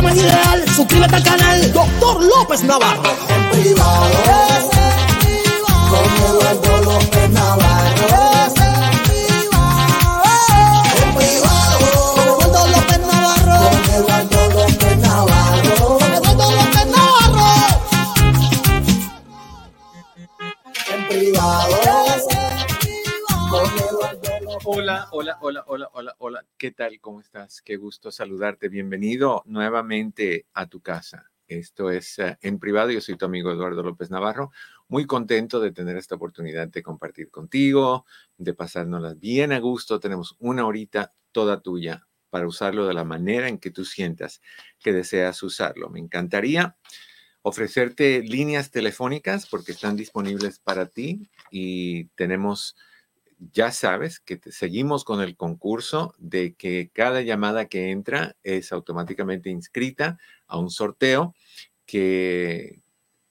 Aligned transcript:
Programa 0.00 0.10
es 0.10 0.16
ideal. 0.16 0.64
Suscríbete 0.74 1.16
al 1.16 1.22
canal 1.22 1.72
Doctor 1.72 2.22
López 2.22 2.62
Navarro. 2.62 3.02
En 3.28 3.50
privado. 3.50 4.10
Con 5.90 6.04
Eduardo 6.26 6.82
López 6.82 7.19
¿Qué 26.56 26.70
tal? 26.70 27.00
¿Cómo 27.00 27.20
estás? 27.20 27.62
Qué 27.62 27.76
gusto 27.76 28.10
saludarte. 28.10 28.68
Bienvenido 28.68 29.42
nuevamente 29.46 30.46
a 30.54 30.66
tu 30.66 30.80
casa. 30.80 31.30
Esto 31.46 31.90
es 31.90 32.18
eh, 32.18 32.38
en 32.40 32.58
privado. 32.58 32.90
Yo 32.90 33.00
soy 33.00 33.16
tu 33.16 33.26
amigo 33.26 33.50
Eduardo 33.50 33.82
López 33.82 34.10
Navarro. 34.10 34.52
Muy 34.88 35.06
contento 35.06 35.60
de 35.60 35.72
tener 35.72 35.96
esta 35.96 36.14
oportunidad 36.14 36.68
de 36.68 36.82
compartir 36.82 37.30
contigo, 37.30 38.06
de 38.38 38.54
pasárnoslas 38.54 39.18
bien 39.18 39.52
a 39.52 39.58
gusto. 39.58 40.00
Tenemos 40.00 40.36
una 40.38 40.66
horita 40.66 41.12
toda 41.32 41.60
tuya 41.60 42.06
para 42.30 42.46
usarlo 42.46 42.86
de 42.86 42.94
la 42.94 43.04
manera 43.04 43.48
en 43.48 43.58
que 43.58 43.70
tú 43.70 43.84
sientas 43.84 44.40
que 44.78 44.92
deseas 44.92 45.42
usarlo. 45.42 45.90
Me 45.90 45.98
encantaría 45.98 46.76
ofrecerte 47.42 48.22
líneas 48.22 48.70
telefónicas 48.70 49.46
porque 49.46 49.72
están 49.72 49.96
disponibles 49.96 50.58
para 50.58 50.86
ti 50.86 51.30
y 51.50 52.04
tenemos 52.16 52.76
ya 53.52 53.72
sabes 53.72 54.20
que 54.20 54.38
seguimos 54.50 55.04
con 55.04 55.20
el 55.22 55.36
concurso 55.36 56.14
de 56.18 56.54
que 56.54 56.90
cada 56.92 57.22
llamada 57.22 57.66
que 57.68 57.90
entra 57.90 58.36
es 58.42 58.72
automáticamente 58.72 59.50
inscrita 59.50 60.18
a 60.46 60.58
un 60.58 60.70
sorteo 60.70 61.34
que 61.86 62.82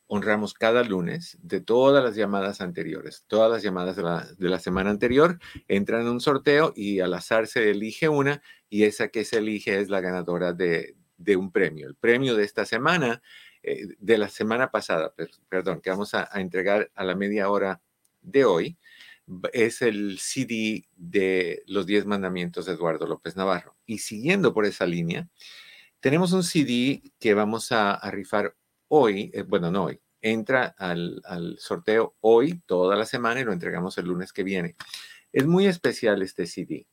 honramos 0.07 0.53
cada 0.55 0.83
lunes 0.83 1.37
de 1.41 1.61
todas 1.61 2.03
las 2.03 2.15
llamadas 2.15 2.61
anteriores. 2.61 3.25
Todas 3.27 3.51
las 3.51 3.61
llamadas 3.63 3.95
de 3.95 4.03
la, 4.03 4.27
de 4.37 4.49
la 4.49 4.59
semana 4.59 4.89
anterior 4.89 5.39
entran 5.67 6.01
en 6.01 6.07
un 6.09 6.21
sorteo 6.21 6.73
y 6.75 6.99
al 6.99 7.13
azar 7.13 7.45
se 7.47 7.69
elige 7.69 8.09
una 8.09 8.41
y 8.69 8.83
esa 8.85 9.09
que 9.09 9.23
se 9.23 9.37
elige 9.37 9.79
es 9.79 9.89
la 9.89 10.01
ganadora 10.01 10.53
de, 10.53 10.95
de 11.17 11.35
un 11.35 11.51
premio. 11.51 11.87
El 11.87 11.95
premio 11.95 12.35
de 12.35 12.43
esta 12.43 12.65
semana, 12.65 13.21
eh, 13.61 13.85
de 13.99 14.17
la 14.17 14.29
semana 14.29 14.71
pasada, 14.71 15.13
per- 15.13 15.29
perdón, 15.47 15.79
que 15.81 15.91
vamos 15.91 16.15
a- 16.15 16.27
entregar 16.33 16.91
a 16.95 17.03
la 17.03 17.15
media 17.15 17.49
hora 17.51 17.81
de 18.21 18.45
hoy, 18.45 18.78
es 19.53 19.81
el 19.81 20.19
CD 20.19 20.87
de 20.95 21.63
los 21.67 21.85
10 21.85 22.05
mandamientos 22.05 22.65
de 22.65 22.73
Eduardo 22.73 23.05
López 23.05 23.35
Navarro. 23.35 23.77
Y 23.85 23.99
siguiendo 23.99 24.53
por 24.53 24.65
esa 24.65 24.85
línea, 24.85 25.27
tenemos 25.99 26.31
un 26.31 26.43
CD 26.43 27.01
que 27.19 27.33
vamos 27.33 27.71
a, 27.71 27.99
rifar 28.11 28.55
hoy, 28.87 29.31
eh, 29.33 29.43
bueno, 29.43 29.71
no 29.71 29.85
hoy, 29.85 29.99
entra 30.21 30.75
al, 30.77 31.21
al 31.25 31.57
sorteo 31.59 32.15
hoy, 32.21 32.61
toda 32.65 32.95
la 32.95 33.05
semana, 33.05 33.41
y 33.41 33.43
lo 33.43 33.53
entregamos 33.53 33.97
el 33.97 34.05
lunes 34.05 34.33
que 34.33 34.43
viene. 34.43 34.75
Es 35.31 35.45
muy 35.45 35.67
especial 35.67 36.21
este 36.21 36.47
CD. 36.47 36.87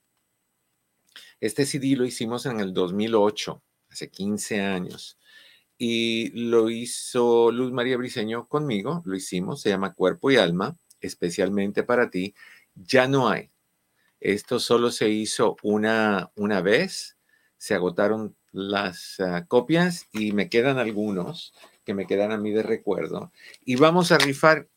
Este 1.41 1.67
CD 1.67 1.97
lo 1.97 2.05
hicimos 2.05 2.47
en 2.47 2.61
el 2.61 2.73
2008, 2.73 3.63
hace 3.91 4.11
15 4.11 4.61
años. 4.61 5.19
Y 5.79 6.31
lo 6.31 6.71
hizo 6.71 7.53
Luz 7.53 7.73
María 7.73 7.99
Briceño 7.99 8.49
conmigo, 8.49 9.03
lo 9.05 9.15
hicimos, 9.15 9.61
se 9.61 9.69
llama 9.69 9.93
Cuerpo 9.93 10.31
y 10.31 10.37
Alma, 10.37 10.77
especialmente 11.01 11.83
para 11.83 12.11
ti. 12.11 12.35
Ya 12.75 13.09
no 13.09 13.29
hay. 13.29 13.51
Esto 14.21 14.59
solo 14.59 14.91
se 14.91 15.09
hizo 15.09 15.57
una, 15.63 16.31
una 16.37 16.61
vez, 16.61 17.17
se 17.59 17.75
agotaron 17.75 18.35
las 18.53 19.21
ah, 19.21 19.45
copias 19.47 20.09
y 20.13 20.33
me 20.33 20.49
quedan 20.49 20.79
algunos 20.79 21.53
que 21.85 21.95
me 21.95 22.07
quedan 22.07 22.33
a 22.33 22.39
mí 22.39 22.51
de 22.51 22.63
recuerdo. 22.63 23.33
Y 23.65 23.77
vamos 23.77 24.13
a 24.13 24.19
rifar 24.19 24.69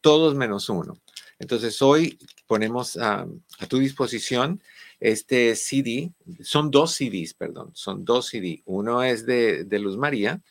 todos 0.00 0.34
menos 0.34 0.68
uno. 0.68 0.98
Entonces 1.38 1.80
hoy 1.82 2.18
ponemos 2.46 2.96
a, 2.96 3.26
tu 3.68 3.78
disposición 3.78 4.60
este 5.00 5.54
CD. 5.54 6.12
Son 6.42 6.70
dos 6.70 6.94
CDs, 6.94 7.34
perdón, 7.34 7.70
son 7.74 8.04
dos 8.04 8.26
CD. 8.26 8.62
Uno 8.66 9.02
es 9.02 9.24
de, 9.24 9.64
de 9.64 9.78
Luz 9.78 9.96
María 9.96 10.42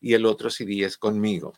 y 0.00 0.14
el 0.14 0.24
otro 0.24 0.50
CD 0.50 0.84
es 0.84 0.96
conmigo. 0.96 1.54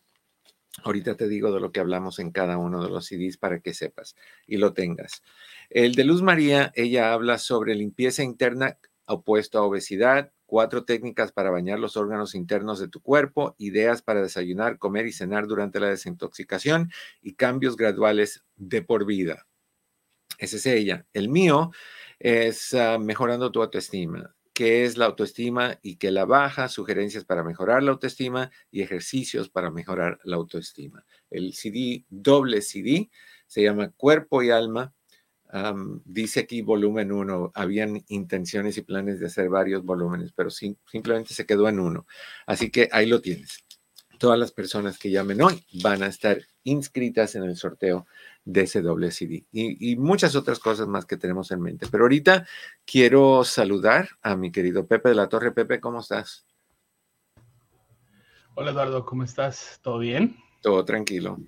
Ahorita 0.85 1.17
te 1.17 1.29
digo 1.29 1.53
de 1.53 1.61
lo 1.61 1.73
que 1.73 1.81
hablamos 1.81 2.19
en 2.19 2.31
cada 2.31 2.57
uno 2.57 2.83
de 2.83 2.91
los 2.91 3.07
CDs 3.07 3.37
para 3.37 3.61
que 3.61 3.75
sepas 3.75 4.17
y 4.47 4.57
lo 4.57 4.73
tengas. 4.73 5.23
El 5.71 5.95
de 5.95 6.05
Luz 6.05 6.23
María, 6.23 6.73
ella 6.75 7.13
habla 7.13 7.39
sobre 7.39 7.75
limpieza 7.75 8.23
interna 8.23 8.79
opuesto 9.07 9.59
a 9.59 9.63
obesidad, 9.63 10.33
cuatro 10.47 10.85
técnicas 10.85 11.33
para 11.33 11.51
bañar 11.51 11.79
los 11.79 11.97
órganos 11.97 12.35
internos 12.35 12.79
de 12.79 12.89
tu 12.89 13.01
cuerpo, 13.01 13.55
ideas 13.59 14.03
para 14.03 14.23
desayunar, 14.23 14.79
comer 14.79 15.07
y 15.07 15.13
cenar 15.13 15.47
durante 15.47 15.81
la 15.81 15.89
desintoxicación 15.89 16.91
y 17.23 17.35
cambios 17.35 17.77
graduales 17.77 18.45
de 18.57 18.83
por 18.83 19.07
vida. 19.07 19.47
Ese 20.39 20.57
es 20.57 20.67
ella. 20.67 21.07
El 21.13 21.29
mío 21.29 21.73
es 22.19 22.75
ah, 22.75 22.99
mejorando 22.99 23.51
tu 23.51 23.63
autoestima. 23.63 24.35
¿Qué 24.59 24.85
es 24.85 24.97
la 24.99 25.05
autoestima 25.07 25.79
y 25.83 25.99
qué 25.99 26.11
la 26.11 26.25
baja? 26.25 26.67
Sugerencias 26.69 27.25
para 27.25 27.45
mejorar 27.45 27.85
la 27.85 27.93
autoestima 27.93 28.51
y 28.73 28.83
ejercicios 28.83 29.49
para 29.51 29.71
mejorar 29.71 30.19
la 30.25 30.35
autoestima. 30.35 31.05
El 31.31 31.55
CD, 31.55 32.05
doble 32.09 32.61
CD, 32.63 33.09
se 33.47 33.63
llama 33.63 33.93
Cuerpo 33.93 34.43
y 34.43 34.51
Alma. 34.51 34.93
Dice 36.05 36.41
aquí 36.41 36.63
volumen 36.63 37.13
1. 37.13 37.53
Habían 37.55 38.03
intenciones 38.09 38.77
y 38.79 38.83
planes 38.83 39.21
de 39.21 39.27
hacer 39.27 39.49
varios 39.49 39.85
volúmenes, 39.85 40.33
pero 40.35 40.51
sim- 40.51 40.77
simplemente 40.91 41.35
se 41.35 41.47
quedó 41.47 41.69
en 41.69 41.79
uno. 41.81 42.07
Así 42.47 42.71
que 42.71 42.89
ahí 42.93 43.07
lo 43.07 43.21
tienes. 43.21 43.65
Todas 44.19 44.39
las 44.39 44.53
personas 44.53 44.99
que 44.99 45.11
llamen 45.11 45.41
hoy 45.41 45.65
van 45.83 46.03
a 46.03 46.07
estar 46.07 46.39
inscritas 46.65 47.35
en 47.35 47.45
el 47.45 47.57
sorteo 47.57 48.07
de 48.45 48.63
ese 48.63 48.83
doble 48.83 49.11
CD 49.11 49.45
y, 49.53 49.93
y 49.93 49.97
muchas 49.97 50.35
otras 50.35 50.59
cosas 50.59 50.89
más 50.89 51.07
que 51.07 51.17
tenemos 51.17 51.51
en 51.51 51.61
mente. 51.61 51.87
Pero 51.91 52.05
ahorita 52.05 52.47
quiero 52.85 53.45
saludar 53.45 54.09
a 54.23 54.37
mi 54.37 54.51
querido 54.51 54.87
Pepe 54.87 55.11
de 55.11 55.15
la 55.15 55.29
Torre. 55.29 55.53
Pepe, 55.53 55.81
¿cómo 55.81 56.01
estás? 56.01 56.47
Hola 58.55 58.73
Eduardo, 58.73 59.07
¿cómo 59.07 59.23
estás? 59.23 59.79
¿Todo 59.83 60.01
bien? 60.01 60.37
Todo 60.63 60.85
tranquilo. 60.85 61.39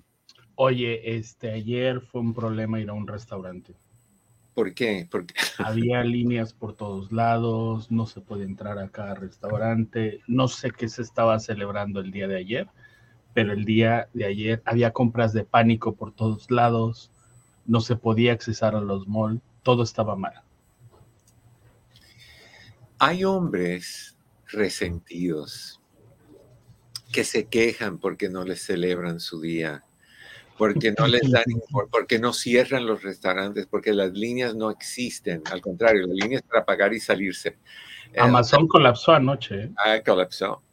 Oye, 0.55 1.17
este 1.17 1.51
ayer 1.51 1.99
fue 1.99 2.21
un 2.21 2.33
problema 2.33 2.79
ir 2.79 2.89
a 2.89 2.93
un 2.93 3.05
restaurante. 3.05 3.73
¿Por 4.53 4.73
qué? 4.73 5.07
Porque 5.09 5.33
Había 5.57 6.03
líneas 6.03 6.53
por 6.53 6.75
todos 6.75 7.11
lados, 7.11 7.91
no 7.91 8.05
se 8.05 8.21
podía 8.21 8.45
entrar 8.45 8.79
a 8.79 8.89
cada 8.89 9.15
restaurante. 9.15 10.21
No 10.27 10.47
sé 10.47 10.71
qué 10.71 10.89
se 10.89 11.01
estaba 11.01 11.39
celebrando 11.39 11.99
el 11.99 12.11
día 12.11 12.27
de 12.27 12.37
ayer, 12.37 12.67
pero 13.33 13.53
el 13.53 13.65
día 13.65 14.09
de 14.13 14.25
ayer 14.25 14.61
había 14.65 14.91
compras 14.91 15.33
de 15.33 15.45
pánico 15.45 15.95
por 15.95 16.13
todos 16.13 16.51
lados, 16.51 17.11
no 17.65 17.79
se 17.81 17.95
podía 17.95 18.33
accesar 18.33 18.75
a 18.75 18.81
los 18.81 19.07
malls, 19.07 19.41
todo 19.63 19.83
estaba 19.83 20.15
mal. 20.15 20.43
hay 23.03 23.23
hombres 23.23 24.15
resentidos 24.45 25.81
que 27.11 27.23
se 27.23 27.47
quejan 27.47 27.97
porque 27.97 28.29
no 28.29 28.43
les 28.43 28.61
celebran 28.61 29.19
su 29.19 29.41
día, 29.41 29.83
porque 30.61 30.93
no 30.95 31.07
les 31.07 31.31
dan, 31.31 31.43
porque 31.89 32.19
no 32.19 32.33
cierran 32.33 32.85
los 32.85 33.01
restaurantes, 33.01 33.65
porque 33.65 33.93
las 33.93 34.11
líneas 34.11 34.53
no 34.53 34.69
existen. 34.69 35.41
Al 35.51 35.59
contrario, 35.59 36.05
las 36.05 36.15
líneas 36.15 36.43
para 36.43 36.63
pagar 36.63 36.93
y 36.93 36.99
salirse. 36.99 37.57
Eh, 38.13 38.19
Amazon 38.19 38.67
colapsó 38.67 39.13
anoche, 39.13 39.63
¿eh? 39.63 39.71
ah, 39.83 39.97
colapsó. 40.05 40.51
o 40.51 40.63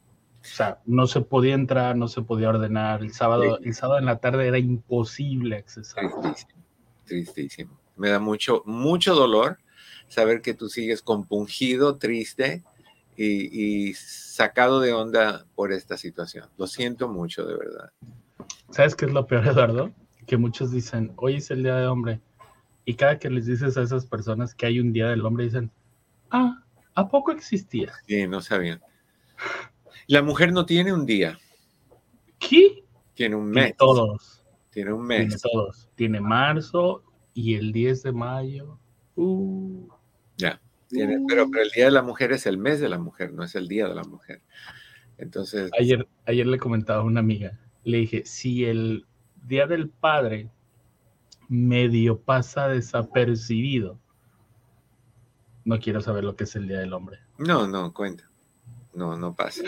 sea, 0.43 0.77
no 0.85 1.07
se 1.07 1.21
podía 1.21 1.55
entrar, 1.55 1.95
no 1.95 2.07
se 2.07 2.21
podía 2.21 2.49
ordenar. 2.49 3.01
El 3.01 3.13
sábado, 3.13 3.57
Sí. 3.57 3.69
el 3.69 3.73
sábado 3.73 3.97
en 3.97 4.05
la 4.05 4.19
tarde 4.19 4.47
era 4.47 4.59
imposible 4.59 5.55
accesar. 5.55 6.03
Tristísimo, 6.21 6.63
tristísimo. 7.05 7.79
Me 7.95 8.09
da 8.09 8.19
mucho, 8.19 8.61
mucho 8.67 9.15
dolor 9.15 9.57
saber 10.07 10.43
que 10.43 10.53
tú 10.53 10.69
sigues 10.69 11.01
compungido, 11.01 11.97
triste 11.97 12.63
y, 13.17 13.87
y 13.89 13.93
sacado 13.95 14.81
de 14.81 14.93
onda 14.93 15.47
por 15.55 15.73
esta 15.73 15.97
situación. 15.97 16.47
Lo 16.59 16.67
siento 16.67 17.07
mucho, 17.09 17.43
de 17.43 17.57
verdad. 17.57 17.91
¿Sabes 18.71 18.95
qué 18.95 19.05
es 19.05 19.11
lo 19.13 19.25
peor, 19.27 19.45
Eduardo? 19.47 19.91
Que 20.27 20.37
muchos 20.37 20.71
dicen, 20.71 21.13
hoy 21.17 21.35
es 21.35 21.51
el 21.51 21.63
Día 21.63 21.75
del 21.75 21.87
Hombre. 21.87 22.21
Y 22.85 22.95
cada 22.95 23.19
que 23.19 23.29
les 23.29 23.45
dices 23.45 23.77
a 23.77 23.81
esas 23.83 24.05
personas 24.05 24.53
que 24.55 24.65
hay 24.65 24.79
un 24.79 24.93
Día 24.93 25.07
del 25.09 25.25
Hombre, 25.25 25.45
dicen, 25.45 25.71
ah, 26.31 26.63
¿a 26.95 27.07
poco 27.07 27.31
existía? 27.31 27.91
Sí, 28.07 28.27
no 28.27 28.41
sabían. 28.41 28.81
La 30.07 30.21
mujer 30.21 30.51
no 30.51 30.65
tiene 30.65 30.91
un 30.93 31.05
día. 31.05 31.37
¿Qué? 32.39 32.83
Tiene 33.13 33.35
un 33.35 33.51
Tiene 33.51 33.67
mes. 33.69 33.77
todos. 33.77 34.43
Tiene 34.71 34.93
un 34.93 35.07
Tiene 35.07 35.25
mes. 35.25 35.41
todos. 35.41 35.89
Tiene 35.95 36.19
marzo 36.21 37.03
y 37.33 37.55
el 37.55 37.71
10 37.71 38.03
de 38.03 38.11
mayo. 38.11 38.79
Uh, 39.15 39.87
Ya. 40.37 40.59
Tiene, 40.87 41.23
pero, 41.27 41.47
pero 41.51 41.63
el 41.63 41.69
Día 41.69 41.85
de 41.85 41.91
la 41.91 42.01
Mujer 42.01 42.31
es 42.31 42.45
el 42.47 42.57
mes 42.57 42.79
de 42.79 42.89
la 42.89 42.97
mujer, 42.97 43.31
no 43.33 43.43
es 43.43 43.53
el 43.53 43.67
Día 43.67 43.87
de 43.87 43.93
la 43.93 44.03
Mujer. 44.03 44.41
Entonces, 45.19 45.69
ayer, 45.79 46.07
ayer 46.25 46.47
le 46.47 46.57
comentaba 46.57 47.01
a 47.01 47.05
una 47.05 47.19
amiga, 47.19 47.59
le 47.83 47.97
dije, 47.99 48.23
si 48.25 48.65
el 48.65 49.05
Día 49.43 49.67
del 49.67 49.89
Padre 49.89 50.49
medio 51.47 52.19
pasa 52.19 52.67
desapercibido, 52.67 53.99
no 55.65 55.79
quiero 55.79 56.01
saber 56.01 56.23
lo 56.23 56.35
que 56.35 56.43
es 56.43 56.55
el 56.55 56.67
Día 56.67 56.79
del 56.79 56.93
Hombre. 56.93 57.19
no, 57.37 57.67
no, 57.67 57.93
cuenta. 57.93 58.29
No, 58.93 59.15
no 59.15 59.35
pasa. 59.35 59.63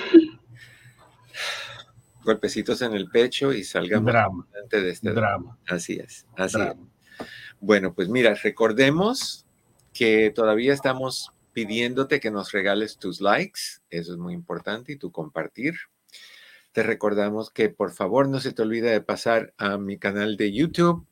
Golpecitos 2.24 2.82
en 2.82 2.94
el 2.94 3.08
pecho 3.10 3.54
y 3.54 3.64
salgamos 3.64 4.12
Drama, 4.12 4.48
de 4.70 4.90
este. 4.90 5.12
drama, 5.12 5.58
Así 5.68 5.94
es, 5.94 6.28
así 6.36 6.60
es. 6.60 6.76
Bueno, 7.60 7.94
pues 7.94 8.10
mira, 8.10 8.34
recordemos 8.36 9.46
que 9.94 10.32
todavía 10.32 10.74
estamos 10.74 11.32
pidiéndote 11.54 12.20
que 12.20 12.32
nos 12.32 12.52
regales 12.52 12.98
tus 12.98 13.22
likes, 13.22 13.82
eso 13.90 14.14
es 14.14 14.18
muy 14.18 14.34
importante, 14.34 14.94
y 14.94 14.98
tu 14.98 15.12
compartir. 15.12 15.76
Te 16.72 16.84
recordamos 16.84 17.52
que 17.52 17.70
por 17.70 17.92
favor 17.92 18.30
no 18.30 18.40
se 18.40 18.54
te 18.54 18.62
olvide 18.62 18.92
de 18.92 19.02
pasar 19.02 19.54
a 19.58 19.78
mi 19.78 19.98
canal 19.98 20.38
de 20.38 20.54
YouTube 20.54 21.06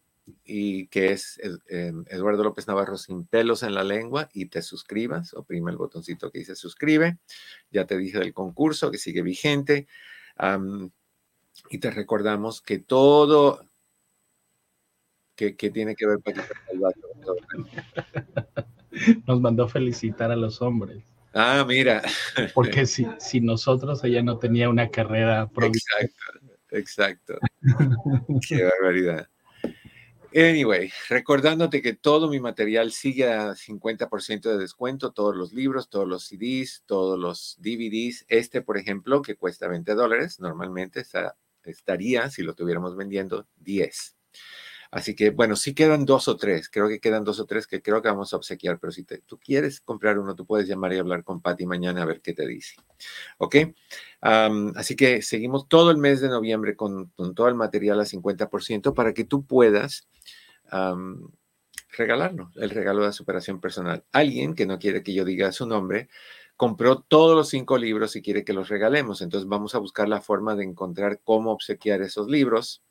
y 0.46 0.88
que 0.88 1.12
es 1.12 1.40
em, 1.68 2.06
Eduardo 2.08 2.44
López 2.44 2.68
Navarro 2.68 2.98
sin 2.98 3.26
pelos 3.26 3.64
en 3.64 3.74
la 3.74 3.84
lengua 3.84 4.30
y 4.34 4.46
te 4.46 4.62
suscribas, 4.62 5.34
oprime 5.34 5.72
el 5.72 5.78
botoncito 5.78 6.32
que 6.32 6.40
dice 6.40 6.56
suscribe. 6.56 7.18
Ya 7.72 7.86
te 7.86 7.98
dije 7.98 8.20
del 8.20 8.34
concurso 8.34 8.92
que 8.92 8.98
sigue 8.98 9.22
vigente. 9.22 9.88
y 11.70 11.78
te 11.80 11.92
recordamos 11.92 12.62
que 12.62 12.80
todo 12.80 13.70
que, 15.36 15.70
tiene 15.70 15.96
que 15.96 16.06
ver 16.06 16.20
Salvato, 16.68 17.00
todo. 17.24 17.38
Nos 19.28 19.40
mandó 19.40 19.68
felicitar 19.70 20.32
a 20.32 20.36
los 20.36 20.62
hombres, 20.62 21.04
Ah, 21.34 21.64
mira, 21.68 22.02
porque 22.54 22.86
si, 22.86 23.08
si 23.20 23.42
nosotros 23.42 24.04
ella 24.04 24.24
no 24.24 24.38
tenía 24.40 24.70
una 24.70 24.90
carrera 24.90 25.48
prolífica, 25.48 25.98
exacto, 26.02 26.56
exacto. 26.72 27.40
Qué 28.48 28.64
barbaridad. 28.64 29.28
Anyway, 30.36 30.92
recordándote 31.10 31.82
que 31.82 31.94
todo 31.94 32.30
mi 32.30 32.40
material 32.40 32.92
sigue 32.92 33.32
a 33.32 33.56
50% 33.56 34.50
de 34.50 34.60
descuento, 34.60 35.12
todos 35.12 35.36
los 35.36 35.54
libros, 35.54 35.90
todos 35.90 36.08
los 36.08 36.24
CDs, 36.24 36.84
todos 36.86 37.18
los 37.18 37.58
DVDs. 37.60 38.26
Este, 38.28 38.62
por 38.62 38.78
ejemplo, 38.78 39.24
que 39.24 39.36
cuesta 39.36 39.68
20 39.68 39.96
dólares, 39.96 40.40
normalmente 40.40 41.00
está- 41.00 41.36
estaría, 41.64 42.30
si 42.30 42.44
lo 42.44 42.54
tuviéramos 42.54 42.96
vendiendo, 42.96 43.48
10. 43.58 44.16
Así 44.92 45.16
que, 45.16 45.30
bueno, 45.30 45.56
sí 45.56 45.76
quedan 45.76 46.06
dos 46.06 46.28
o 46.28 46.36
tres, 46.36 46.68
creo 46.70 46.88
que 46.88 47.00
quedan 47.00 47.24
dos 47.24 47.40
o 47.40 47.46
tres 47.46 47.68
que 47.68 47.82
creo 47.82 48.02
que 48.02 48.10
vamos 48.10 48.34
a 48.34 48.38
obsequiar, 48.38 48.80
pero 48.80 48.92
si 48.92 49.04
tú 49.04 49.38
quieres 49.38 49.82
comprar 49.82 50.18
uno, 50.18 50.36
tú 50.36 50.46
puedes 50.46 50.68
llamar 50.68 50.94
y 50.94 50.98
hablar 50.98 51.24
con 51.24 51.42
Patty 51.42 51.68
mañana 51.68 52.02
a 52.02 52.06
ver 52.06 52.22
qué 52.22 52.34
te 52.34 52.48
dice. 52.48 52.76
¿Ok? 53.38 53.56
Así 54.22 54.96
que 54.96 55.22
seguimos 55.22 55.68
todo 55.68 55.92
el 55.92 55.98
mes 55.98 56.22
de 56.22 56.30
noviembre 56.30 56.76
con, 56.76 57.12
todo 57.36 57.48
el 57.48 57.56
material 57.56 58.00
a 58.00 58.06
50% 58.06 58.94
para 58.96 59.14
que 59.14 59.26
tú 59.26 59.46
puedas 59.46 60.08
am, 60.72 61.30
regalarnos 61.92 62.56
el 62.58 62.72
regalo 62.72 63.06
de 63.06 63.14
superación 63.14 63.60
personal. 63.62 64.04
Alguien 64.12 64.56
que 64.56 64.66
no 64.66 64.80
quiere 64.80 65.04
que 65.04 65.14
yo 65.14 65.24
diga 65.24 65.52
su 65.52 65.68
nombre 65.68 66.10
compró 66.60 67.00
todos 67.00 67.38
los 67.38 67.48
cinco 67.48 67.78
libros 67.78 68.18
y 68.18 68.22
quiere 68.22 68.44
que 68.44 68.52
los 68.52 68.68
regalemos. 68.68 69.22
Entonces 69.22 69.48
vamos 69.48 69.76
a 69.76 69.78
buscar 69.78 70.10
la 70.10 70.20
forma 70.20 70.56
de 70.56 70.66
encontrar 70.66 71.22
cómo 71.24 71.52
obsequiar 71.52 72.02
esos 72.02 72.28
libros. 72.28 72.84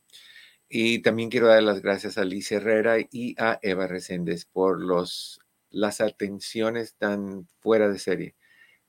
Y 0.69 1.01
también 1.01 1.31
quiero 1.31 1.49
dar 1.49 1.63
las 1.63 1.81
gracias 1.81 2.19
a 2.19 2.25
Liz 2.25 2.53
Herrera 2.53 2.97
y 2.99 3.35
a 3.39 3.59
Eva 3.63 3.87
Reséndez 3.87 4.45
por 4.45 4.81
los, 4.81 5.41
las 5.71 6.01
atenciones 6.01 6.95
tan 6.95 7.47
fuera 7.61 7.89
de 7.89 7.99
serie 7.99 8.35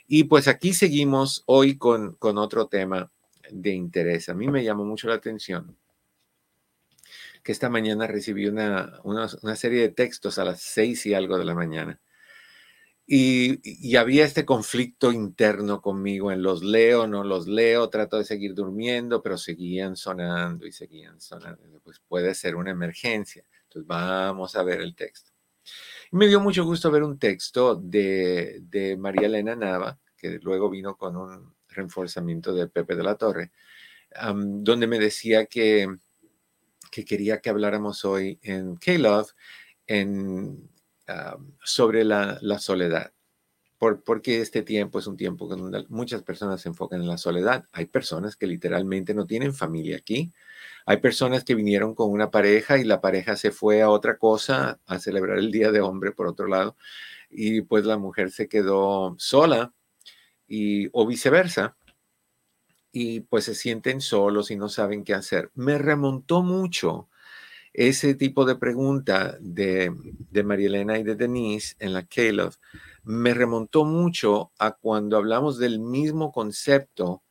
Y 0.07 0.25
pues 0.25 0.47
aquí 0.47 0.73
seguimos 0.73 1.41
hoy 1.47 1.79
con, 1.79 2.13
con 2.15 2.37
otro 2.37 2.67
tema 2.67 3.09
de 3.49 3.71
interés. 3.71 4.29
A 4.29 4.35
mí 4.35 4.47
me 4.47 4.63
llamó 4.63 4.85
mucho 4.85 5.07
la 5.07 5.15
atención 5.15 5.75
que 7.43 7.51
esta 7.51 7.69
mañana 7.69 8.07
recibí 8.07 8.47
una, 8.47 8.99
una, 9.03 9.27
una 9.41 9.55
serie 9.55 9.81
de 9.81 9.89
textos 9.89 10.37
a 10.37 10.45
las 10.45 10.61
seis 10.61 11.05
y 11.05 11.13
algo 11.13 11.37
de 11.39 11.45
la 11.45 11.55
mañana. 11.55 11.99
Y, 13.07 13.95
había 13.97 14.25
este 14.25 14.45
conflicto 14.45 15.11
interno 15.11 15.81
conmigo 15.81 16.31
en 16.31 16.41
los 16.41 16.63
leo, 16.63 17.07
no 17.07 17.23
los 17.23 17.47
leo, 17.47 17.89
trato 17.89 18.17
de 18.17 18.23
seguir 18.23 18.53
durmiendo, 18.53 19.21
pero 19.21 19.37
seguían 19.37 19.95
sonando 19.95 20.65
y 20.65 20.71
seguían 20.71 21.19
sonando. 21.19 21.79
Pues 21.83 21.99
puede 22.07 22.33
ser 22.35 22.55
una 22.55 22.71
emergencia. 22.71 23.43
Entonces 23.63 23.87
vamos 23.87 24.55
a 24.55 24.63
ver 24.63 24.81
el 24.81 24.95
texto. 24.95 25.31
Me 26.11 26.27
dio 26.27 26.39
mucho 26.39 26.63
gusto 26.65 26.91
ver 26.91 27.03
un 27.03 27.19
texto 27.19 27.75
de, 27.75 28.95
María 28.99 29.27
Elena 29.27 29.55
Nava, 29.55 29.99
que 30.17 30.39
luego 30.41 30.69
vino 30.69 30.97
con 30.97 31.15
un 31.17 31.53
reforzamiento 31.69 32.53
de 32.53 32.67
Pepe 32.67 32.95
de 32.95 33.03
la 33.03 33.15
Torre, 33.15 33.51
donde 34.35 34.87
me 34.87 34.99
decía 34.99 35.45
que, 35.45 35.87
que 36.91 37.05
quería 37.05 37.39
que 37.39 37.49
habláramos 37.49 38.03
hoy 38.03 38.39
en 38.43 38.75
K-Love 38.75 39.31
en, 39.87 40.69
sobre 41.63 42.03
la, 42.03 42.37
la 42.41 42.59
soledad. 42.59 43.11
Por, 43.77 44.03
porque 44.03 44.41
este 44.41 44.61
tiempo 44.61 44.99
es 44.99 45.07
un 45.07 45.17
tiempo 45.17 45.47
donde 45.47 45.85
muchas 45.89 46.21
personas 46.21 46.61
se 46.61 46.69
enfocan 46.69 47.01
en 47.01 47.07
la 47.07 47.17
soledad. 47.17 47.65
Hay 47.71 47.87
personas 47.87 48.35
que 48.35 48.45
literalmente 48.45 49.13
no 49.13 49.25
tienen 49.25 49.53
familia 49.53 49.97
aquí. 49.97 50.31
Hay 50.85 50.97
personas 50.97 51.43
que 51.43 51.55
vinieron 51.55 51.95
con 51.95 52.11
una 52.11 52.31
pareja 52.31 52.77
y 52.77 52.83
la 52.83 53.01
pareja 53.01 53.35
se 53.35 53.51
fue 53.51 53.81
a 53.81 53.89
otra 53.89 54.17
cosa, 54.17 54.79
a 54.85 54.99
celebrar 54.99 55.39
el 55.39 55.51
Día 55.51 55.71
de 55.71 55.81
Hombre, 55.81 56.11
por 56.11 56.27
otro 56.27 56.47
lado, 56.47 56.75
y 57.29 57.61
pues 57.61 57.85
la 57.85 57.97
mujer 57.97 58.31
se 58.31 58.47
quedó 58.47 59.15
sola 59.17 59.73
y, 60.47 60.89
o 60.91 61.07
viceversa 61.07 61.75
y 62.91 63.21
pues 63.21 63.45
se 63.45 63.55
sienten 63.55 64.01
solos 64.01 64.51
y 64.51 64.55
no 64.57 64.69
saben 64.69 65.03
qué 65.03 65.13
hacer. 65.13 65.51
Me 65.55 65.77
remontó 65.77 66.43
mucho 66.43 67.07
ese 67.73 68.15
tipo 68.15 68.45
de 68.45 68.55
pregunta 68.55 69.37
de, 69.39 69.93
de 70.29 70.43
María 70.43 70.67
Elena 70.67 70.99
y 70.99 71.03
de 71.03 71.15
Denise 71.15 71.75
en 71.79 71.93
la 71.93 72.05
Caleb, 72.05 72.53
me 73.03 73.33
remontó 73.33 73.85
mucho 73.85 74.51
a 74.59 74.71
cuando 74.71 75.17
hablamos 75.17 75.57
del 75.57 75.79
mismo 75.79 76.31
concepto, 76.31 77.23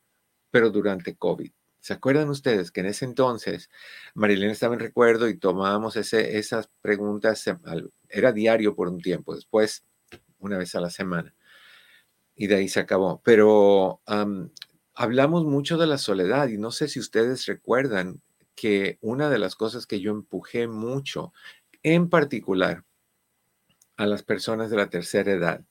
pero 0.49 0.69
durante 0.69 1.15
COVID. 1.15 1.51
¿Se 1.79 1.93
acuerdan 1.93 2.29
ustedes 2.29 2.71
que 2.71 2.81
en 2.81 2.87
ese 2.87 3.05
entonces 3.05 3.69
María 4.13 4.37
Elena 4.37 4.53
estaba 4.53 4.75
en 4.75 4.81
recuerdo 4.81 5.27
y 5.27 5.37
tomábamos 5.37 5.95
ese, 5.95 6.37
esas 6.37 6.69
preguntas, 6.81 7.43
era 8.09 8.31
diario 8.31 8.75
por 8.75 8.87
un 8.87 9.01
tiempo, 9.01 9.35
después 9.35 9.83
una 10.39 10.57
vez 10.57 10.75
a 10.75 10.81
la 10.81 10.89
semana, 10.89 11.33
y 12.35 12.47
de 12.47 12.55
ahí 12.55 12.67
se 12.67 12.79
acabó. 12.79 13.21
Pero 13.23 14.01
hablamos 14.93 15.45
mucho 15.45 15.77
de 15.77 15.87
la 15.87 15.97
soledad 15.97 16.49
y 16.49 16.57
no 16.57 16.71
sé 16.71 16.87
si 16.87 16.99
ustedes 16.99 17.45
recuerdan 17.45 18.21
que 18.61 18.99
una 19.01 19.31
de 19.31 19.39
las 19.39 19.55
cosas 19.55 19.87
que 19.87 19.99
yo 19.99 20.11
empujé 20.11 20.67
mucho, 20.67 21.33
en 21.81 22.09
particular 22.09 22.85
a 23.97 24.05
las 24.05 24.21
personas 24.21 24.69
de 24.69 24.77
la 24.77 24.87
tercera 24.91 25.31
edad, 25.31 25.65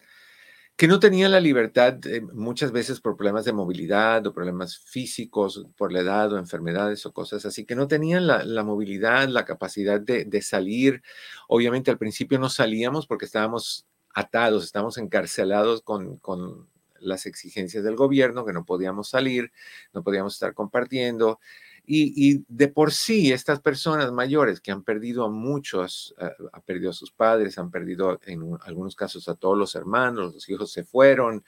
que 0.75 0.88
no 0.88 0.99
tenían 0.99 1.30
la 1.30 1.38
libertad 1.38 2.04
eh, 2.06 2.20
muchas 2.20 2.73
veces 2.73 3.00
por 3.00 3.16
problemas 3.16 3.44
de 3.44 3.52
movilidad 3.52 4.26
o 4.26 4.32
problemas 4.32 4.76
físicos 4.76 5.68
por 5.76 5.92
la 5.92 6.00
edad 6.00 6.32
o 6.32 6.38
enfermedades 6.38 7.06
o 7.06 7.12
cosas 7.12 7.47
así, 7.47 7.64
que 7.64 7.76
no 7.76 7.87
tenían 7.87 8.26
la, 8.26 8.64
movilidad, 8.64 9.28
la 9.28 9.44
capacidad 9.44 10.00
de, 10.00 10.25
de, 10.25 10.42
salir. 10.42 11.00
Obviamente 11.47 11.92
al 11.92 11.99
principio 11.99 12.40
no 12.40 12.49
salíamos 12.49 13.06
porque 13.06 13.26
estábamos 13.26 13.87
atados, 14.12 14.64
estábamos 14.64 14.99
encarcelados 14.99 15.82
con, 15.82 16.16
con 16.16 16.68
las 16.99 17.25
exigencias 17.26 17.85
del 17.85 17.94
gobierno, 17.94 18.44
que 18.44 18.52
no 18.52 18.64
podíamos 18.64 19.11
salir, 19.11 19.52
no 19.92 20.02
podíamos 20.02 20.35
estar 20.35 20.54
compartiendo. 20.54 21.38
Y, 21.92 22.44
de 22.47 22.68
por 22.68 22.92
sí, 22.92 23.32
estas 23.32 23.59
personas 23.61 24.12
mayores 24.12 24.61
que 24.61 24.70
han 24.70 24.85
perdido 24.85 25.25
a 25.25 25.28
muchos, 25.28 26.14
uh, 26.20 26.47
han 26.52 26.62
perdido 26.62 26.90
a 26.90 26.92
sus 26.92 27.11
padres, 27.11 27.59
han 27.59 27.73
perdido 27.73 28.20
en 28.26 28.56
algunos 28.62 28.94
casos 28.94 29.28
a 29.28 29.35
todos 29.35 29.59
los 29.59 29.75
hermanos, 29.75 30.35
los 30.35 30.49
hijos 30.49 30.70
se 30.70 30.85
fueron, 30.85 31.44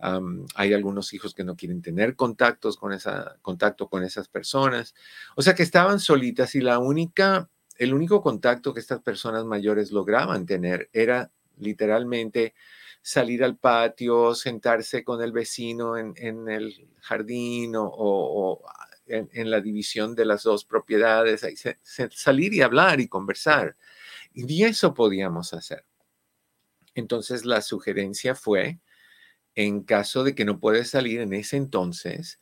um, 0.00 0.46
hay 0.56 0.72
algunos 0.72 1.12
hijos 1.14 1.32
que 1.32 1.44
no 1.44 1.54
quieren 1.54 1.80
tener 1.80 2.16
contactos 2.16 2.76
con 2.76 2.92
esa, 2.92 3.36
contacto 3.40 3.88
con 3.88 4.02
esas 4.02 4.26
personas. 4.26 4.96
O 5.36 5.42
sea 5.42 5.54
que 5.54 5.62
estaban 5.62 6.00
solitas 6.00 6.56
y 6.56 6.60
la 6.60 6.80
única, 6.80 7.48
el 7.78 7.94
único 7.94 8.20
contacto 8.20 8.74
que 8.74 8.80
estas 8.80 9.00
personas 9.00 9.44
mayores 9.44 9.92
lograban 9.92 10.44
tener 10.44 10.90
era 10.92 11.30
literalmente 11.56 12.52
salir 13.00 13.44
al 13.44 13.56
patio, 13.58 14.34
sentarse 14.34 15.04
con 15.04 15.22
el 15.22 15.30
vecino 15.30 15.96
en, 15.96 16.48
el 16.48 16.88
jardín 17.00 17.74
o, 17.76 18.60
en, 19.06 19.50
la 19.50 19.60
división 19.60 20.14
de 20.14 20.24
las 20.24 20.42
dos 20.42 20.64
propiedades, 20.64 21.44
salir 22.10 22.54
y 22.54 22.62
hablar 22.62 23.00
y 23.00 23.08
conversar. 23.08 23.76
Y 24.32 24.64
eso 24.64 24.94
podíamos 24.94 25.54
hacer. 25.54 25.84
Entonces 26.94 27.44
la 27.44 27.60
sugerencia 27.60 28.34
fue, 28.34 28.80
en 29.54 29.82
caso 29.82 30.24
de 30.24 30.34
que 30.34 30.44
no 30.44 30.58
puedes 30.60 30.90
salir 30.90 31.20
en 31.20 31.32
ese 31.32 31.56
entonces 31.56 32.40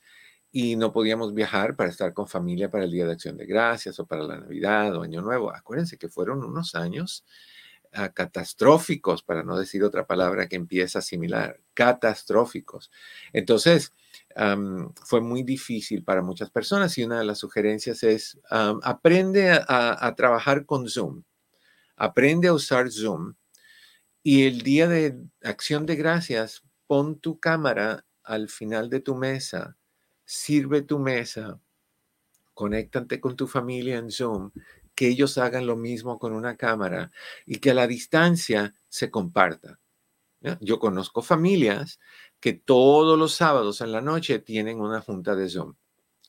y 0.50 0.76
no 0.76 0.92
podíamos 0.92 1.35
viajar 1.35 1.76
para 1.76 1.90
estar 1.90 2.12
con 2.12 2.28
familia 2.28 2.71
para 2.71 2.85
el 2.85 2.90
Día 2.90 3.07
de 3.07 3.12
Acción 3.12 3.37
de 3.37 3.47
Gracias 3.47 3.99
o 3.99 4.07
para 4.07 4.23
la 4.23 4.38
Navidad 4.38 4.95
o 4.97 5.02
Año 5.02 5.23
Nuevo, 5.23 5.54
acuérdense 5.54 5.99
que 5.99 6.09
fueron 6.09 6.45
unos 6.45 6.75
años 6.75 7.25
ah, 7.92 8.11
catastróficos, 8.12 9.22
para 9.22 9.42
no 9.42 9.58
decir 9.58 9.84
otra 9.84 10.06
palabra 10.06 10.49
que 10.49 10.56
empieza 10.56 11.00
similar, 11.00 11.61
catastróficos. 11.75 12.90
Entonces, 13.32 13.92
fue 15.04 15.20
muy 15.20 15.42
difícil 15.42 16.04
para 16.04 16.22
muchas 16.22 16.50
personas 16.50 16.96
y 16.99 17.04
una 17.04 17.18
de 17.18 17.25
las 17.25 17.38
sugerencias 17.38 18.02
es 18.02 18.40
aprende 18.50 19.52
a, 19.52 20.14
trabajar 20.16 20.66
con 20.66 20.88
Zoom, 20.88 21.22
aprende 21.96 22.49
a 22.49 22.54
usar 22.54 22.90
Zoom 22.90 23.34
y 24.22 24.44
el 24.44 24.62
día 24.62 24.88
de 24.88 25.18
acción 25.42 25.87
de 25.87 25.96
gracias, 25.96 26.62
pon 26.87 27.18
tu 27.18 27.38
cámara 27.40 28.04
al 28.22 28.49
final 28.49 28.88
de 28.88 29.00
tu 29.00 29.14
mesa, 29.16 29.76
sirve 30.25 30.82
tu 30.82 30.99
mesa, 30.99 31.61
conéctate 32.54 33.20
con 33.20 33.37
tu 33.37 33.46
familia 33.46 33.99
en 33.99 34.11
Zoom, 34.11 34.50
que 35.02 35.09
ellos 35.09 35.37
hagan 35.37 35.66
lo 35.66 35.75
mismo 35.75 36.21
con 36.21 36.32
una 36.32 36.56
cámara 36.56 37.11
y 37.44 37.59
que 37.59 37.73
a 37.73 37.75
la 37.75 37.88
distancia 37.88 38.73
se 38.88 39.11
comparta. 39.11 39.80
Yo 40.61 40.78
conozco 40.78 41.23
familias 41.23 41.99
que 42.38 42.52
todos 42.52 43.18
los 43.18 43.35
sábados 43.35 43.80
en 43.80 43.90
la 43.90 44.00
noche 44.00 44.38
tienen 44.38 44.78
una 44.78 45.00
junta 45.00 45.35
de 45.35 45.49
Zoom. 45.49 45.75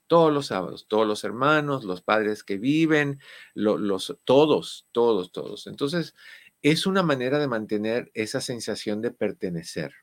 Todos 0.07 0.33
los 0.33 0.47
sábados, 0.47 0.87
todos 0.87 1.05
los 1.05 1.23
hermanos, 1.23 1.83
los 1.83 2.01
padres 2.01 2.43
que 2.43 2.57
viven, 2.57 3.19
los, 3.53 4.17
todos, 4.23 4.87
todos, 4.91 5.31
todos. 5.31 5.67
Entonces, 5.67 6.15
es 6.63 6.87
una 6.87 7.03
manera 7.03 7.37
de 7.37 7.47
mantener 7.47 8.09
esa 8.15 8.41
sensación 8.41 9.03
de 9.03 9.11
pertenecer, 9.11 9.93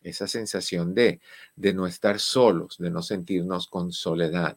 esa 0.00 0.28
sensación 0.28 0.94
de, 0.94 1.20
de 1.56 1.74
no 1.74 1.86
estar 1.86 2.18
solos, 2.20 2.78
de 2.78 2.90
no 2.90 3.02
sentirnos 3.02 3.68
con 3.68 3.92
soledad. 3.92 4.56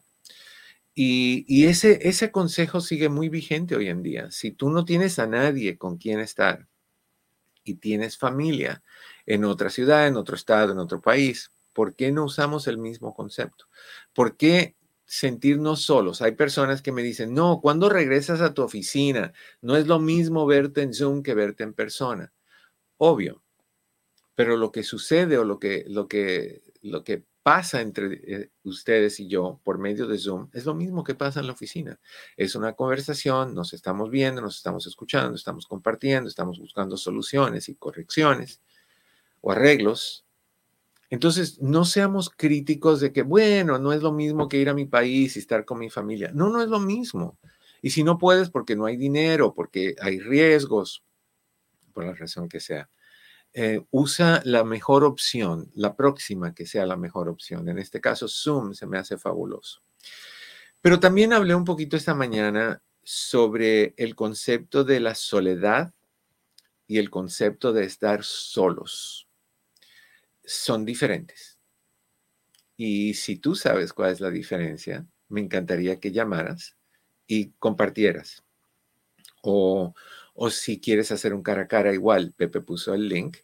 Y, 1.00 1.64
ese, 1.66 2.08
ese 2.08 2.32
consejo 2.32 2.80
sigue 2.80 3.08
muy 3.08 3.28
vigente 3.28 3.76
hoy 3.76 3.86
en 3.86 4.02
día. 4.02 4.32
Si 4.32 4.50
tú 4.50 4.68
no 4.68 4.84
tienes 4.84 5.20
a 5.20 5.28
nadie 5.28 5.78
con 5.78 5.96
quien 5.96 6.18
estar 6.18 6.66
y 7.62 7.74
tienes 7.74 8.18
familia 8.18 8.82
en 9.24 9.44
otra 9.44 9.70
ciudad, 9.70 10.08
en 10.08 10.16
otro 10.16 10.34
estado, 10.34 10.72
en 10.72 10.78
otro 10.80 11.00
país. 11.00 11.52
¿Por 11.72 11.94
qué 11.94 12.10
no 12.10 12.24
usamos 12.24 12.66
el 12.66 12.78
mismo 12.78 13.14
concepto? 13.14 13.66
¿Por 14.12 14.36
qué 14.36 14.74
sentirnos 15.06 15.82
solos? 15.82 16.20
Hay 16.20 16.32
personas 16.32 16.82
que 16.82 16.90
me 16.90 17.04
dicen, 17.04 17.32
no, 17.32 17.60
cuando 17.60 17.88
regresas 17.88 18.40
a 18.40 18.52
tu 18.52 18.62
oficina, 18.62 19.32
no 19.60 19.76
es 19.76 19.86
lo 19.86 20.00
mismo 20.00 20.46
verte 20.46 20.82
en 20.82 20.92
Zoom 20.92 21.22
que 21.22 21.34
verte 21.34 21.62
en 21.62 21.74
persona. 21.74 22.32
Obvio, 22.96 23.44
pero 24.34 24.56
lo 24.56 24.72
que 24.72 24.82
sucede 24.82 25.38
o 25.38 25.44
lo 25.44 25.60
que, 25.60 25.84
lo 25.86 26.08
que, 26.08 26.60
lo 26.82 27.04
que 27.04 27.22
pasa 27.42 27.80
entre 27.80 28.20
eh, 28.26 28.50
ustedes 28.64 29.20
y 29.20 29.28
yo 29.28 29.60
por 29.64 29.78
medio 29.78 30.06
de 30.06 30.18
Zoom 30.18 30.48
es 30.52 30.66
lo 30.66 30.74
mismo 30.74 31.04
que 31.04 31.14
pasa 31.14 31.40
en 31.40 31.46
la 31.46 31.52
oficina. 31.52 31.98
Es 32.36 32.54
una 32.54 32.74
conversación, 32.74 33.54
nos 33.54 33.72
estamos 33.72 34.10
viendo, 34.10 34.40
nos 34.40 34.56
estamos 34.56 34.86
escuchando, 34.86 35.34
estamos 35.34 35.66
compartiendo, 35.66 36.28
estamos 36.28 36.58
buscando 36.58 36.96
soluciones 36.96 37.68
y 37.68 37.74
correcciones 37.74 38.60
o 39.40 39.52
arreglos. 39.52 40.24
Entonces, 41.10 41.60
no 41.60 41.84
seamos 41.84 42.28
críticos 42.28 43.00
de 43.00 43.12
que, 43.12 43.22
bueno, 43.22 43.78
no 43.78 43.92
es 43.92 44.02
lo 44.02 44.12
mismo 44.12 44.48
que 44.48 44.58
ir 44.58 44.68
a 44.68 44.74
mi 44.74 44.84
país 44.84 45.36
y 45.36 45.38
estar 45.38 45.64
con 45.64 45.78
mi 45.78 45.88
familia. 45.88 46.30
No, 46.34 46.50
no 46.50 46.60
es 46.60 46.68
lo 46.68 46.80
mismo. 46.80 47.38
Y 47.80 47.90
si 47.90 48.04
no 48.04 48.18
puedes 48.18 48.50
porque 48.50 48.76
no 48.76 48.84
hay 48.84 48.96
dinero, 48.96 49.54
porque 49.54 49.94
hay 50.00 50.18
riesgos, 50.18 51.02
por 51.94 52.04
la 52.04 52.14
razón 52.14 52.48
que 52.48 52.60
sea, 52.60 52.90
eh, 53.60 53.84
usa 53.90 54.40
la 54.44 54.62
mejor 54.62 55.02
opción, 55.02 55.68
la 55.74 55.96
próxima 55.96 56.54
que 56.54 56.64
sea 56.64 56.86
la 56.86 56.94
mejor 56.94 57.28
opción. 57.28 57.68
En 57.68 57.80
este 57.80 58.00
caso, 58.00 58.28
Zoom 58.28 58.72
se 58.72 58.86
me 58.86 58.98
hace 58.98 59.18
fabuloso. 59.18 59.82
Pero 60.80 61.00
también 61.00 61.32
hablé 61.32 61.56
un 61.56 61.64
poquito 61.64 61.96
esta 61.96 62.14
mañana 62.14 62.80
sobre 63.02 63.94
el 63.96 64.14
concepto 64.14 64.84
de 64.84 65.00
la 65.00 65.16
soledad 65.16 65.92
y 66.86 66.98
el 66.98 67.10
concepto 67.10 67.72
de 67.72 67.82
estar 67.82 68.22
solos 68.22 69.28
son 70.44 70.84
diferentes. 70.84 71.58
Y 72.76 73.14
si 73.14 73.38
tú 73.38 73.56
sabes 73.56 73.92
cuál 73.92 74.12
es 74.12 74.20
la 74.20 74.30
diferencia, 74.30 75.04
me 75.28 75.40
encantaría 75.40 75.98
que 75.98 76.12
llamaras 76.12 76.76
y 77.26 77.50
compartieras. 77.58 78.44
O, 79.42 79.94
si 80.50 80.80
quieres 80.80 81.10
hacer 81.10 81.34
un 81.34 81.42
cara 81.42 81.62
a 81.62 81.66
cara 81.68 81.92
igual, 81.92 82.32
Pepe 82.36 82.60
puso 82.60 82.94
el 82.94 83.08
link 83.08 83.38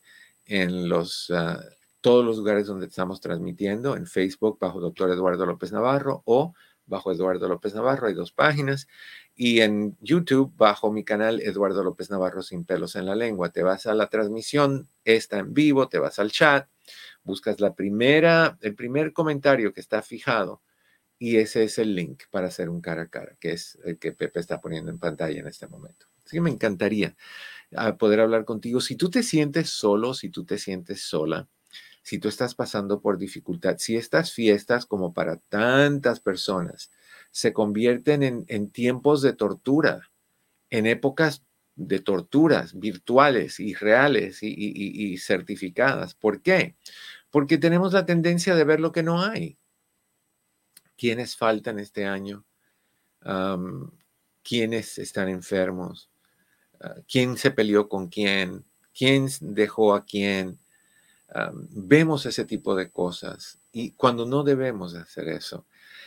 en 0.46 0.88
los, 0.88 1.30
ah, 1.34 1.60
todos 2.00 2.24
los 2.24 2.38
lugares 2.38 2.66
donde 2.66 2.86
estamos 2.86 3.20
transmitiendo, 3.20 3.96
en 3.96 4.06
Facebook 4.06 4.58
bajo 4.60 4.80
Doctor 4.80 5.10
Eduardo 5.10 5.46
López 5.46 5.72
Navarro 5.72 6.22
o 6.26 6.54
bajo 6.86 7.12
Eduardo 7.12 7.48
López 7.48 7.74
Navarro, 7.74 8.08
hay 8.08 8.14
dos 8.14 8.32
páginas, 8.32 8.88
y 9.34 9.60
en 9.60 9.96
YouTube 10.00 10.52
bajo 10.56 10.92
mi 10.92 11.02
canal 11.02 11.40
Eduardo 11.40 11.82
López 11.82 12.10
Navarro 12.10 12.42
sin 12.42 12.64
pelos 12.64 12.94
en 12.94 13.06
la 13.06 13.14
lengua. 13.14 13.50
Te 13.50 13.62
vas 13.62 13.86
a 13.86 13.94
la 13.94 14.08
transmisión, 14.08 14.88
está 15.04 15.38
en 15.38 15.54
vivo, 15.54 15.88
te 15.88 15.98
vas 15.98 16.18
al 16.18 16.30
chat 16.30 16.68
buscas 17.24 17.60
la 17.60 17.74
primera, 17.74 18.58
el 18.60 18.74
primer 18.74 19.12
comentario 19.12 19.72
que 19.72 19.80
está 19.80 20.02
fijado 20.02 20.62
y 21.18 21.36
ese 21.38 21.64
es 21.64 21.78
el 21.78 21.94
link 21.94 22.24
para 22.30 22.48
hacer 22.48 22.68
un 22.68 22.80
cara 22.80 23.02
a 23.02 23.08
cara, 23.08 23.36
que 23.40 23.52
es 23.52 23.78
el 23.84 23.98
que 23.98 24.12
Pepe 24.12 24.40
está 24.40 24.60
poniendo 24.60 24.90
en 24.90 24.98
pantalla 24.98 25.40
en 25.40 25.46
este 25.46 25.66
momento. 25.66 26.06
Así 26.24 26.36
que 26.36 26.40
me 26.40 26.50
encantaría 26.50 27.16
ah, 27.76 27.96
poder 27.96 28.20
hablar 28.20 28.44
contigo. 28.44 28.80
Si 28.80 28.96
tú 28.96 29.10
te 29.10 29.22
sientes 29.22 29.70
solo, 29.70 30.14
si 30.14 30.30
tú 30.30 30.44
te 30.44 30.58
sientes 30.58 31.02
sola, 31.02 31.48
si 32.02 32.18
tú 32.18 32.28
estás 32.28 32.54
pasando 32.54 33.00
por 33.00 33.18
dificultad, 33.18 33.76
si 33.78 33.96
estas 33.96 34.32
fiestas, 34.32 34.86
como 34.86 35.14
para 35.14 35.36
tantas 35.36 36.20
personas, 36.20 36.90
se 37.30 37.52
convierten 37.52 38.44
en, 38.46 38.70
tiempos 38.70 39.22
de 39.22 39.32
tortura, 39.32 40.10
en 40.70 40.86
épocas 40.86 41.44
de 41.76 41.98
torturas 41.98 42.78
virtuales 42.78 43.58
y 43.58 43.74
reales 43.74 44.38
y, 44.42 45.16
certificadas. 45.18 46.14
¿Por 46.14 46.42
qué? 46.42 46.76
porque 47.34 47.58
tenemos 47.58 47.92
la 47.92 48.06
tendencia 48.06 48.54
de 48.54 48.62
ver 48.62 48.78
lo 48.78 48.92
que 48.92 49.02
no 49.02 49.20
hay. 49.20 49.58
¿Quiénes 50.96 51.36
faltan 51.36 51.80
este 51.80 52.06
año? 52.06 52.44
¿Quiénes 54.44 54.98
están 54.98 55.28
enfermos? 55.28 56.08
Ah, 56.80 56.94
¿Quién 57.08 57.36
se 57.36 57.50
peleó 57.50 57.88
con 57.88 58.08
quién? 58.08 58.64
¿Quién 58.96 59.28
dejó 59.40 59.94
a 59.94 60.04
quién? 60.04 60.58
vemos 61.70 62.26
ese 62.26 62.44
tipo 62.44 62.76
de 62.76 62.90
cosas 62.90 63.58
y 63.72 63.90
cuando 63.92 64.24
no 64.24 64.44
debemos 64.44 64.94
hacer 64.94 65.28
eso. 65.28 65.66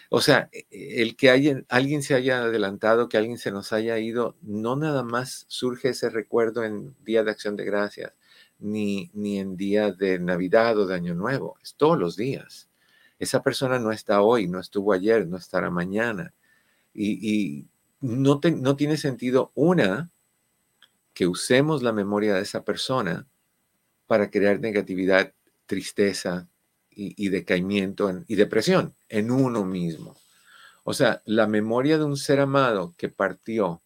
O 0.09 0.21
sea, 0.21 0.49
e, 0.53 0.65
e, 0.71 1.01
el 1.01 1.17
que 1.17 1.29
alguien 1.29 2.03
se 2.03 2.13
haya 2.13 2.43
adelantado, 2.43 3.09
que 3.09 3.17
alguien 3.17 3.37
se 3.37 3.51
nos 3.51 3.73
haya 3.73 3.99
ido, 3.99 4.37
no 4.41 4.77
nada 4.77 5.03
más 5.03 5.45
surge 5.49 5.89
ese 5.89 6.09
recuerdo 6.09 6.63
en 6.63 6.95
Día 7.03 7.25
de 7.25 7.31
Acción 7.31 7.57
de 7.57 7.65
Gracias 7.65 8.13
ni, 8.59 9.11
ni 9.13 9.39
en 9.39 9.57
día 9.57 9.91
de 9.91 10.19
Navidad 10.19 10.77
o 10.77 10.85
de 10.87 10.95
Año 10.95 11.13
Nuevo, 11.13 11.57
es 11.61 11.75
todos 11.75 11.97
los 11.97 12.15
días. 12.15 12.69
Esa 13.19 13.43
persona 13.43 13.79
no 13.79 13.91
está 13.91 14.21
hoy, 14.21 14.47
no 14.47 14.59
estuvo 14.59 14.93
ayer, 14.93 15.27
no 15.27 15.37
estará 15.37 15.69
mañana. 15.69 16.33
Y, 16.93 17.65
no, 17.99 18.39
no 18.43 18.75
tiene 18.75 18.97
sentido, 18.97 19.51
una, 19.55 20.11
que 21.17 21.25
usemos 21.25 21.81
la 21.81 21.93
memoria 21.93 22.35
de 22.35 22.41
esa 22.41 22.63
persona 22.63 23.25
para 24.05 24.29
crear 24.29 24.59
negatividad, 24.59 25.33
tristeza 25.65 26.47
y, 26.91 27.29
decaimiento 27.29 28.23
y 28.27 28.35
depresión 28.35 28.93
en 29.09 29.31
uno 29.31 29.65
mismo. 29.65 30.15
O 30.83 30.93
sea, 30.93 31.23
la 31.25 31.47
memoria 31.47 31.97
de 31.97 32.03
un 32.03 32.17
ser 32.17 32.39
amado 32.39 32.93
que 32.99 33.09
partió 33.09 33.81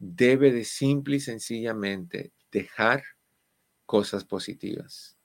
debe 0.00 0.50
de 0.50 0.64
simple 0.64 1.14
y 1.14 1.20
sencillamente 1.20 2.32
dejar 2.50 3.04
cosas 3.86 4.24
positivas. 4.24 5.16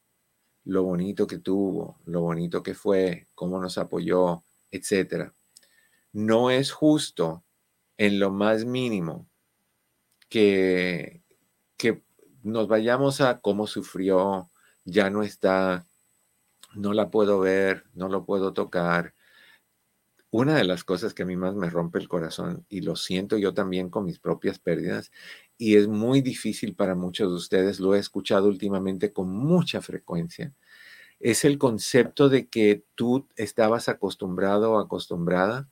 Lo 0.65 0.83
bonito 0.83 1.25
que 1.25 1.39
tuvo, 1.39 1.97
lo 2.05 2.21
bonito 2.21 2.61
que 2.61 2.75
fue, 2.75 3.25
cómo 3.33 3.59
nos 3.59 3.79
apoyó, 3.79 4.43
etc. 4.69 5.31
no 6.13 6.51
es 6.51 6.71
justo 6.71 7.43
en 7.97 8.19
lo 8.19 8.29
más 8.29 8.65
mínimo 8.65 9.27
que, 10.29 11.23
nos 12.43 12.67
vayamos 12.67 13.19
a 13.19 13.41
cómo 13.41 13.67
sufrió, 13.67 14.49
ya 14.85 15.09
no 15.09 15.23
está, 15.23 15.85
no 16.75 16.93
la 16.93 17.09
puedo 17.09 17.39
ver, 17.39 17.83
no 17.93 18.07
lo 18.07 18.25
puedo 18.25 18.53
tocar. 18.53 19.13
Una 20.29 20.55
de 20.55 20.63
las 20.63 20.83
cosas 20.85 21.13
que 21.13 21.23
a 21.23 21.25
mí 21.25 21.35
más 21.35 21.55
me 21.55 21.69
rompe 21.69 21.99
el 21.99 22.07
corazón, 22.07 22.65
y 22.69 22.81
lo 22.81 22.95
siento 22.95 23.37
yo 23.37 23.53
también 23.53 23.89
con 23.89 24.05
mis 24.05 24.19
propias 24.19 24.59
pérdidas, 24.59 25.11
y 25.57 25.75
es 25.75 25.87
muy 25.87 26.21
difícil 26.21 26.75
para 26.75 26.95
muchos 26.95 27.29
de 27.29 27.35
ustedes, 27.35 27.79
lo 27.79 27.95
he 27.95 27.99
escuchado 27.99 28.47
últimamente 28.47 29.11
con 29.11 29.29
mucha 29.29 29.81
frecuencia, 29.81 30.53
es 31.19 31.45
el 31.45 31.57
concepto 31.57 32.29
de 32.29 32.47
que 32.47 32.85
tú 32.95 33.27
estabas 33.35 33.89
acostumbrado 33.89 34.73
o 34.73 34.79
acostumbrada 34.79 35.67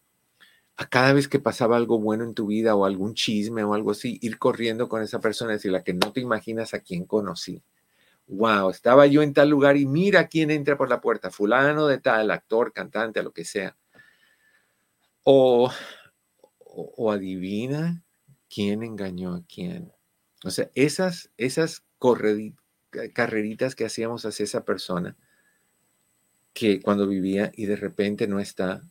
a 0.77 0.87
cada 0.87 1.13
vez 1.13 1.27
que 1.27 1.39
pasaba 1.39 1.77
algo 1.77 1.99
bueno 1.99 2.23
en 2.23 2.33
tu 2.33 2.47
vida 2.47 2.75
o 2.75 2.85
algún 2.85 3.13
chisme 3.13 3.63
o 3.63 3.73
algo 3.73 3.91
así, 3.91 4.19
ir 4.21 4.37
corriendo 4.37 4.89
con 4.89 5.01
esa 5.01 5.19
persona 5.19 5.51
y 5.51 5.55
decirle 5.55 5.83
que 5.83 5.93
no 5.93 6.11
te 6.11 6.19
imaginas 6.19 6.73
a 6.73 6.79
quién 6.79 7.05
conocí. 7.05 7.63
Wow, 8.27 8.71
estaba 8.71 9.05
yo 9.05 9.21
en 9.21 9.33
tal 9.33 9.49
lugar 9.49 9.77
y 9.77 9.85
mira 9.85 10.27
quién 10.27 10.51
entra 10.51 10.77
por 10.77 10.89
la 10.89 10.99
puerta, 10.99 11.31
fulano 11.31 11.87
de 11.87 11.99
tal, 11.99 12.31
actor, 12.31 12.73
cantante, 12.73 13.23
lo 13.23 13.31
que 13.31 13.45
sea. 13.45 13.77
O, 15.23 15.71
o, 16.59 17.11
adivina 17.11 18.03
quién 18.49 18.83
engañó 18.83 19.35
a 19.35 19.43
quién. 19.47 19.91
O 20.43 20.49
sea, 20.49 20.69
esas, 20.75 21.31
esas 21.37 21.83
carreritas 23.13 23.75
que 23.75 23.85
hacíamos 23.85 24.25
hacia 24.25 24.43
esa 24.43 24.65
persona 24.65 25.15
que 26.53 26.81
cuando 26.81 27.07
vivía 27.07 27.51
y 27.55 27.65
de 27.65 27.75
repente 27.75 28.27
no 28.27 28.39
está 28.39 28.81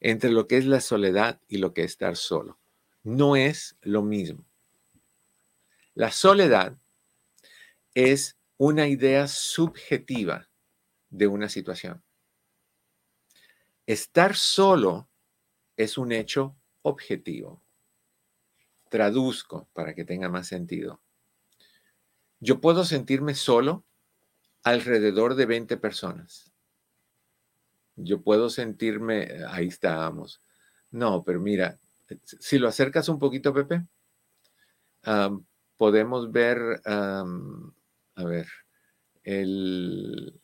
entre 0.00 0.30
lo 0.30 0.46
que 0.46 0.56
es 0.56 0.66
la 0.66 0.80
soledad 0.80 1.40
y 1.48 1.58
lo 1.58 1.74
que 1.74 1.82
es 1.82 1.92
estar 1.92 2.16
solo. 2.16 2.58
No 3.02 3.36
es 3.36 3.76
lo 3.82 4.02
mismo. 4.02 4.48
La 5.98 6.12
soledad 6.12 6.78
es 7.92 8.38
una 8.56 8.86
idea 8.86 9.26
subjetiva 9.26 10.48
de 11.10 11.26
una 11.26 11.48
situación. 11.48 12.04
Estar 13.84 14.36
solo 14.36 15.08
es 15.76 15.98
un 15.98 16.12
hecho 16.12 16.54
objetivo. 16.82 17.60
Traduzco 18.88 19.68
para 19.72 19.92
que 19.96 20.04
tenga 20.04 20.28
más 20.28 20.46
sentido. 20.46 21.00
Yo 22.38 22.60
puedo 22.60 22.84
sentirme 22.84 23.34
solo 23.34 23.84
alrededor 24.62 25.34
de 25.34 25.46
20 25.46 25.78
personas. 25.78 26.52
Yo 27.96 28.22
puedo 28.22 28.50
sentirme, 28.50 29.42
ahí 29.48 29.66
estábamos. 29.66 30.40
No, 30.92 31.24
pero 31.24 31.40
mira, 31.40 31.80
si 32.22 32.60
lo 32.60 32.68
acercas 32.68 33.08
un 33.08 33.18
poquito, 33.18 33.52
Pepe, 33.52 33.84
podemos 35.78 36.30
ver, 36.30 36.58
a 36.84 37.24
ver, 38.24 38.46
el... 39.24 40.38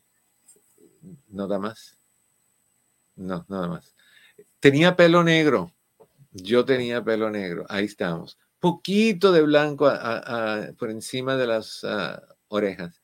¿No 1.29 1.47
da 1.47 1.59
más? 1.59 1.99
No, 3.17 3.45
nada 3.49 3.69
más. 3.69 3.95
Tenía 4.61 4.97
pelo 4.97 5.23
negro. 5.23 5.73
Yo 6.33 6.65
tenía 6.65 7.05
pelo 7.05 7.31
negro. 7.31 7.67
Ahí 7.69 7.85
estamos. 7.85 8.39
Poquito 8.59 9.33
de 9.33 9.43
blanco 9.43 9.93
por 10.79 10.91
encima 10.91 11.37
de 11.37 11.47
las 11.47 11.85
ah, 11.85 12.23
orejas. 12.49 13.03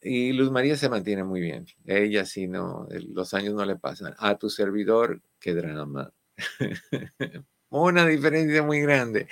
Y 0.00 0.32
Luz 0.32 0.52
María 0.52 0.76
se 0.76 0.88
mantiene 0.88 1.24
muy 1.24 1.40
bien. 1.40 1.66
Ella 1.84 2.24
sí, 2.24 2.46
no, 2.46 2.86
los 3.12 3.34
años 3.34 3.54
no 3.54 3.64
le 3.64 3.76
pasan. 3.76 4.14
A 4.18 4.36
tu 4.38 4.48
servidor, 4.48 5.20
qué 5.40 5.54
drama. 5.54 6.12
Una 7.70 8.06
diferencia 8.06 8.62
muy 8.62 8.80
grande. 8.80 9.28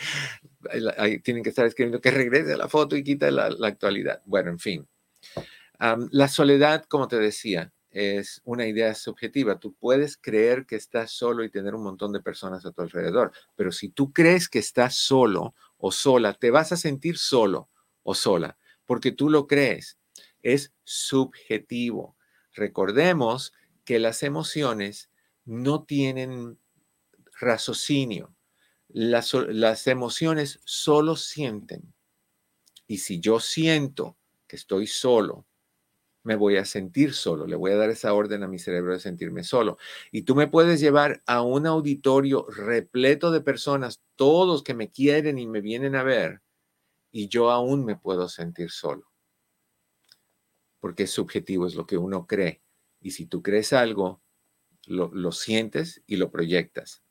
Tienen 1.22 1.42
que 1.42 1.50
estar 1.50 1.66
escribiendo 1.66 2.00
que 2.00 2.10
regrese 2.10 2.56
la 2.56 2.68
foto 2.68 2.96
y 2.96 3.04
quita 3.04 3.30
la, 3.30 3.46
actualidad. 3.66 4.22
Bueno, 4.24 4.50
en 4.50 4.58
fin. 4.58 4.88
la 6.10 6.28
soledad, 6.28 6.84
como 6.84 7.08
te 7.08 7.18
decía, 7.18 7.72
es 7.96 8.42
una 8.44 8.66
idea 8.66 8.94
subjetiva. 8.94 9.58
Tú 9.58 9.74
puedes 9.74 10.18
creer 10.18 10.66
que 10.66 10.76
estás 10.76 11.12
solo 11.12 11.44
y 11.44 11.50
tener 11.50 11.74
un 11.74 11.82
montón 11.82 12.12
de 12.12 12.20
personas 12.20 12.66
a 12.66 12.72
tu 12.72 12.82
alrededor, 12.82 13.32
pero 13.54 13.72
si 13.72 13.88
tú 13.88 14.12
crees 14.12 14.50
que 14.50 14.58
estás 14.58 14.96
solo 14.96 15.54
o 15.78 15.90
sola, 15.90 16.34
te 16.34 16.50
vas 16.50 16.72
a 16.72 16.76
sentir 16.76 17.16
solo 17.16 17.70
o 18.02 18.14
sola, 18.14 18.58
porque 18.84 19.12
tú 19.12 19.30
lo 19.30 19.46
crees. 19.46 19.98
Es 20.42 20.74
subjetivo. 20.84 22.16
Recordemos 22.52 23.54
que 23.86 23.98
las 23.98 24.22
emociones 24.22 25.10
no 25.46 25.84
tienen 25.84 26.58
raciocinio. 27.40 28.35
Las, 28.98 29.34
las 29.34 29.86
emociones 29.88 30.58
solo 30.64 31.16
sienten. 31.16 31.92
Y 32.86 32.96
si 32.96 33.20
yo 33.20 33.40
siento 33.40 34.16
que 34.46 34.56
estoy 34.56 34.86
solo, 34.86 35.46
me 36.22 36.34
voy 36.34 36.56
a 36.56 36.64
sentir 36.64 37.12
solo, 37.12 37.46
le 37.46 37.56
voy 37.56 37.72
a 37.72 37.76
dar 37.76 37.90
esa 37.90 38.14
orden 38.14 38.42
a 38.42 38.48
mi 38.48 38.58
cerebro 38.58 38.94
de 38.94 39.00
sentirme 39.00 39.44
solo. 39.44 39.76
Y 40.10 40.22
tú 40.22 40.34
me 40.34 40.48
puedes 40.48 40.80
llevar 40.80 41.22
a 41.26 41.42
un 41.42 41.66
auditorio 41.66 42.46
repleto 42.48 43.30
de 43.30 43.42
personas, 43.42 44.00
todos 44.14 44.62
que 44.62 44.72
me 44.72 44.90
quieren 44.90 45.38
y 45.38 45.46
me 45.46 45.60
vienen 45.60 45.94
a 45.94 46.02
ver, 46.02 46.40
y 47.12 47.28
yo 47.28 47.50
aún 47.50 47.84
me 47.84 47.96
puedo 47.96 48.30
sentir 48.30 48.70
solo. 48.70 49.12
Porque 50.80 51.02
es 51.02 51.10
subjetivo, 51.10 51.66
es 51.66 51.74
lo 51.74 51.86
que 51.86 51.98
uno 51.98 52.26
cree. 52.26 52.62
Y 52.98 53.10
si 53.10 53.26
tú 53.26 53.42
crees 53.42 53.74
algo, 53.74 54.22
lo, 54.86 55.10
lo 55.12 55.32
sientes 55.32 56.02
y 56.06 56.16
lo 56.16 56.30
proyectas. 56.30 57.02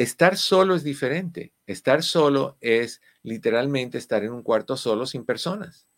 Estar 0.00 0.38
solo 0.38 0.76
es 0.76 0.82
diferente. 0.82 1.52
Estar 1.66 2.02
solo 2.02 2.56
es 2.62 3.02
literalmente 3.22 3.98
estar 3.98 4.24
en 4.24 4.32
un 4.32 4.42
cuarto 4.42 4.78
solo 4.78 5.04
sin 5.04 5.26
personas. 5.26 5.88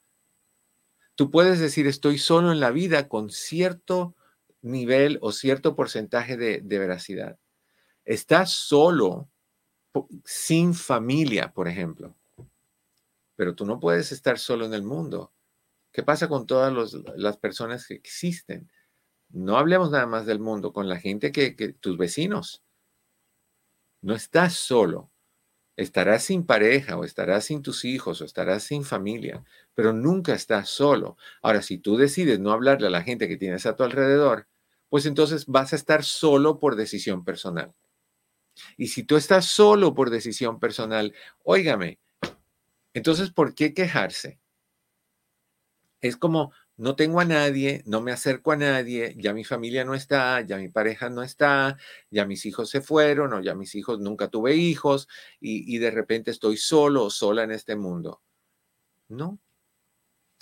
Tú 1.15 1.31
puedes 1.31 1.61
decir, 1.61 1.87
estoy 1.87 2.19
solo 2.19 2.51
en 2.51 2.59
la 2.59 2.73
vida 2.73 3.09
con 3.09 3.31
cierto 3.31 4.17
nivel 4.61 5.21
o 5.23 5.31
cierto 5.31 5.77
porcentaje 5.77 6.37
de, 6.37 6.79
veracidad. 6.81 7.39
Estás 8.05 8.51
solo 8.51 9.31
sin 10.25 10.75
familia, 10.75 11.53
por 11.53 11.69
ejemplo. 11.69 12.17
Pero 13.37 13.55
tú 13.55 13.65
no 13.65 13.79
puedes 13.79 14.11
estar 14.11 14.41
solo 14.41 14.67
en 14.67 14.75
el 14.75 14.83
mundo. 14.83 15.33
¿Qué 15.93 16.03
pasa 16.03 16.27
con 16.27 16.49
todas 16.49 16.93
las 17.15 17.37
personas 17.37 17.87
que 17.87 17.95
existen? 17.95 18.69
No 19.29 19.59
hablemos 19.59 19.93
nada 19.93 20.07
más 20.07 20.27
del 20.27 20.41
mundo, 20.41 20.73
con 20.73 20.89
la 20.89 20.99
gente 20.99 21.31
que 21.31 21.53
tus 21.79 21.97
vecinos. 21.97 22.65
No 24.03 24.15
estás 24.15 24.55
solo. 24.55 25.11
Estarás 25.77 26.25
sin 26.25 26.45
pareja 26.45 26.99
o 26.99 27.05
estarás 27.05 27.47
sin 27.47 27.63
tus 27.63 27.85
hijos 27.85 28.21
o 28.21 28.25
estarás 28.25 28.65
sin 28.65 28.85
familia, 28.85 29.45
pero 29.75 29.93
nunca 29.93 30.35
estás 30.35 30.69
solo. 30.69 31.17
Ahora, 31.43 31.63
si 31.63 31.79
tú 31.79 31.97
decides 31.97 32.41
no 32.41 32.53
hablarle 32.53 32.89
a 32.89 32.91
la 32.91 33.03
gente 33.03 33.29
que 33.29 33.39
tienes 33.39 33.67
a 33.67 33.77
tu 33.77 33.85
alrededor, 33.85 34.49
pues 34.91 35.07
entonces 35.07 35.47
vas 35.47 35.73
a 35.73 35.77
estar 35.77 36.05
solo 36.05 36.59
por 36.61 36.77
decisión 36.77 37.25
personal. 37.25 37.75
Y 38.77 38.89
si 38.89 39.03
tú 39.05 39.17
estás 39.17 39.47
solo 39.47 39.95
por 39.95 40.11
decisión 40.11 40.61
personal, 40.61 41.15
óigame, 41.45 41.99
entonces, 42.95 43.31
¿por 43.31 43.55
qué 43.55 43.75
quejarse? 43.75 44.41
Es 46.03 46.17
como, 46.17 46.53
no 46.77 46.97
tengo 46.97 47.21
a 47.21 47.25
nadie, 47.25 47.83
no 47.87 48.01
me 48.01 48.13
acerco 48.13 48.53
a 48.53 48.57
nadie, 48.57 49.15
ya 49.19 49.35
mi 49.35 49.45
familia 49.45 49.85
no 49.85 49.95
está, 49.95 50.41
ya 50.41 50.57
mi 50.57 50.69
pareja 50.69 51.11
no 51.11 51.23
está, 51.23 51.77
ya 52.11 52.25
mis 52.27 52.47
hijos 52.47 52.71
se 52.71 52.81
fueron 52.81 53.33
o 53.35 53.41
ya 53.41 53.55
mis 53.55 53.75
hijos 53.75 54.01
nunca 54.01 54.29
tuve 54.29 54.57
hijos 54.57 55.09
y, 55.41 55.79
de 55.79 55.91
repente 55.91 56.31
estoy 56.31 56.57
solo 56.57 57.05
o 57.05 57.11
sola 57.11 57.45
en 57.45 57.53
este 57.53 57.77
mundo. 57.77 58.23
No. 59.09 59.39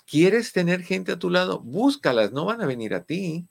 ¿Quieres 0.05 0.51
tener 0.51 0.83
gente 0.83 1.13
a 1.13 1.19
tu 1.19 1.29
lado? 1.29 1.59
Búscalas, 1.59 2.31
no 2.31 2.45
van 2.45 2.61
a 2.61 2.65
venir 2.65 2.93
a 2.93 3.03
ti. 3.05 3.47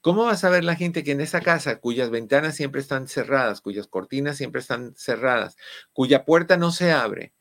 ¿Cómo 0.00 0.24
vas 0.24 0.44
a 0.44 0.50
ver 0.50 0.64
la 0.64 0.76
gente 0.76 1.02
que 1.04 1.12
en 1.12 1.20
esa 1.20 1.40
casa, 1.40 1.80
cuyas 1.80 2.10
ventanas 2.10 2.56
siempre 2.56 2.80
están 2.80 3.08
cerradas, 3.08 3.60
cuyas 3.60 3.88
cortinas 3.88 4.36
siempre 4.36 4.60
están 4.60 4.94
cerradas, 4.96 5.56
cuya 5.92 6.24
puerta 6.24 6.56
no 6.56 6.70
se 6.70 6.92
abre? 6.92 7.34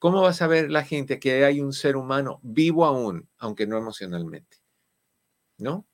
¿Cómo 0.00 0.22
vas 0.22 0.42
a 0.42 0.46
ver 0.46 0.70
la 0.70 0.84
gente 0.84 1.18
que 1.18 1.44
hay 1.44 1.60
un 1.60 1.72
ser 1.72 1.96
humano 1.96 2.38
vivo 2.42 2.84
aún, 2.86 3.28
aunque 3.38 3.66
no 3.66 3.76
emocionalmente? 3.78 4.58
¿No? 5.58 5.86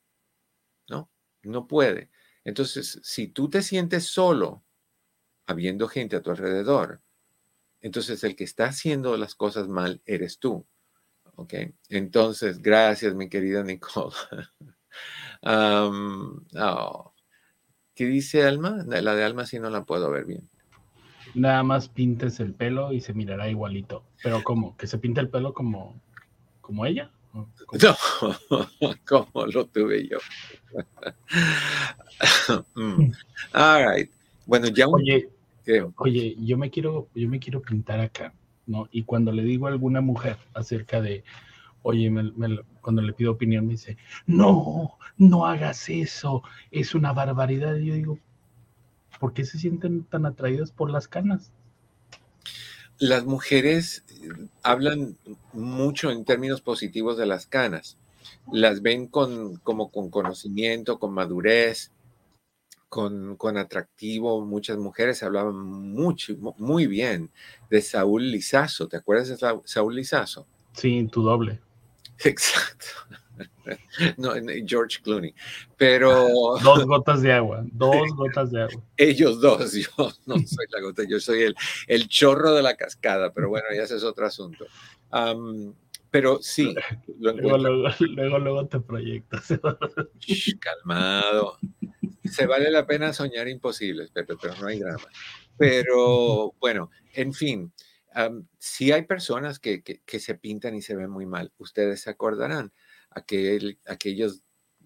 No, 0.88 1.10
no 1.42 1.66
puede. 1.66 2.10
Entonces, 2.44 3.00
si 3.02 3.28
tú 3.28 3.50
te 3.50 3.62
sientes 3.62 4.06
solo, 4.06 4.64
habiendo 5.46 5.88
gente 5.88 6.16
a 6.16 6.22
tu 6.22 6.30
alrededor, 6.30 7.02
entonces 7.80 8.24
el 8.24 8.36
que 8.36 8.44
está 8.44 8.66
haciendo 8.66 9.16
las 9.16 9.34
cosas 9.36 9.68
mal 9.68 10.02
eres 10.06 10.38
tú. 10.40 10.66
¿Ok? 11.36 11.54
Entonces, 11.90 12.62
gracias, 12.62 13.14
mi 13.14 13.28
querida 13.30 13.64
Nicole. 13.64 14.14
Oh. 15.44 17.14
¿Qué 17.94 18.06
dice 18.06 18.44
Alma? 18.44 18.84
La 18.88 19.14
de 19.14 19.24
Alma 19.24 19.46
sí 19.46 19.58
no 19.60 19.70
la 19.70 19.84
puedo 19.84 20.10
ver 20.10 20.24
bien. 20.26 20.50
Nada 21.34 21.62
más 21.62 21.88
pintes 21.88 22.40
el 22.40 22.54
pelo 22.54 22.92
y 22.92 23.00
se 23.00 23.14
mirará 23.14 23.48
igualito. 23.48 24.04
Pero 24.22 24.42
¿cómo? 24.42 24.76
¿Que 24.76 24.86
se 24.86 24.98
pinte 24.98 25.20
el 25.20 25.28
pelo 25.28 25.52
como, 25.52 26.00
como 26.60 26.86
ella? 26.86 27.10
No, 27.32 27.48
como 29.08 29.46
lo 29.46 29.66
tuve 29.66 30.08
yo. 30.08 30.18
Mm. 32.76 33.10
All 33.52 33.84
right. 33.84 34.10
Bueno, 34.46 34.68
ya 34.68 34.86
oye, 34.86 35.28
oye, 35.96 36.36
yo 36.38 36.56
me 36.56 36.70
quiero, 36.70 37.08
yo 37.14 37.28
me 37.28 37.40
quiero 37.40 37.60
pintar 37.60 37.98
acá, 38.00 38.32
¿no? 38.66 38.88
Y 38.92 39.02
cuando 39.02 39.32
le 39.32 39.42
digo 39.42 39.66
a 39.66 39.70
alguna 39.70 40.00
mujer 40.00 40.36
acerca 40.54 41.00
de, 41.00 41.24
oye, 41.82 42.12
cuando 42.80 43.02
le 43.02 43.12
pido 43.12 43.32
opinión 43.32 43.66
me 43.66 43.72
dice, 43.72 43.96
no, 44.26 44.96
no 45.16 45.46
hagas 45.46 45.88
eso, 45.88 46.42
es 46.70 46.94
una 46.94 47.12
barbaridad. 47.12 47.76
Y 47.76 47.86
yo 47.86 47.94
digo, 47.94 48.18
¿por 49.24 49.32
qué 49.32 49.46
se 49.46 49.58
sienten 49.58 50.04
tan 50.04 50.26
atraídas 50.26 50.70
por 50.70 50.90
las 50.90 51.08
canas? 51.08 51.50
Las 52.98 53.24
mujeres 53.24 54.04
eh, 54.10 54.28
hablan 54.62 55.16
mucho 55.54 56.10
en 56.10 56.26
términos 56.26 56.60
positivos 56.60 57.16
de 57.16 57.24
las 57.24 57.46
canas. 57.46 57.96
Las 58.52 58.82
ven 58.82 59.06
con, 59.06 59.56
como 59.60 59.90
con 59.90 60.10
conocimiento, 60.10 60.98
con 60.98 61.14
madurez, 61.14 61.90
con, 62.90 63.36
con, 63.36 63.56
atractivo. 63.56 64.44
Muchas 64.44 64.76
mujeres 64.76 65.22
hablaban 65.22 65.56
mucho, 65.56 66.34
muy 66.58 66.86
bien 66.86 67.30
de 67.70 67.80
Saúl 67.80 68.30
Lizazo. 68.30 68.88
¿Te 68.88 68.98
acuerdas 68.98 69.28
de 69.28 69.38
Saúl 69.64 69.96
Lizazo? 69.96 70.46
Sí, 70.74 71.08
tu 71.10 71.22
doble. 71.22 71.62
Exacto. 72.18 72.84
No, 74.16 74.32
George 74.66 75.00
Clooney. 75.02 75.34
Pero. 75.76 76.56
Dos 76.62 76.84
gotas 76.84 77.22
de 77.22 77.32
agua, 77.32 77.64
dos 77.72 78.12
gotas 78.14 78.50
de 78.50 78.62
agua. 78.62 78.82
Ellos 78.96 79.40
dos, 79.40 79.72
yo 79.72 80.10
no 80.26 80.36
soy 80.36 80.66
la 80.70 80.80
gota, 80.80 81.04
yo 81.08 81.20
soy 81.20 81.42
el, 81.42 81.54
el 81.86 82.08
chorro 82.08 82.52
de 82.52 82.62
la 82.62 82.76
cascada, 82.76 83.32
pero 83.32 83.48
bueno, 83.48 83.66
ya 83.74 83.82
ese 83.82 83.96
es 83.96 84.04
otro 84.04 84.26
asunto. 84.26 84.66
pero 86.10 86.38
sí, 86.40 86.74
luego, 87.18 87.58
luego, 87.58 88.38
luego, 88.38 88.66
te 88.66 88.80
proyectas. 88.80 89.48
calmado. 90.60 91.58
Se 92.24 92.46
vale 92.46 92.70
la 92.70 92.86
pena 92.86 93.12
soñar 93.12 93.48
imposibles, 93.48 94.10
pero 94.12 94.36
no 94.60 94.66
hay 94.66 94.78
drama. 94.78 95.04
Pero 95.56 96.54
bueno, 96.58 96.90
en 97.12 97.32
fin, 97.32 97.72
si 98.58 98.92
hay 98.92 99.02
personas 99.02 99.58
que, 99.58 99.82
que, 99.82 100.20
se 100.20 100.34
pintan 100.36 100.74
y 100.74 100.82
se 100.82 100.94
ven 100.94 101.10
muy 101.10 101.26
mal. 101.26 101.52
Ustedes 101.58 102.02
se 102.02 102.10
acordarán, 102.10 102.72
aquel, 103.14 103.78
aquellas 103.86 104.42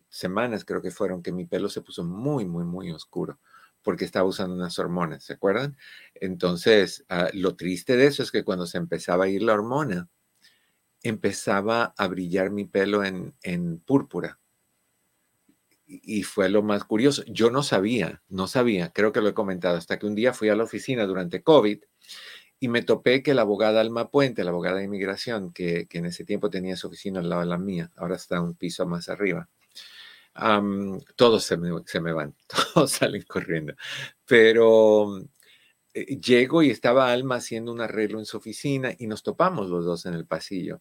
semanas 0.08 0.64
creo 0.64 0.82
que 0.82 0.90
fueron 0.90 1.22
que 1.22 1.32
mi 1.32 1.44
pelo 1.46 1.68
se 1.68 1.82
puso 1.82 2.04
muy, 2.04 2.46
muy, 2.46 2.64
muy 2.64 2.90
oscuro 2.90 3.38
porque 3.82 4.04
estaba 4.04 4.28
usando 4.28 4.54
unas 4.54 4.78
hormonas, 4.78 5.24
¿se 5.24 5.34
acuerdan? 5.34 5.76
Entonces, 6.14 7.04
ah, 7.08 7.30
lo 7.32 7.56
triste 7.56 7.96
de 7.96 8.06
eso 8.06 8.22
es 8.22 8.30
que 8.30 8.44
cuando 8.44 8.66
se 8.66 8.76
empezaba 8.78 9.24
a 9.24 9.28
ir 9.28 9.42
la 9.42 9.54
hormona, 9.54 10.08
empezaba 11.02 11.94
a 11.96 12.08
brillar 12.08 12.50
mi 12.50 12.64
pelo 12.64 13.04
en, 13.04 13.34
en 13.42 13.78
púrpura. 13.78 14.40
Y 15.86 16.22
fue 16.22 16.50
lo 16.50 16.62
más 16.62 16.84
curioso. 16.84 17.22
Yo 17.28 17.50
no 17.50 17.62
sabía, 17.62 18.22
no 18.28 18.46
sabía, 18.46 18.92
creo 18.92 19.12
que 19.12 19.22
lo 19.22 19.28
he 19.28 19.34
comentado, 19.34 19.78
hasta 19.78 19.98
que 19.98 20.06
un 20.06 20.14
día 20.14 20.34
fui 20.34 20.50
a 20.50 20.54
la 20.54 20.64
oficina 20.64 21.06
durante 21.06 21.42
COVID 21.42 21.80
y 22.60 22.68
me 22.68 22.82
topé 22.82 23.22
que 23.22 23.34
la 23.34 23.42
abogada 23.42 23.80
Alma 23.80 24.10
Puente, 24.10 24.44
la 24.44 24.50
abogada 24.50 24.78
de 24.78 24.84
inmigración, 24.84 25.52
que, 25.52 25.86
en 25.90 26.06
ese 26.06 26.24
tiempo 26.24 26.50
tenía 26.50 26.76
su 26.76 26.88
oficina 26.88 27.20
al 27.20 27.28
lado 27.28 27.42
de 27.42 27.48
la 27.48 27.58
mía, 27.58 27.90
ahora 27.96 28.16
está 28.16 28.40
un 28.40 28.54
piso 28.54 28.86
más 28.86 29.08
arriba, 29.08 29.48
todos 31.16 31.44
se 31.44 31.56
me, 31.56 32.12
van, 32.12 32.34
todos 32.74 32.92
salen 32.92 33.22
corriendo. 33.22 33.74
Pero 34.24 35.18
eh, 35.94 36.16
llego 36.20 36.62
y 36.62 36.70
estaba 36.70 37.12
Alma 37.12 37.36
haciendo 37.36 37.72
un 37.72 37.80
arreglo 37.80 38.18
en 38.18 38.26
su 38.26 38.36
oficina 38.36 38.92
y 38.98 39.06
nos 39.06 39.22
topamos 39.22 39.68
los 39.68 39.84
dos 39.84 40.06
en 40.06 40.14
el 40.14 40.26
pasillo. 40.26 40.80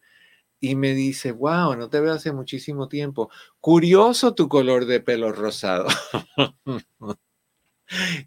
Y 0.60 0.76
me 0.76 0.94
dice, 0.96 1.32
wow, 1.32 1.76
no 1.76 1.90
te 1.90 2.00
veo 2.00 2.14
hace 2.14 2.32
muchísimo 2.32 2.88
tiempo. 2.88 3.30
Curioso 3.60 4.34
tu 4.34 4.50
color 4.50 4.86
de 4.86 5.02
pelo 5.02 5.32
rosado. 5.32 5.88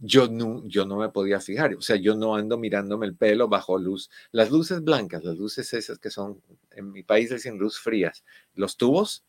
yo 0.00 0.28
no, 0.28 0.66
yo 0.66 0.86
no 0.86 0.96
me 0.96 1.08
podía 1.10 1.40
fijar, 1.40 1.74
o 1.74 1.82
sea, 1.82 1.96
yo 1.96 2.14
no 2.14 2.34
ando 2.34 2.58
mirándome 2.58 3.06
el 3.06 3.14
pelo 3.16 3.48
bajo 3.48 3.78
luz. 3.78 4.10
Las 4.32 4.50
luces 4.50 4.82
blancas, 4.82 5.24
las 5.24 5.36
luces 5.36 5.72
esas 5.74 5.98
que 5.98 6.10
son, 6.10 6.40
en 6.70 6.92
mi 6.92 7.02
país 7.02 7.30
dicen 7.30 7.58
luz 7.58 7.78
frías, 7.78 8.24
los 8.54 8.76
tubos, 8.76 9.24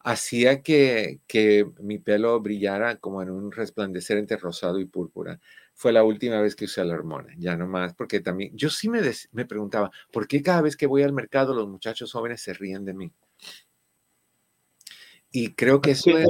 hacía 0.00 0.62
que, 0.62 1.20
que 1.26 1.66
mi 1.80 1.98
pelo 1.98 2.40
brillara 2.40 2.96
como 2.96 3.22
en 3.22 3.30
un 3.30 3.52
resplandecer 3.52 4.18
entre 4.18 4.36
rosado 4.36 4.78
y 4.78 4.86
púrpura. 4.86 5.40
Fue 5.74 5.92
la 5.92 6.04
última 6.04 6.40
vez 6.40 6.56
que 6.56 6.66
usé 6.66 6.84
la 6.84 6.94
hormona, 6.94 7.34
ya 7.38 7.56
no 7.56 7.66
más, 7.66 7.94
porque 7.94 8.20
también, 8.20 8.56
yo 8.56 8.70
sí 8.70 8.88
me, 8.88 9.00
me 9.32 9.46
preguntaba, 9.46 9.90
¿por 10.12 10.26
qué 10.26 10.42
cada 10.42 10.62
vez 10.62 10.76
que 10.76 10.86
voy 10.86 11.02
al 11.02 11.12
mercado 11.12 11.54
los 11.54 11.68
muchachos 11.68 12.12
jóvenes 12.12 12.42
se 12.42 12.52
ríen 12.52 12.84
de 12.84 12.94
mí? 12.94 13.12
Y 15.32 15.54
creo 15.54 15.80
que 15.80 15.92
eso 15.92 16.18
es 16.18 16.28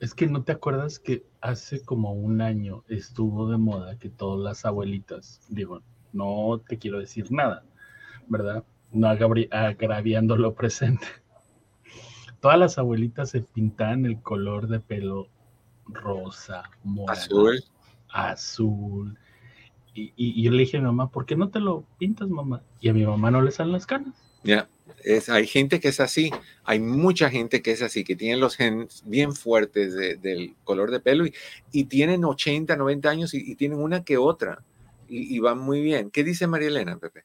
es 0.00 0.14
que 0.14 0.26
no 0.26 0.44
te 0.44 0.52
acuerdas 0.52 0.98
que 0.98 1.24
hace 1.40 1.82
como 1.82 2.12
un 2.12 2.40
año 2.40 2.84
estuvo 2.88 3.50
de 3.50 3.58
moda 3.58 3.98
que 3.98 4.08
todas 4.08 4.40
las 4.42 4.64
abuelitas, 4.64 5.40
digo, 5.48 5.82
no 6.12 6.60
te 6.66 6.78
quiero 6.78 6.98
decir 6.98 7.30
nada, 7.30 7.64
¿verdad? 8.28 8.64
No 8.92 9.08
agraviando 9.08 10.36
lo 10.36 10.54
presente. 10.54 11.06
Todas 12.40 12.58
las 12.58 12.78
abuelitas 12.78 13.30
se 13.30 13.40
pintaban 13.40 14.06
el 14.06 14.20
color 14.22 14.68
de 14.68 14.80
pelo 14.80 15.28
rosa, 15.86 16.70
morado, 16.84 17.20
azul. 17.20 17.64
azul. 18.10 19.18
Y, 19.92 20.12
y, 20.16 20.42
yo 20.44 20.52
le 20.52 20.58
dije 20.58 20.76
a 20.76 20.80
mi 20.80 20.86
mamá, 20.86 21.10
¿por 21.10 21.26
qué 21.26 21.34
no 21.34 21.48
te 21.48 21.58
lo 21.58 21.84
pintas, 21.98 22.28
mamá? 22.28 22.62
Y 22.80 22.88
a 22.88 22.94
mi 22.94 23.04
mamá 23.04 23.32
no 23.32 23.42
le 23.42 23.50
salen 23.50 23.72
las 23.72 23.86
canas. 23.86 24.14
Ya 24.44 24.68
hay 25.28 25.46
gente 25.46 25.80
que 25.80 25.88
es 25.88 26.00
así, 26.00 26.30
hay 26.64 26.80
mucha 26.80 27.30
gente 27.30 27.62
que 27.62 27.72
es 27.72 27.82
así, 27.82 28.04
que 28.04 28.16
tienen 28.16 28.40
los 28.40 28.56
genes 28.56 29.02
bien 29.06 29.32
fuertes 29.32 29.94
del 29.94 30.54
color 30.64 30.90
de 30.90 31.00
pelo 31.00 31.24
y, 31.72 31.84
tienen 31.84 32.24
80, 32.24 32.76
90 32.76 33.10
años 33.10 33.34
y, 33.34 33.54
tienen 33.54 33.78
una 33.78 34.04
que 34.04 34.16
otra 34.16 34.62
y, 35.08 35.38
van 35.38 35.58
muy 35.58 35.80
bien. 35.80 36.10
¿Qué 36.10 36.24
dice 36.24 36.46
María 36.46 36.68
Elena, 36.68 36.98
Pepe? 36.98 37.24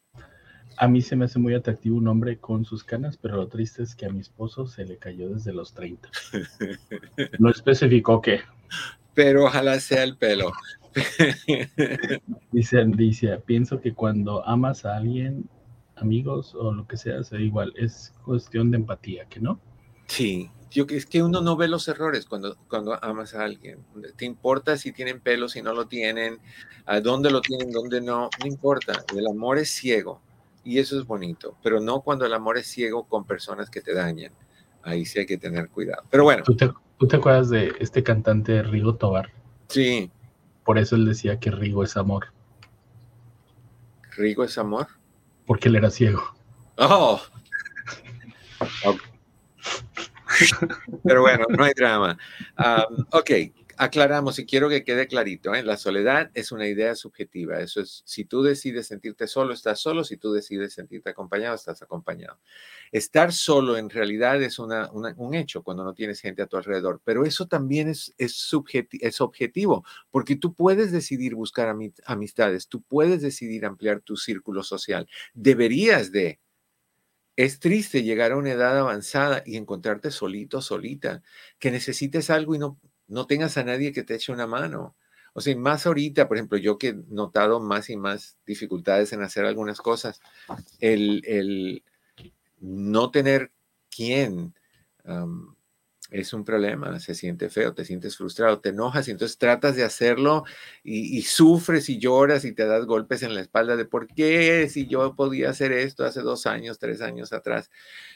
A 0.77 0.87
mí 0.87 1.01
se 1.01 1.15
me 1.15 1.25
hace 1.25 1.37
muy 1.37 1.53
atractivo 1.53 1.97
un 1.97 2.07
hombre 2.07 2.37
con 2.37 2.65
sus 2.65 2.83
canas, 2.83 3.17
pero 3.17 3.37
lo 3.37 3.47
triste 3.47 3.83
es 3.83 3.95
que 3.95 4.05
a 4.05 4.09
mi 4.09 4.21
esposo 4.21 4.65
se 4.65 4.85
le 4.85 4.97
cayó 4.97 5.29
desde 5.29 5.53
los 5.53 5.73
30. 5.73 6.09
No 7.39 7.49
especificó 7.49 8.21
qué. 8.21 8.41
Pero 9.13 9.45
ojalá 9.45 9.79
sea 9.79 10.03
el 10.03 10.17
pelo. 10.17 10.51
dice, 12.51 12.83
dice, 12.87 13.37
pienso 13.45 13.81
que 13.81 13.93
cuando 13.93 14.47
amas 14.47 14.85
a 14.85 14.95
alguien 14.95 15.47
amigos 15.95 16.55
o 16.55 16.71
lo 16.71 16.87
que 16.87 16.97
sea, 16.97 17.23
sea 17.23 17.39
igual. 17.39 17.73
Es 17.75 18.13
cuestión 18.23 18.71
de 18.71 18.77
empatía, 18.77 19.25
¿que 19.25 19.39
no? 19.39 19.59
Sí, 20.07 20.49
yo 20.73 20.85
es 20.89 21.05
que 21.05 21.21
uno 21.21 21.41
no 21.41 21.55
ve 21.55 21.67
los 21.67 21.87
errores 21.87 22.25
cuando, 22.25 22.57
cuando 22.67 23.01
amas 23.03 23.35
a 23.35 23.43
alguien. 23.43 23.85
Te 24.15 24.25
importa 24.25 24.75
si 24.77 24.91
tienen 24.91 25.19
pelo, 25.19 25.47
si 25.47 25.61
no 25.61 25.73
lo 25.73 25.87
tienen, 25.87 26.39
a 26.85 26.99
dónde 26.99 27.29
lo 27.29 27.41
tienen, 27.41 27.71
dónde 27.71 28.01
no, 28.01 28.29
no 28.39 28.47
importa. 28.47 29.03
El 29.15 29.27
amor 29.27 29.59
es 29.59 29.69
ciego 29.69 30.19
y 30.63 30.79
eso 30.79 30.99
es 30.99 31.05
bonito, 31.05 31.57
pero 31.61 31.79
no 31.79 32.01
cuando 32.01 32.25
el 32.25 32.33
amor 32.33 32.57
es 32.57 32.67
ciego 32.67 33.03
con 33.07 33.25
personas 33.25 33.69
que 33.69 33.81
te 33.81 33.93
dañan. 33.93 34.33
Ahí 34.81 35.05
sí 35.05 35.19
hay 35.19 35.25
que 35.25 35.37
tener 35.37 35.69
cuidado. 35.69 36.03
Pero 36.09 36.23
bueno. 36.23 36.43
¿Tú 36.43 36.55
te, 36.55 36.69
¿Tú 36.97 37.07
te 37.07 37.17
acuerdas 37.17 37.49
de 37.49 37.73
este 37.79 38.03
cantante 38.03 38.63
Rigo 38.63 38.95
Tobar? 38.95 39.29
Sí. 39.69 40.11
Por 40.65 40.77
eso 40.77 40.95
él 40.95 41.05
decía 41.05 41.39
que 41.39 41.51
Rigo 41.51 41.83
es 41.83 41.97
amor. 41.97 42.27
¿Rigo 44.15 44.43
es 44.43 44.57
amor? 44.57 44.87
Porque 45.45 45.69
él 45.69 45.75
era 45.75 45.89
ciego. 45.89 46.35
Oh. 46.77 47.21
Pero 51.03 51.21
bueno, 51.21 51.45
no 51.49 51.63
hay 51.63 51.73
drama. 51.75 52.17
Um, 52.57 53.05
ok, 53.11 53.29
aclaramos 53.77 54.39
y 54.39 54.45
quiero 54.45 54.69
que 54.69 54.83
quede 54.83 55.07
clarito, 55.07 55.53
¿eh? 55.53 55.63
la 55.63 55.77
soledad 55.77 56.31
es 56.33 56.51
una 56.51 56.67
idea 56.67 56.95
subjetiva. 56.95 57.59
Eso 57.59 57.81
es, 57.81 58.03
si 58.05 58.25
tú 58.25 58.43
decides 58.43 58.87
sentirte 58.87 59.27
solo, 59.27 59.53
estás 59.53 59.79
solo. 59.79 60.03
Si 60.03 60.17
tú 60.17 60.31
decides 60.33 60.73
sentirte 60.73 61.09
acompañado, 61.09 61.55
estás 61.55 61.81
acompañado. 61.81 62.39
Estar 62.91 63.31
solo 63.33 63.77
en 63.77 63.89
realidad 63.89 64.41
es 64.41 64.59
un 64.59 65.33
hecho 65.35 65.63
cuando 65.63 65.83
no 65.83 65.93
tienes 65.93 66.21
gente 66.21 66.41
a 66.41 66.47
tu 66.47 66.57
alrededor, 66.57 67.01
pero 67.03 67.25
eso 67.25 67.47
también 67.47 67.89
es, 67.89 68.13
es, 68.17 68.51
es 69.01 69.21
objetivo, 69.21 69.85
porque 70.11 70.35
tú 70.35 70.53
puedes 70.53 70.91
decidir 70.91 71.35
buscar 71.35 71.75
amistades, 72.05 72.67
tú 72.67 72.81
puedes 72.81 73.21
decidir 73.21 73.65
ampliar 73.65 74.01
tu 74.01 74.17
círculo 74.17 74.63
social. 74.63 75.07
Deberías 75.33 76.11
de. 76.11 76.39
Es 77.35 77.59
triste 77.59 78.03
llegar 78.03 78.31
a 78.31 78.37
una 78.37 78.51
edad 78.51 78.77
avanzada 78.77 79.41
y 79.43 79.57
encontrarte 79.57 80.11
solito, 80.11 80.61
solita, 80.61 81.23
que 81.57 81.71
necesites 81.71 82.29
algo 82.29 82.53
y 82.53 82.59
no, 82.59 82.79
no 83.13 83.27
tengas 83.27 83.57
a 83.57 83.63
nadie 83.63 83.93
que 83.93 84.03
te 84.03 84.15
eche 84.15 84.31
una 84.31 84.47
mano. 84.47 84.95
O 85.33 85.41
sea, 85.41 85.55
más 85.55 85.85
ahorita, 85.85 86.27
por 86.27 86.37
ejemplo, 86.37 86.57
yo 86.57 86.77
que 86.77 86.89
he 86.89 86.95
notado 87.09 87.59
más 87.59 87.89
y 87.89 87.97
más 87.97 88.37
dificultades 88.45 89.13
en 89.13 89.21
hacer 89.21 89.45
algunas 89.45 89.79
cosas, 89.81 90.19
el, 90.79 91.83
no 92.59 93.11
tener 93.11 93.51
quién 93.89 94.53
es 96.11 96.33
un 96.33 96.45
problema, 96.45 96.99
se 96.99 97.15
siente 97.15 97.49
feo, 97.49 97.73
te 97.73 97.83
sientes 97.83 98.15
frustrado, 98.15 98.59
te 98.59 98.69
enojas 98.69 99.07
y 99.07 99.11
entonces 99.11 99.37
tratas 99.39 99.75
de 99.75 99.83
hacerlo 99.83 100.43
y, 100.83 101.17
y, 101.17 101.23
sufres 101.23 101.89
y 101.89 101.97
lloras 101.97 102.45
y 102.45 102.51
te 102.53 102.65
das 102.65 102.85
golpes 102.85 103.23
en 103.23 103.33
la 103.33 103.41
espalda 103.41 103.75
de 103.75 103.85
por 103.85 104.07
qué 104.07 104.69
si 104.69 104.87
yo 104.87 105.15
podía 105.15 105.49
hacer 105.49 105.71
esto 105.71 106.05
hace 106.05 106.21
dos 106.21 106.45
años, 106.45 106.77
tres 106.77 107.01
años 107.01 107.33
atrás. 107.33 107.71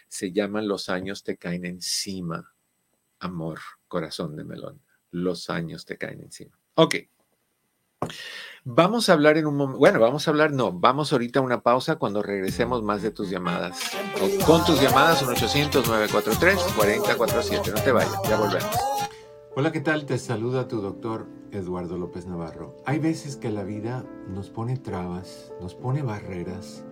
Se 0.08 0.32
llaman 0.32 0.68
los 0.68 0.90
años 0.90 1.24
te 1.24 1.38
caen 1.38 1.66
encima, 1.66 2.54
amor, 3.20 3.60
corazón 3.88 4.36
de 4.36 4.44
melón 4.44 4.87
los 5.12 5.50
años 5.50 5.86
te 5.86 5.98
caen 5.98 6.22
encima. 6.22 6.58
Ok. 6.76 6.96
Vamos 8.64 9.10
a 9.10 9.14
hablar 9.14 9.38
en 9.38 9.48
un 9.48 9.56
momento, 9.56 9.80
bueno, 9.80 10.00
vamos 10.00 10.28
a 10.28 10.32
hablar, 10.32 10.52
no, 10.52 10.74
vamos 10.74 11.14
ahorita 11.14 11.40
a 11.40 11.42
una 11.42 11.62
pausa 11.62 11.96
cuando 11.96 12.22
regresemos 12.22 12.84
más 12.84 13.02
de 13.02 13.12
tus 13.12 13.30
llamadas. 13.30 13.80
con 14.46 14.66
tus 14.66 14.82
llamadas, 14.82 15.26
1-800-943-4047. 15.26 17.74
No 17.74 17.82
te 17.82 17.94
vayas, 17.94 18.12
ya 18.28 18.36
volvemos. 18.38 18.70
Hola, 19.56 19.72
¿qué 19.72 19.80
tal? 19.80 20.06
Te 20.06 20.20
saluda 20.20 20.68
tu 20.68 20.82
doctor 20.82 21.28
Eduardo 21.52 21.98
López 21.98 22.28
Navarro. 22.28 22.76
Hay 22.86 23.00
veces 23.00 23.38
que 23.38 23.50
la 23.50 23.64
vida 23.64 24.06
nos 24.28 24.50
pone 24.50 24.76
trabas, 24.78 25.54
nos 25.62 25.74
pone 25.74 26.04
barreras, 26.04 26.84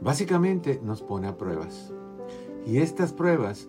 básicamente 0.00 0.80
nos 0.82 1.02
pone 1.02 1.26
a 1.28 1.36
pruebas. 1.36 1.92
Y 2.64 2.78
estas 2.78 3.12
pruebas 3.12 3.68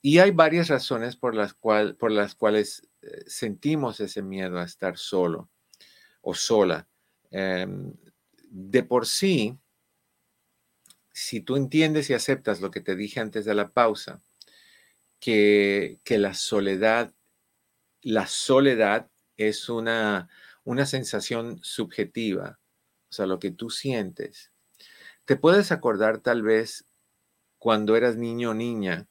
Y 0.00 0.20
hay 0.20 0.30
varias 0.30 0.68
razones 0.68 1.16
por 1.16 1.34
las, 1.34 1.52
por 1.52 2.10
las 2.10 2.34
cuales 2.34 2.88
eh, 3.02 3.24
sentimos 3.26 4.00
ese 4.00 4.22
miedo 4.22 4.58
a 4.58 4.64
estar 4.64 4.96
solo 4.96 5.50
o 6.26 6.34
sola. 6.34 6.88
Em, 7.30 7.94
de 8.50 8.82
por 8.82 9.06
sí, 9.06 9.56
si 11.12 11.40
tú 11.40 11.54
entiendes 11.54 12.10
y 12.10 12.14
aceptas 12.14 12.60
lo 12.60 12.72
que 12.72 12.80
te 12.80 12.96
dije 12.96 13.20
antes 13.20 13.44
de 13.44 13.54
la 13.54 13.68
pausa, 13.68 14.20
que, 15.20 16.00
que 16.02 16.18
la 16.18 16.34
soledad, 16.34 17.14
la 18.02 18.26
soledad 18.26 19.08
es 19.36 19.68
una, 19.68 20.28
una 20.64 20.84
sensación 20.84 21.60
subjetiva, 21.62 22.58
o 23.08 23.12
sea, 23.12 23.26
lo 23.26 23.38
que 23.38 23.52
tú 23.52 23.70
sientes. 23.70 24.50
Te 25.26 25.36
puedes 25.36 25.70
acordar 25.70 26.18
tal 26.18 26.42
vez 26.42 26.86
cuando 27.58 27.94
eras 27.94 28.16
niño 28.16 28.50
o 28.50 28.54
niña, 28.54 29.06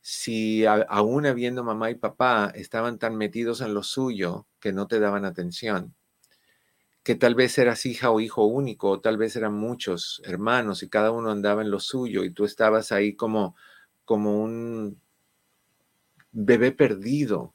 si 0.00 0.64
aún 0.64 1.26
habiendo 1.26 1.62
mamá 1.62 1.90
y 1.90 1.94
papá 1.94 2.52
estaban 2.54 2.98
tan 2.98 3.16
metidos 3.16 3.60
en 3.60 3.74
lo 3.74 3.82
suyo 3.82 4.46
que 4.60 4.72
no 4.72 4.86
te 4.86 4.98
daban 4.98 5.26
atención 5.26 5.94
que 7.04 7.14
tal 7.14 7.34
vez 7.34 7.56
eras 7.58 7.86
hija 7.86 8.10
o 8.10 8.20
hijo 8.20 8.46
único, 8.46 8.90
o 8.90 9.00
tal 9.00 9.18
vez 9.18 9.36
eran 9.36 9.54
muchos 9.54 10.22
hermanos 10.24 10.82
y 10.82 10.88
cada 10.88 11.12
uno 11.12 11.30
andaba 11.30 11.62
en 11.62 11.70
lo 11.70 11.78
suyo 11.78 12.24
y 12.24 12.30
tú 12.30 12.46
estabas 12.46 12.92
ahí 12.92 13.14
como, 13.14 13.56
como 14.06 14.42
un 14.42 14.98
bebé 16.32 16.72
perdido. 16.72 17.54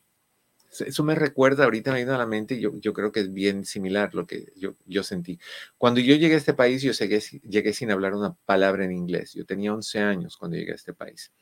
Eso 0.72 1.04
me 1.04 1.16
recuerda, 1.16 1.64
ahorita 1.64 1.92
me 1.92 1.98
viene 1.98 2.12
a 2.14 2.18
la 2.20 2.28
mente, 2.28 2.60
yo, 2.60 2.80
yo 2.80 2.94
creo 2.94 3.12
que 3.12 3.22
es 3.22 3.34
bien 3.34 3.66
similar 3.66 4.14
lo 4.14 4.28
que 4.28 4.54
yo, 4.56 4.76
yo 4.86 5.02
sentí. 5.02 5.40
Cuando 5.80 6.00
yo 6.00 6.16
llegué 6.16 6.36
a 6.36 6.38
este 6.38 6.54
país, 6.54 6.84
yo 6.84 6.92
llegué, 6.92 7.20
llegué 7.42 7.74
sin 7.74 7.90
hablar 7.90 8.14
una 8.14 8.36
palabra 8.46 8.86
en 8.86 8.92
inglés. 8.92 9.34
Yo 9.34 9.46
tenía 9.46 9.74
11 9.74 10.00
años 10.00 10.38
cuando 10.38 10.58
llegué 10.58 10.74
a 10.74 10.76
este 10.76 10.94
país. 10.94 11.34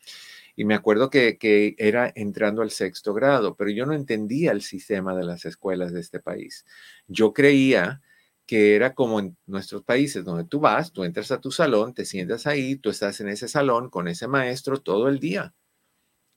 Y 0.59 0.65
me 0.65 0.73
acuerdo 0.73 1.11
que, 1.11 1.37
era 1.77 2.11
entrando 2.15 2.63
al 2.63 2.71
sexto 2.71 3.13
grado, 3.13 3.55
pero 3.55 3.69
yo 3.69 3.85
no 3.85 3.93
entendía 3.93 4.51
el 4.51 4.63
sistema 4.63 5.15
de 5.15 5.23
las 5.23 5.45
escuelas 5.45 5.93
de 5.93 5.99
este 5.99 6.19
país. 6.19 6.65
Yo 7.07 7.31
creía 7.31 8.01
que 8.47 8.75
era 8.75 8.95
como 8.95 9.19
en 9.19 9.37
nuestros 9.45 9.83
países, 9.83 10.25
donde 10.25 10.45
tú 10.45 10.59
vas, 10.59 10.91
tú 10.91 11.03
entras 11.03 11.31
a 11.31 11.39
tu 11.39 11.51
salón, 11.51 11.93
te 11.93 12.05
sientas 12.05 12.47
ahí, 12.47 12.75
tú 12.75 12.89
estás 12.89 13.21
en 13.21 13.29
ese 13.29 13.47
salón 13.47 13.91
con 13.91 14.07
ese 14.07 14.27
maestro 14.27 14.81
todo 14.81 15.09
el 15.09 15.19
día. 15.19 15.53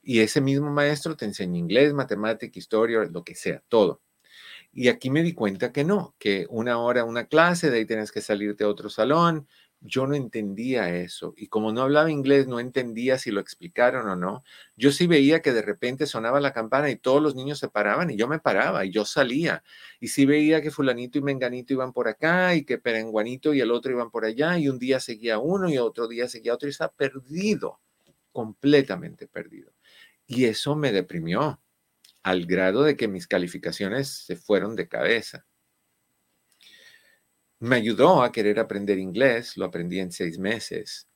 Y 0.02 0.20
ese 0.20 0.42
mismo 0.42 0.70
maestro 0.70 1.16
te 1.16 1.24
enseña 1.24 1.58
inglés, 1.58 1.94
matemática, 1.94 2.58
historia, 2.58 3.04
lo 3.10 3.24
que 3.24 3.34
sea, 3.34 3.62
todo. 3.68 4.02
Y 4.70 4.88
aquí 4.88 5.08
me 5.08 5.22
di 5.22 5.32
cuenta 5.32 5.72
que 5.72 5.82
no, 5.82 6.14
que 6.18 6.46
una 6.50 6.78
hora 6.78 7.04
una 7.04 7.24
clase, 7.24 7.70
de 7.70 7.78
ahí 7.78 7.86
tienes 7.86 8.12
que 8.12 8.20
salirte 8.20 8.64
a 8.64 8.68
otro 8.68 8.90
salón, 8.90 9.48
yo 9.80 10.06
no 10.06 10.14
entendía 10.14 10.94
eso. 10.94 11.34
Y 11.36 11.48
como 11.48 11.72
no 11.72 11.82
hablaba 11.82 12.10
inglés, 12.10 12.46
no 12.46 12.60
entendía 12.60 13.18
si 13.18 13.30
lo 13.30 13.40
explicaron 13.40 14.08
o 14.08 14.16
no. 14.16 14.44
Yo 14.76 14.92
sí 14.92 15.06
veía 15.06 15.40
que 15.40 15.52
de 15.52 15.62
repente 15.62 16.06
sonaba 16.06 16.40
la 16.40 16.52
campana 16.52 16.90
y 16.90 16.96
todos 16.96 17.22
los 17.22 17.34
niños 17.34 17.58
se 17.58 17.68
paraban 17.68 18.10
y 18.10 18.16
yo 18.16 18.28
me 18.28 18.38
paraba 18.38 18.84
y 18.84 18.90
yo 18.90 19.04
salía. 19.04 19.62
Y 19.98 20.08
sí 20.08 20.26
veía 20.26 20.60
que 20.60 20.70
fulanito 20.70 21.18
y 21.18 21.22
menganito 21.22 21.72
iban 21.72 21.92
por 21.92 22.08
acá 22.08 22.54
y 22.54 22.64
que 22.64 22.78
perenguanito 22.78 23.54
y 23.54 23.60
el 23.60 23.70
otro 23.70 23.92
iban 23.92 24.10
por 24.10 24.24
allá 24.24 24.58
y 24.58 24.68
un 24.68 24.78
día 24.78 25.00
seguía 25.00 25.38
uno 25.38 25.68
y 25.70 25.78
otro 25.78 26.08
día 26.08 26.28
seguía 26.28 26.54
otro 26.54 26.68
y 26.68 26.72
estaba 26.72 26.92
perdido, 26.92 27.80
completamente 28.32 29.26
perdido. 29.26 29.72
Y 30.26 30.44
eso 30.44 30.76
me 30.76 30.92
deprimió 30.92 31.60
al 32.22 32.46
grado 32.46 32.82
de 32.82 32.96
que 32.96 33.08
mis 33.08 33.26
calificaciones 33.26 34.08
se 34.08 34.36
fueron 34.36 34.76
de 34.76 34.88
cabeza 34.88 35.46
me 37.60 37.76
ayudó 37.76 38.22
a 38.22 38.32
querer 38.32 38.58
aprender 38.58 38.98
inglés, 38.98 39.56
lo 39.56 39.66
aprendí 39.66 40.00
en 40.00 40.10
seis 40.12 40.38
meses, 40.38 41.06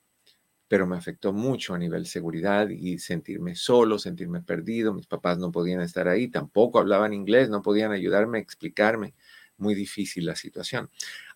pero 0.68 0.86
me 0.86 0.96
afectó 0.96 1.32
mucho 1.32 1.74
a 1.74 1.78
nivel 1.78 2.06
seguridad 2.06 2.68
y 2.68 2.98
sentirme 2.98 3.54
solo, 3.54 3.98
sentirme 3.98 4.42
perdido. 4.42 4.92
Mis 4.92 5.06
papás 5.06 5.38
no 5.38 5.50
podían 5.50 5.80
estar 5.80 6.06
ahí, 6.06 6.28
tampoco 6.28 6.78
hablaban 6.78 7.14
inglés, 7.14 7.48
no 7.48 7.62
podían 7.62 7.92
ayudarme, 7.92 8.38
explicarme. 8.38 9.14
Muy 9.56 9.74
difícil 9.74 10.26
la 10.26 10.36
situación. 10.36 10.90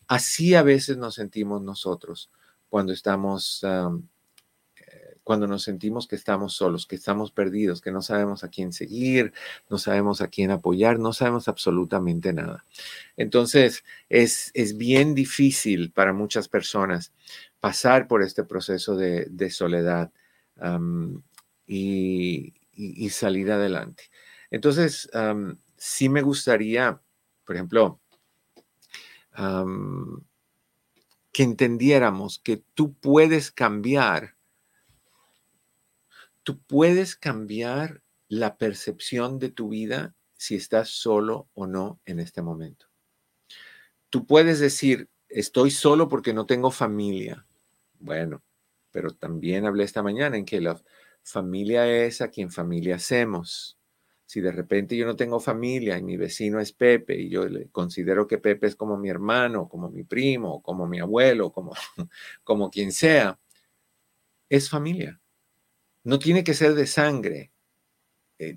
Así 0.06 0.54
a 0.54 0.62
veces 0.62 0.96
nos 0.98 1.14
sentimos 1.14 1.62
nosotros 1.62 2.30
cuando 2.68 2.92
estamos 2.92 3.64
cuando 5.28 5.46
nos 5.46 5.62
sentimos 5.62 6.06
que 6.08 6.16
estamos 6.16 6.54
solos, 6.54 6.86
que 6.86 6.96
estamos 6.96 7.32
perdidos, 7.32 7.82
que 7.82 7.90
no 7.92 8.00
sabemos 8.00 8.44
a 8.44 8.48
quién 8.48 8.72
seguir, 8.72 9.34
no 9.68 9.76
sabemos 9.76 10.22
a 10.22 10.28
quién 10.28 10.50
apoyar, 10.50 10.98
no 10.98 11.12
sabemos 11.12 11.48
absolutamente 11.48 12.32
nada. 12.32 12.64
Entonces, 13.14 13.84
es, 14.08 14.50
es 14.54 14.78
bien 14.78 15.14
difícil 15.14 15.92
para 15.92 16.14
muchas 16.14 16.48
personas 16.48 17.12
pasar 17.60 18.08
por 18.08 18.22
este 18.22 18.42
proceso 18.42 18.96
de, 18.96 19.50
soledad 19.50 20.10
y, 21.66 22.54
salir 23.10 23.52
adelante. 23.52 24.04
Entonces, 24.50 25.10
sí 25.76 26.08
me 26.08 26.22
gustaría, 26.22 27.02
por 27.44 27.54
ejemplo, 27.54 28.00
que 31.32 31.42
entendiéramos 31.42 32.38
que 32.38 32.62
tú 32.72 32.94
puedes 32.94 33.50
cambiar 33.50 34.38
Tú 36.48 36.62
puedes 36.62 37.14
cambiar 37.14 38.02
la 38.26 38.56
percepción 38.56 39.38
de 39.38 39.50
tu 39.50 39.68
vida 39.68 40.14
si 40.32 40.54
estás 40.54 40.88
solo 40.88 41.50
o 41.52 41.66
no 41.66 42.00
en 42.06 42.20
este 42.20 42.40
momento. 42.40 42.87
Tú 44.08 44.24
puedes 44.24 44.58
decir, 44.58 45.11
estoy 45.28 45.70
solo 45.70 46.08
porque 46.08 46.32
no 46.32 46.46
tengo 46.46 46.70
familia. 46.70 47.46
Bueno, 47.98 48.42
pero 48.92 49.11
también 49.11 49.66
hablé 49.66 49.84
esta 49.84 50.02
mañana 50.02 50.38
en 50.38 50.46
que 50.46 50.62
la 50.62 50.80
familia 51.22 51.87
es 51.87 52.22
a 52.22 52.30
quien 52.30 52.50
familia 52.50 52.96
hacemos. 52.96 53.76
Si 54.24 54.40
de 54.40 54.50
repente 54.50 54.96
yo 54.96 55.04
no 55.04 55.16
tengo 55.16 55.40
familia 55.40 55.98
y 55.98 56.02
mi 56.02 56.16
vecino 56.16 56.61
es 56.61 56.72
Pepe 56.72 57.20
y 57.20 57.28
yo 57.28 57.46
le 57.46 57.68
considero 57.68 58.26
que 58.26 58.38
Pepe 58.38 58.68
es 58.68 58.74
como 58.74 58.96
mi 58.96 59.11
hermano, 59.11 59.68
como 59.68 59.90
mi 59.90 60.02
primo, 60.02 60.62
como 60.62 60.87
mi 60.87 60.98
abuelo, 60.98 61.52
como, 61.52 61.74
como 62.42 62.70
quien 62.70 62.90
sea, 62.90 63.38
es 64.48 64.70
familia. 64.70 65.20
No 66.08 66.18
tiene 66.18 66.42
que 66.42 66.54
ser 66.54 66.72
de 66.72 66.86
sangre, 66.86 67.52
eh, 68.38 68.56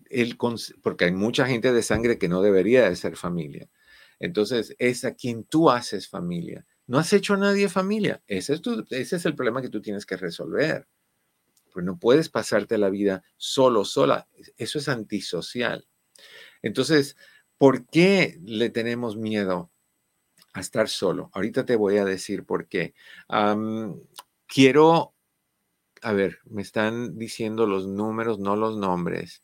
porque 0.82 1.04
hay 1.04 1.12
mucha 1.12 1.46
gente 1.46 1.74
de 1.74 1.84
sangre 1.84 2.18
que 2.18 2.30
no 2.30 2.42
debería 2.42 2.90
de 2.90 2.96
ser 2.96 3.18
familia. 3.18 3.70
Entonces, 4.20 4.74
es 4.80 5.04
a 5.04 5.16
quien 5.16 5.44
tú 5.44 5.70
haces 5.70 6.08
familia. 6.08 6.66
No 6.88 6.98
has 6.98 7.12
hecho 7.12 7.34
a 7.34 7.38
nadie 7.38 7.68
familia. 7.68 8.24
Ese 8.26 8.54
es, 8.54 8.62
ese 8.92 9.16
es 9.18 9.26
el 9.26 9.36
problema 9.36 9.62
que 9.62 9.68
tú 9.68 9.82
tienes 9.82 10.06
que 10.06 10.16
resolver. 10.16 10.88
Pues 11.74 11.86
no 11.86 12.00
puedes 12.00 12.30
pasarte 12.30 12.78
la 12.78 12.90
vida 12.90 13.22
solo, 13.36 13.84
sola. 13.84 14.30
Eso 14.56 14.80
es 14.80 14.88
antisocial. 14.88 15.90
Entonces, 16.62 17.18
¿por 17.58 17.86
qué 17.86 18.40
le 18.46 18.70
tenemos 18.70 19.18
miedo 19.18 19.74
a 20.54 20.62
estar 20.62 20.88
solo? 20.88 21.30
Ahorita 21.34 21.66
te 21.66 21.76
voy 21.76 21.98
a 21.98 22.06
decir 22.06 22.46
por 22.46 22.70
qué. 22.70 22.94
quiero 24.48 25.16
a 26.02 26.14
ver, 26.14 26.40
me 26.46 26.62
están 26.62 27.18
diciendo 27.18 27.68
los 27.68 27.88
números, 27.88 28.40
no 28.40 28.56
los 28.56 28.78
nombres, 28.78 29.44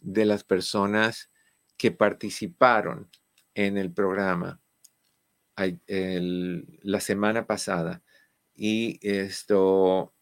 de 0.00 0.24
las 0.24 0.44
personas 0.44 1.30
que 1.76 1.90
participaron 1.90 3.10
en 3.54 3.76
el 3.76 3.92
programa 3.92 4.60
la 5.56 7.00
semana 7.00 7.46
pasada. 7.46 8.02
Y 8.54 8.98
esto 9.02 10.14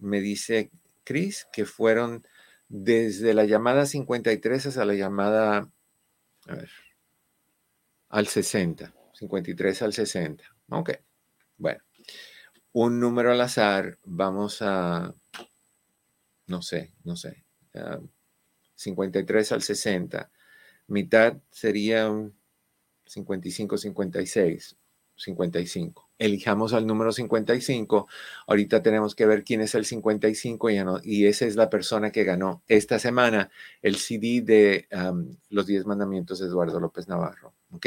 me 0.00 0.20
dice 0.20 0.70
Chris 1.04 1.46
que 1.52 1.66
fueron 1.66 2.26
desde 2.68 3.34
la 3.34 3.44
llamada 3.44 3.86
53 3.86 4.66
hasta 4.66 4.84
la 4.84 4.94
llamada, 4.94 5.70
a 6.46 6.54
ver, 6.54 6.70
al 8.08 8.26
60, 8.26 8.94
53 9.12 9.82
al 9.82 9.92
60. 9.92 10.44
Ok, 10.70 10.90
bueno 11.58 11.82
un 12.72 13.00
número 13.00 13.32
al 13.32 13.40
azar, 13.40 13.98
vamos 14.04 14.62
a, 14.62 15.14
no 16.46 16.62
sé, 16.62 16.92
no 17.04 17.16
sé, 17.16 17.44
53 18.74 19.52
al 19.52 19.62
60. 19.62 20.30
Mitad 20.88 21.38
sería 21.50 22.10
un 22.10 22.34
55, 23.06 23.78
56, 23.78 24.76
55. 25.16 26.10
Elijamos 26.18 26.72
al 26.72 26.86
número 26.86 27.12
55. 27.12 28.08
Ahorita 28.46 28.82
tenemos 28.82 29.14
que 29.14 29.26
ver 29.26 29.44
quién 29.44 29.60
es 29.60 29.74
el 29.74 29.84
55 29.84 30.70
y, 30.70 30.78
y 31.04 31.26
esa 31.26 31.46
es 31.46 31.56
la 31.56 31.68
persona 31.68 32.10
que 32.10 32.24
ganó 32.24 32.62
esta 32.68 32.98
semana 32.98 33.50
el 33.82 33.96
CD 33.96 34.40
de 34.42 34.88
Los 35.50 35.66
10 35.66 35.86
Mandamientos 35.86 36.38
de 36.40 36.46
Eduardo 36.46 36.80
López 36.80 37.08
Navarro. 37.08 37.54
¿Ok? 37.70 37.86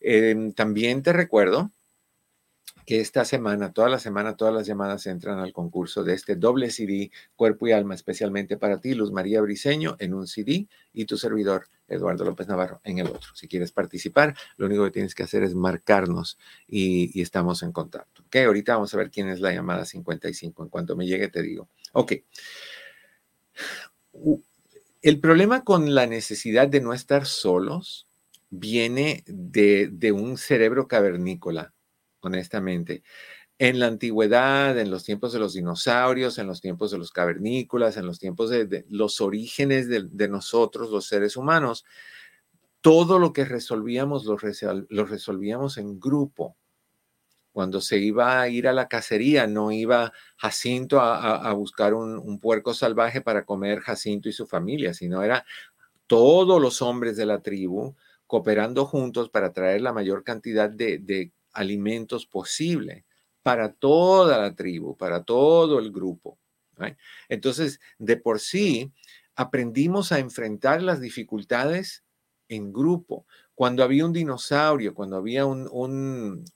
Em, 0.00 0.52
también 0.52 1.02
te 1.02 1.12
recuerdo 1.12 1.72
que 2.86 3.00
esta 3.00 3.24
semana, 3.24 3.72
toda 3.72 3.88
la 3.88 3.98
semana, 3.98 4.36
todas 4.36 4.54
las 4.54 4.64
llamadas 4.64 5.06
entran 5.08 5.40
al 5.40 5.52
concurso 5.52 6.04
de 6.04 6.14
este 6.14 6.36
doble 6.36 6.70
CD, 6.70 7.10
Cuerpo 7.34 7.66
y 7.66 7.72
Alma, 7.72 7.94
especialmente 7.96 8.56
para 8.56 8.80
ti, 8.80 8.94
Luz 8.94 9.10
María 9.10 9.40
Briseño, 9.40 9.96
en 9.98 10.14
un 10.14 10.28
CD 10.28 10.68
y 10.92 11.04
tu 11.04 11.18
servidor, 11.18 11.66
Eduardo 11.88 12.24
López 12.24 12.46
Navarro, 12.46 12.80
en 12.84 12.98
el 12.98 13.08
otro. 13.08 13.34
Si 13.34 13.48
quieres 13.48 13.72
participar, 13.72 14.36
lo 14.56 14.66
único 14.66 14.84
que 14.84 14.92
tienes 14.92 15.16
que 15.16 15.24
hacer 15.24 15.42
es 15.42 15.56
marcarnos 15.56 16.38
y, 16.68 17.20
estamos 17.20 17.64
en 17.64 17.72
contacto. 17.72 18.22
Ok, 18.26 18.36
ahorita 18.36 18.74
vamos 18.74 18.94
a 18.94 18.98
ver 18.98 19.10
quién 19.10 19.28
es 19.30 19.40
la 19.40 19.52
llamada 19.52 19.84
55. 19.84 20.62
En 20.62 20.68
cuanto 20.68 20.94
me 20.94 21.06
llegue, 21.06 21.28
te 21.28 21.42
digo. 21.42 21.68
Ok. 21.92 22.12
El 25.02 25.18
problema 25.18 25.64
con 25.64 25.92
la 25.92 26.06
necesidad 26.06 26.68
de 26.68 26.80
no 26.80 26.92
estar 26.92 27.26
solos 27.26 28.06
viene 28.48 29.24
de, 29.26 29.88
de 29.90 30.12
un 30.12 30.38
cerebro 30.38 30.86
cavernícola 30.86 31.74
honestamente. 32.26 33.02
En 33.58 33.78
la 33.78 33.86
antigüedad, 33.86 34.78
en 34.78 34.90
los 34.90 35.04
tiempos 35.04 35.32
de 35.32 35.38
los 35.38 35.54
dinosaurios, 35.54 36.38
en 36.38 36.46
los 36.46 36.60
tiempos 36.60 36.90
de 36.90 36.98
los 36.98 37.10
cavernícolas, 37.10 37.96
en 37.96 38.06
los 38.06 38.18
tiempos 38.18 38.50
de, 38.50 38.84
los 38.90 39.22
orígenes 39.22 39.88
de, 39.88 40.28
nosotros, 40.28 40.90
los 40.90 41.06
seres 41.06 41.38
humanos, 41.38 41.86
todo 42.82 43.18
lo 43.18 43.32
que 43.32 43.46
resolvíamos 43.46 44.26
lo, 44.26 44.36
resolvíamos 45.06 45.78
en 45.78 45.98
grupo. 45.98 46.56
Cuando 47.50 47.80
se 47.80 47.96
iba 47.96 48.42
a 48.42 48.48
ir 48.50 48.68
a 48.68 48.74
la 48.74 48.88
cacería, 48.88 49.46
no 49.46 49.72
iba 49.72 50.12
Jacinto 50.36 51.00
a, 51.00 51.50
buscar 51.54 51.94
un, 51.94 52.38
puerco 52.38 52.74
salvaje 52.74 53.22
para 53.22 53.46
comer 53.46 53.80
Jacinto 53.80 54.28
y 54.28 54.32
su 54.32 54.46
familia, 54.46 54.92
sino 54.92 55.22
era 55.22 55.46
todos 56.06 56.60
los 56.60 56.82
hombres 56.82 57.16
de 57.16 57.24
la 57.24 57.40
tribu 57.40 57.96
cooperando 58.26 58.84
juntos 58.84 59.30
para 59.30 59.54
traer 59.54 59.80
la 59.80 59.94
mayor 59.94 60.24
cantidad 60.24 60.68
de 60.68 61.32
alimentos 61.56 62.26
posible 62.26 63.04
para 63.42 63.72
toda 63.72 64.38
la 64.38 64.54
tribu, 64.54 64.96
para 64.96 65.24
todo 65.24 65.78
el 65.78 65.92
grupo. 65.92 66.38
Entonces, 67.28 67.80
de 67.98 68.16
por 68.16 68.40
sí, 68.40 68.92
aprendimos 69.34 70.12
a 70.12 70.18
enfrentar 70.18 70.82
las 70.82 71.00
dificultades 71.00 72.04
en 72.48 72.72
grupo. 72.72 73.26
Cuando 73.54 73.82
había 73.82 74.04
un 74.04 74.12
dinosaurio, 74.12 74.94
cuando 74.94 75.16
había 75.16 75.46
un, 75.46 75.68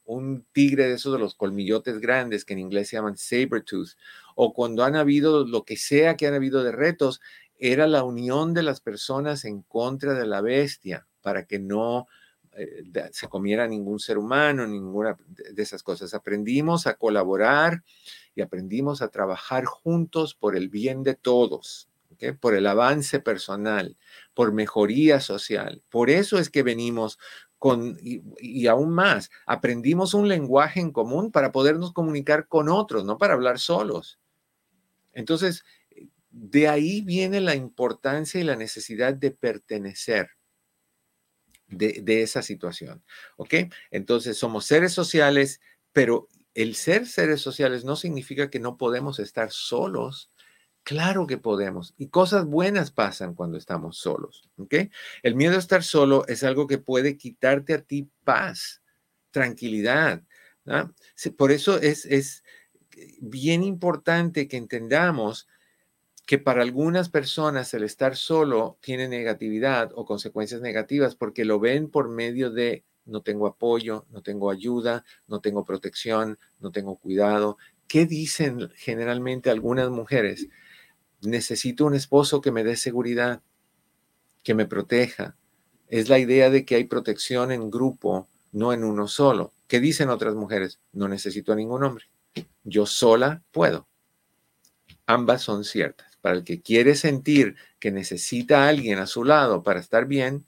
un, 0.05 0.47
tigre 0.53 0.89
de 0.89 0.95
esos 0.95 1.13
de 1.13 1.19
los 1.19 1.35
colmillotes 1.35 1.99
grandes, 1.99 2.45
que 2.45 2.53
en 2.53 2.59
inglés 2.59 2.89
se 2.89 2.97
llaman 2.97 3.17
saber-tooth, 3.17 3.97
o 4.35 4.53
cuando 4.53 4.85
han 4.85 4.97
habido 4.97 5.47
lo 5.47 5.65
que 5.65 5.77
sea 5.77 6.17
que 6.17 6.27
han 6.27 6.35
habido 6.35 6.63
de 6.63 6.73
retos, 6.73 7.21
era 7.57 7.87
la 7.87 8.05
unión 8.05 8.53
de 8.53 8.63
las 8.63 8.81
personas 8.81 9.45
en 9.45 9.63
contra 9.63 10.15
de 10.15 10.27
la 10.27 10.41
bestia 10.41 11.07
para 11.23 11.47
que 11.47 11.59
no 11.59 12.07
eh, 12.57 12.83
se 13.13 13.29
comiera 13.29 13.67
ningún 13.67 14.01
ser 14.01 14.19
humano, 14.19 14.67
ninguna 14.67 15.17
de 15.27 15.63
esas 15.63 15.83
cosas. 15.83 16.15
Aprendimos 16.15 16.87
a 16.87 16.95
colaborar 16.95 17.85
y 18.35 18.43
aprendimos 18.43 19.03
a 19.03 19.09
trabajar 19.09 19.65
juntos 19.65 20.35
por 20.35 20.57
el 20.57 20.69
bien 20.69 21.03
de 21.03 21.15
todos, 21.15 21.89
por 22.41 22.55
el 22.55 22.67
avance 22.67 23.21
personal, 23.21 23.97
por 24.35 24.53
mejoría 24.53 25.21
social. 25.21 25.83
Por 25.89 26.11
eso 26.11 26.39
es 26.39 26.51
que 26.51 26.63
venimos 26.63 27.19
con, 27.59 27.99
y, 28.03 28.67
aún 28.67 28.91
más, 28.91 29.31
aprendimos 29.47 30.15
un 30.15 30.29
lenguaje 30.29 30.81
en 30.81 30.93
común 30.93 31.31
para 31.31 31.53
podernos 31.53 31.93
comunicar 31.93 32.49
con 32.49 32.69
otros, 32.69 33.05
no 33.05 33.19
para 33.19 33.35
hablar 33.35 33.59
solos. 33.59 34.19
Entonces, 35.13 35.65
de 36.31 36.69
ahí 36.69 37.03
viene 37.03 37.41
la 37.41 37.55
importancia 37.55 38.41
y 38.41 38.45
la 38.45 38.57
necesidad 38.57 39.15
de 39.15 39.31
pertenecer 39.31 40.31
de, 41.71 42.23
esa 42.23 42.43
situación. 42.43 43.03
¿Ok? 43.37 43.55
Entonces, 43.91 44.37
somos 44.37 44.67
seres 44.67 44.93
sociales, 44.93 45.61
pero 45.93 46.29
el 46.55 46.75
ser 46.75 47.07
seres 47.07 47.41
sociales 47.41 47.85
no 47.85 47.97
significa 47.97 48.51
que 48.51 48.61
no 48.61 48.77
podemos 48.77 49.19
estar 49.19 49.51
solos. 49.51 50.31
Claro 50.83 51.27
que 51.27 51.39
podemos. 51.39 51.95
Y 51.99 52.09
cosas 52.09 52.47
buenas 52.47 52.91
pasan 52.91 53.35
cuando 53.35 53.59
estamos 53.59 53.99
solos. 53.99 54.51
¿ok? 54.57 54.75
El 55.23 55.35
miedo 55.35 55.57
a 55.57 55.61
estar 55.61 55.83
solo 55.83 56.27
es 56.27 56.43
algo 56.43 56.67
que 56.67 56.79
puede 56.79 57.17
quitarte 57.17 57.75
a 57.75 57.83
ti 57.83 58.09
paz, 58.25 58.83
tranquilidad. 59.31 60.23
Por 61.37 61.53
eso 61.53 61.79
es, 61.81 62.05
es 62.07 62.45
bien 63.21 63.63
importante 63.63 64.49
que 64.49 64.57
entendamos 64.57 65.47
que 66.31 66.39
para 66.39 66.63
algunas 66.63 67.09
personas 67.09 67.75
el 67.75 67.83
estar 67.83 68.15
solo 68.15 68.79
tiene 68.81 69.09
negatividad 69.09 69.91
o 69.97 70.05
consecuencias 70.05 70.61
negativas 70.61 71.17
porque 71.17 71.45
lo 71.45 71.59
ven 71.59 71.91
por 71.91 72.09
medio 72.09 72.53
de 72.53 72.85
no 73.05 73.21
tengo 73.23 73.49
apoyo, 73.49 74.07
no 74.11 74.23
tengo 74.23 74.53
ayuda, 74.53 75.05
no 75.27 75.41
tengo 75.41 75.65
protección, 75.65 76.39
no 76.61 76.71
tengo 76.71 76.95
cuidado. 76.99 77.59
¿Qué 77.89 78.07
dicen 78.07 78.71
generalmente 78.77 79.51
algunas 79.51 79.91
mujeres? 79.91 80.47
Necesito 81.21 81.85
un 81.85 81.97
esposo 81.97 82.41
que 82.41 82.53
me 82.53 82.63
dé 82.63 82.77
seguridad, 82.77 83.43
que 84.45 84.55
me 84.55 84.67
proteja. 84.67 85.37
Es 85.89 86.09
la 86.09 86.21
idea 86.21 86.49
de 86.49 86.65
que 86.65 86.77
hay 86.77 86.85
protección 86.85 87.51
en 87.51 87.73
grupo, 87.73 88.29
no 88.53 88.73
en 88.73 88.85
uno 88.85 89.09
solo. 89.09 89.53
¿Qué 89.67 89.81
dicen 89.81 90.11
otras 90.11 90.37
mujeres? 90.37 90.79
No 90.93 91.09
necesito 91.09 91.53
a 91.53 91.57
ningún 91.57 91.83
hombre. 91.83 92.05
Yo 92.63 92.87
sola 92.87 93.43
puedo. 93.51 93.89
Ambas 95.07 95.43
son 95.43 95.65
ciertas. 95.65 96.10
Para 96.21 96.37
el 96.37 96.45
que 96.45 96.61
quiere 96.61 96.95
sentir 96.95 97.57
que 97.79 97.91
necesita 97.91 98.65
a 98.65 98.69
alguien 98.69 98.99
a 98.99 99.07
su 99.07 99.25
lado 99.25 99.63
para 99.63 99.81
estar 99.81 100.07
bien, 100.07 100.45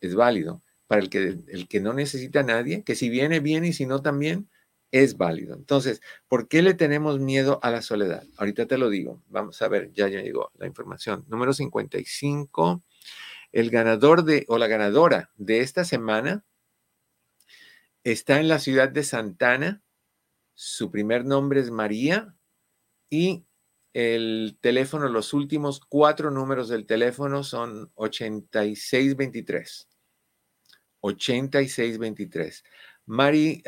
es 0.00 0.14
válido 0.14 0.62
para 0.86 1.02
el 1.02 1.10
que, 1.10 1.38
el 1.48 1.68
que 1.68 1.80
no 1.80 1.92
necesita 1.92 2.40
a 2.40 2.44
nadie, 2.44 2.82
que 2.84 2.94
si 2.94 3.08
viene 3.08 3.40
bien 3.40 3.64
y 3.64 3.72
si 3.72 3.86
no 3.86 4.02
también, 4.02 4.48
es 4.92 5.16
válido. 5.16 5.54
Entonces, 5.54 6.00
¿por 6.28 6.48
qué 6.48 6.62
le 6.62 6.74
tenemos 6.74 7.18
miedo 7.18 7.58
a 7.62 7.70
la 7.70 7.82
soledad? 7.82 8.24
Ahorita 8.36 8.66
te 8.66 8.78
lo 8.78 8.88
digo. 8.88 9.22
Vamos 9.28 9.60
a 9.62 9.68
ver, 9.68 9.92
ya, 9.92 10.08
ya 10.08 10.22
llegó 10.22 10.52
la 10.58 10.66
información. 10.66 11.24
Número 11.28 11.52
55. 11.52 12.82
El 13.52 13.70
ganador 13.70 14.24
de, 14.24 14.44
o 14.48 14.58
la 14.58 14.68
ganadora 14.68 15.30
de 15.36 15.60
esta 15.60 15.84
semana 15.84 16.44
está 18.04 18.38
en 18.38 18.48
la 18.48 18.58
ciudad 18.58 18.88
de 18.88 19.02
Santana. 19.02 19.82
Su 20.54 20.90
primer 20.90 21.24
nombre 21.24 21.60
es 21.60 21.70
María 21.70 22.34
y 23.10 23.45
el 23.98 24.58
teléfono, 24.60 25.08
los 25.08 25.32
últimos 25.32 25.80
cuatro 25.80 26.30
números 26.30 26.68
del 26.68 26.84
teléfono 26.84 27.42
son 27.42 27.90
8623. 27.94 29.88
8623. 31.00 32.64
Mari, 33.06 33.62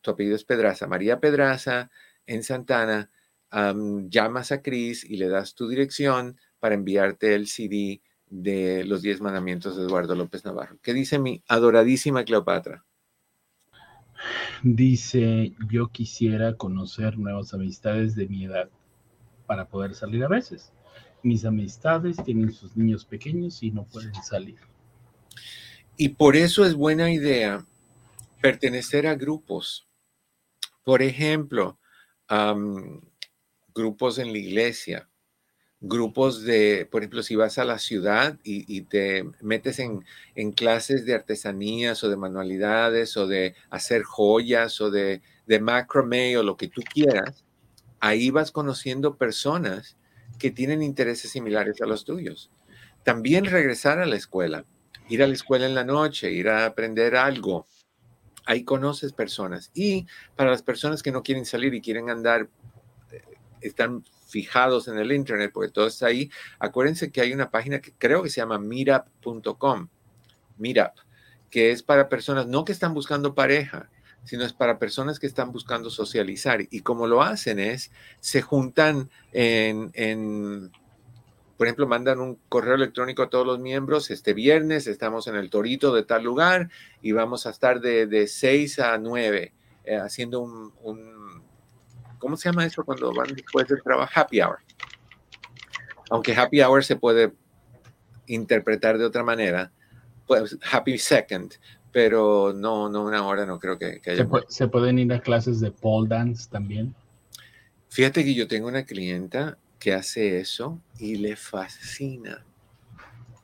tu 0.00 0.10
apellido 0.10 0.34
es 0.34 0.42
Pedraza, 0.42 0.88
María 0.88 1.20
Pedraza 1.20 1.92
en 2.26 2.42
Santana, 2.42 3.08
llamas 3.52 4.50
a 4.50 4.62
Cris 4.62 5.04
y 5.04 5.16
le 5.16 5.28
das 5.28 5.54
tu 5.54 5.68
dirección 5.68 6.40
para 6.58 6.74
enviarte 6.74 7.36
el 7.36 7.46
CD 7.46 8.02
de 8.26 8.82
los 8.82 9.00
10 9.00 9.20
mandamientos 9.20 9.76
de 9.76 9.84
Eduardo 9.84 10.16
López 10.16 10.44
Navarro. 10.44 10.76
¿Qué 10.82 10.92
dice 10.92 11.20
mi 11.20 11.44
adoradísima 11.46 12.24
Cleopatra? 12.24 12.84
Dice, 14.64 15.54
yo 15.70 15.86
quisiera 15.92 16.56
conocer 16.56 17.16
nuevas 17.16 17.54
amistades 17.54 18.16
de 18.16 18.26
mi 18.26 18.46
edad 18.46 18.68
para 19.46 19.68
poder 19.68 19.94
salir 19.94 20.24
a 20.24 20.28
veces. 20.28 20.72
Mis 21.22 21.44
amistades 21.44 22.16
tienen 22.24 22.52
sus 22.52 22.76
niños 22.76 23.04
pequeños 23.04 23.62
y 23.62 23.70
no 23.70 23.84
pueden 23.84 24.14
salir. 24.22 24.58
Y 25.96 26.10
por 26.10 26.36
eso 26.36 26.64
es 26.64 26.74
buena 26.74 27.10
idea 27.10 27.64
pertenecer 28.40 29.06
a 29.06 29.14
grupos. 29.14 29.88
Por 30.84 31.02
ejemplo, 31.02 31.78
grupos 33.74 34.18
en 34.18 34.32
la 34.32 34.38
iglesia, 34.38 35.08
grupos 35.80 36.42
de, 36.42 36.86
por 36.90 37.02
ejemplo, 37.02 37.22
si 37.22 37.34
vas 37.34 37.58
a 37.58 37.64
la 37.64 37.78
ciudad 37.78 38.38
y, 38.44 38.82
te 38.82 39.24
metes 39.40 39.78
en, 39.78 40.04
en, 40.34 40.52
clases 40.52 41.06
de 41.06 41.14
artesanías 41.14 42.04
o 42.04 42.08
de 42.08 42.16
manualidades 42.16 43.16
o 43.16 43.26
de 43.26 43.54
hacer 43.70 44.02
joyas 44.02 44.80
o 44.80 44.90
de, 44.90 45.22
de 45.46 45.60
macramé 45.60 46.36
o 46.36 46.42
lo 46.42 46.56
que 46.56 46.68
tú 46.68 46.82
quieras, 46.82 47.45
ahí 48.06 48.30
vas 48.30 48.50
conociendo 48.50 49.16
personas 49.16 49.96
que 50.38 50.50
tienen 50.50 50.82
intereses 50.82 51.30
similares 51.30 51.80
a 51.80 51.86
los 51.86 52.04
tuyos. 52.04 52.50
También 53.04 53.44
regresar 53.44 53.98
a 53.98 54.06
la 54.06 54.16
escuela 54.16 54.64
ir 55.08 55.22
a 55.22 55.26
la 55.26 55.34
escuela 55.34 55.66
en 55.66 55.74
la 55.74 55.84
noche, 55.84 56.30
ir 56.30 56.48
a 56.48 56.66
aprender 56.66 57.16
algo. 57.16 57.66
Ahí 58.44 58.64
conoces 58.64 59.12
personas. 59.12 59.70
Y 59.74 60.06
para 60.36 60.50
las 60.50 60.62
personas 60.62 61.02
que 61.02 61.12
no 61.12 61.22
quieren 61.22 61.44
salir 61.44 61.74
y 61.74 61.80
quieren 61.80 62.10
andar, 62.10 62.48
eh, 63.10 63.22
están 63.60 64.04
fijados 64.26 64.88
en 64.88 64.98
el 64.98 65.12
Internet, 65.12 65.50
porque 65.52 65.70
todo 65.70 65.86
está 65.86 66.06
ahí, 66.06 66.30
acuérdense 66.58 67.10
que 67.10 67.20
hay 67.20 67.32
una 67.32 67.50
página 67.50 67.80
que 67.80 67.92
creo 67.96 68.22
que 68.22 68.30
se 68.30 68.40
llama 68.40 68.58
meetup.com, 68.58 69.88
meetup, 70.58 70.92
que 71.48 71.70
es 71.70 71.82
para 71.82 72.08
personas 72.08 72.46
no 72.46 72.64
que 72.64 72.72
están 72.72 72.92
buscando 72.92 73.34
pareja, 73.34 73.88
sino 74.26 74.44
es 74.44 74.52
para 74.52 74.78
personas 74.78 75.18
que 75.20 75.26
están 75.26 75.52
buscando 75.52 75.88
socializar. 75.88 76.60
Y 76.70 76.80
como 76.80 77.06
lo 77.06 77.22
hacen 77.22 77.60
es, 77.60 77.92
se 78.20 78.42
juntan 78.42 79.08
en, 79.32 80.70
por 81.56 81.66
ejemplo, 81.66 81.86
mandan 81.86 82.20
un 82.20 82.38
correo 82.48 82.74
electrónico 82.74 83.22
a 83.22 83.30
todos 83.30 83.46
los 83.46 83.60
miembros, 83.60 84.10
este 84.10 84.34
viernes 84.34 84.88
estamos 84.88 85.28
en 85.28 85.36
el 85.36 85.48
Torito 85.48 85.94
de 85.94 86.02
tal 86.02 86.24
lugar 86.24 86.70
y 87.00 87.12
vamos 87.12 87.46
a 87.46 87.50
estar 87.50 87.80
de, 87.80 88.06
de 88.06 88.26
6 88.26 88.80
a 88.80 88.98
9 88.98 89.54
eh, 89.84 89.96
haciendo 89.96 90.40
un, 90.40 90.74
un, 90.82 91.44
¿cómo 92.18 92.36
se 92.36 92.48
llama 92.48 92.66
eso 92.66 92.84
cuando 92.84 93.14
van 93.14 93.32
después 93.32 93.68
del 93.68 93.80
trabajo? 93.82 94.10
Happy 94.12 94.40
hour. 94.40 94.58
Aunque 96.10 96.34
happy 96.34 96.60
hour 96.62 96.84
se 96.84 96.96
puede 96.96 97.32
interpretar 98.26 98.98
de 98.98 99.04
otra 99.04 99.22
manera, 99.22 99.70
pues 100.26 100.58
happy 100.72 100.98
second, 100.98 101.54
pero 101.96 102.52
no, 102.54 102.90
no 102.90 103.04
una 103.04 103.26
hora, 103.26 103.46
no 103.46 103.58
creo 103.58 103.78
que, 103.78 104.02
haya. 104.04 104.28
¿Se, 104.28 104.28
¿Se 104.48 104.68
pueden 104.68 104.98
ir 104.98 105.10
a 105.14 105.22
clases 105.22 105.60
de 105.60 105.70
pole 105.70 106.10
dance 106.10 106.46
también? 106.50 106.94
Fíjate 107.88 108.22
que 108.22 108.34
yo 108.34 108.46
tengo 108.46 108.68
una 108.68 108.84
clienta 108.84 109.56
que 109.78 109.94
hace 109.94 110.38
eso 110.38 110.78
y 110.98 111.16
le 111.16 111.36
fascina. 111.36 112.44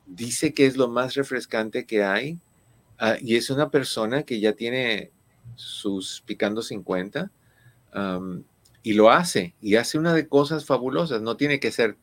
Dice 0.05 0.53
que 0.53 0.67
es 0.67 0.77
lo 0.77 0.87
más 0.87 1.15
refrescante 1.15 1.87
que 1.87 2.03
hay 2.03 2.37
ah, 2.99 3.15
y 3.19 3.37
es 3.37 3.49
una 3.49 3.71
persona 3.71 4.21
que 4.21 4.39
ya 4.39 4.53
tiene 4.53 5.09
sus 5.55 6.21
picando 6.23 6.61
50 6.61 7.31
y 8.83 8.93
lo 8.93 9.09
hace 9.09 9.55
y 9.61 9.77
hace 9.77 9.97
una 9.97 10.13
de 10.13 10.27
cosas 10.27 10.63
fabulosas. 10.63 11.23
No 11.23 11.37
tiene 11.37 11.59
que 11.59 11.71
ser 11.71 11.97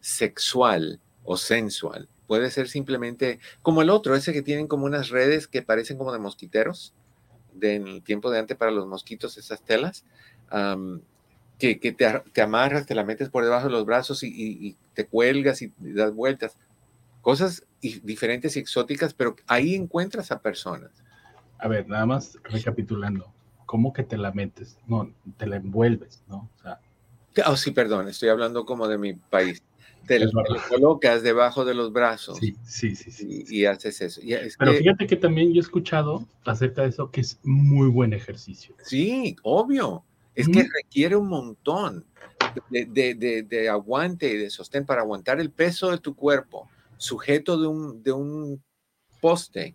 sexual 0.00 1.00
o 1.24 1.36
sensual. 1.36 2.08
Puede 2.26 2.50
ser 2.50 2.68
simplemente 2.68 3.38
como 3.62 3.82
el 3.82 3.90
otro, 3.90 4.14
ese 4.14 4.32
que 4.32 4.42
tienen 4.42 4.66
como 4.66 4.86
unas 4.86 5.10
redes 5.10 5.46
que 5.46 5.62
parecen 5.62 5.98
como 5.98 6.12
de 6.12 6.18
mosquiteros, 6.18 6.94
del 7.52 8.02
tiempo 8.02 8.30
de 8.30 8.38
antes 8.38 8.56
para 8.56 8.70
los 8.70 8.86
mosquitos, 8.86 9.36
esas 9.38 9.62
telas 9.62 10.04
que, 11.58 11.92
te, 12.32 12.42
amarras, 12.42 12.86
te 12.86 12.94
la 12.94 13.04
metes 13.04 13.28
por 13.28 13.44
debajo 13.44 13.66
de 13.66 13.72
los 13.72 13.84
brazos 13.84 14.22
y, 14.22 14.76
te 14.94 15.06
cuelgas 15.06 15.62
y, 15.62 15.72
das 15.78 16.12
vueltas. 16.12 16.56
Cosas 17.20 17.64
diferentes 17.80 18.56
y 18.56 18.60
exóticas, 18.60 19.14
pero 19.14 19.36
ahí 19.46 19.74
encuentras 19.74 20.30
a 20.30 20.40
personas. 20.40 20.90
A 21.58 21.68
ver, 21.68 21.88
nada 21.88 22.04
más 22.06 22.38
recapitulando. 22.44 23.32
¿Cómo 23.64 23.92
que 23.92 24.02
te 24.02 24.18
la 24.18 24.30
metes? 24.32 24.78
No, 24.86 25.10
te 25.38 25.46
la 25.46 25.56
envuelves, 25.56 26.22
¿no? 26.28 26.50
O 26.58 26.62
sea, 26.62 26.80
oh, 27.46 27.56
sí, 27.56 27.70
perdón, 27.70 28.08
estoy 28.08 28.28
hablando 28.28 28.66
como 28.66 28.88
de 28.88 28.98
mi 28.98 29.14
país. 29.14 29.62
Te, 30.06 30.18
lo 30.18 30.30
colocas 30.68 31.22
debajo 31.22 31.64
de 31.64 31.74
los 31.74 31.92
brazos. 31.92 32.38
Sí, 32.38 32.54
sí, 32.64 32.94
sí. 32.94 33.44
Y, 33.48 33.64
haces 33.64 34.00
eso. 34.00 34.20
Pero 34.58 34.72
fíjate 34.74 35.06
que 35.06 35.16
también 35.16 35.52
yo 35.52 35.60
he 35.60 35.60
escuchado 35.60 36.26
acerca 36.44 36.82
de 36.82 36.88
eso 36.88 37.10
que 37.10 37.20
es 37.20 37.38
muy 37.42 37.88
buen 37.88 38.12
ejercicio. 38.12 38.74
Sí, 38.82 39.36
obvio. 39.42 40.04
Es 40.34 40.48
que 40.48 40.66
requiere 40.82 41.14
un 41.14 41.28
montón 41.28 42.04
de, 42.70 43.68
aguante 43.70 44.32
y 44.32 44.36
de 44.36 44.50
sostén 44.50 44.84
para 44.84 45.02
aguantar 45.02 45.40
el 45.40 45.50
peso 45.50 45.90
de 45.90 45.98
tu 45.98 46.14
cuerpo 46.14 46.68
sujeto 46.96 47.60
de 47.60 47.66
un, 47.66 48.02
de 48.02 48.12
un 48.12 48.62
poste. 49.20 49.74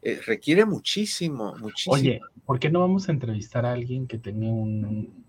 Eh, 0.00 0.20
requiere 0.24 0.64
muchísimo, 0.64 1.56
muchísimo. 1.58 1.94
Oye, 1.94 2.20
¿por 2.46 2.58
qué 2.58 2.70
no 2.70 2.80
vamos 2.80 3.08
a 3.08 3.12
entrevistar 3.12 3.66
a 3.66 3.72
alguien 3.72 4.06
que 4.06 4.18
tenga 4.18 4.46
un 4.46 5.24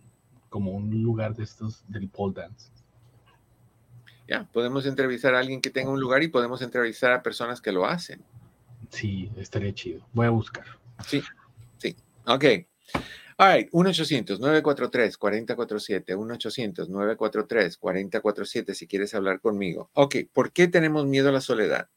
como 0.50 0.72
un 0.72 1.04
lugar 1.04 1.36
de 1.36 1.44
estos 1.44 1.84
del 1.88 2.08
pole 2.08 2.34
dance? 2.36 2.70
Ya, 4.30 4.48
podemos 4.54 4.86
entrevistar 4.86 5.34
a 5.34 5.40
alguien 5.40 5.60
que 5.60 5.72
tenga 5.72 5.90
un 5.90 6.00
lugar 6.00 6.22
y 6.22 6.28
podemos 6.28 6.62
entrevistar 6.62 7.12
a 7.12 7.24
personas 7.24 7.62
que 7.62 7.72
lo 7.72 7.88
hacen. 7.88 8.24
Sí, 8.92 9.32
estaría 9.38 9.74
chido. 9.74 10.08
Voy 10.14 10.28
a 10.28 10.30
buscar. 10.30 10.66
Sí, 11.08 11.24
sí. 11.80 11.96
Ok. 12.28 12.46
All 13.38 13.56
right, 13.56 13.72
1-800-943-4047, 13.72 16.16
1-800-943-4047 16.16 18.76
si 18.76 18.86
quieres 18.86 19.16
hablar 19.16 19.40
conmigo. 19.40 19.90
Ok, 19.94 20.18
¿por 20.32 20.52
qué 20.52 20.68
tenemos 20.68 21.08
miedo 21.08 21.30
a 21.30 21.32
la 21.32 21.42
soledad? 21.42 21.90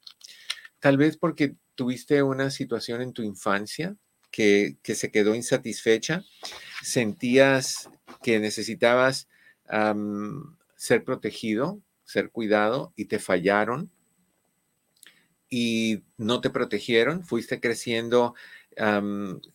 Tal 0.79 0.97
vez 0.97 1.17
porque 1.17 1.55
tuviste 1.75 2.23
una 2.23 2.49
situación 2.49 3.01
en 3.01 3.13
tu 3.13 3.21
infancia 3.21 3.95
que, 4.31 4.77
se 4.83 5.11
quedó 5.11 5.35
insatisfecha, 5.35 6.23
sentías 6.81 7.91
que 8.23 8.39
necesitabas 8.39 9.27
ser 10.75 11.03
protegido, 11.03 11.79
ser 12.13 12.29
cuidado 12.29 12.93
y 12.95 13.05
te 13.05 13.17
fallaron 13.17 13.89
y 15.49 16.03
no 16.17 16.41
te 16.41 16.51
protegieron, 16.51 17.23
fuiste 17.23 17.59
creciendo 17.59 18.35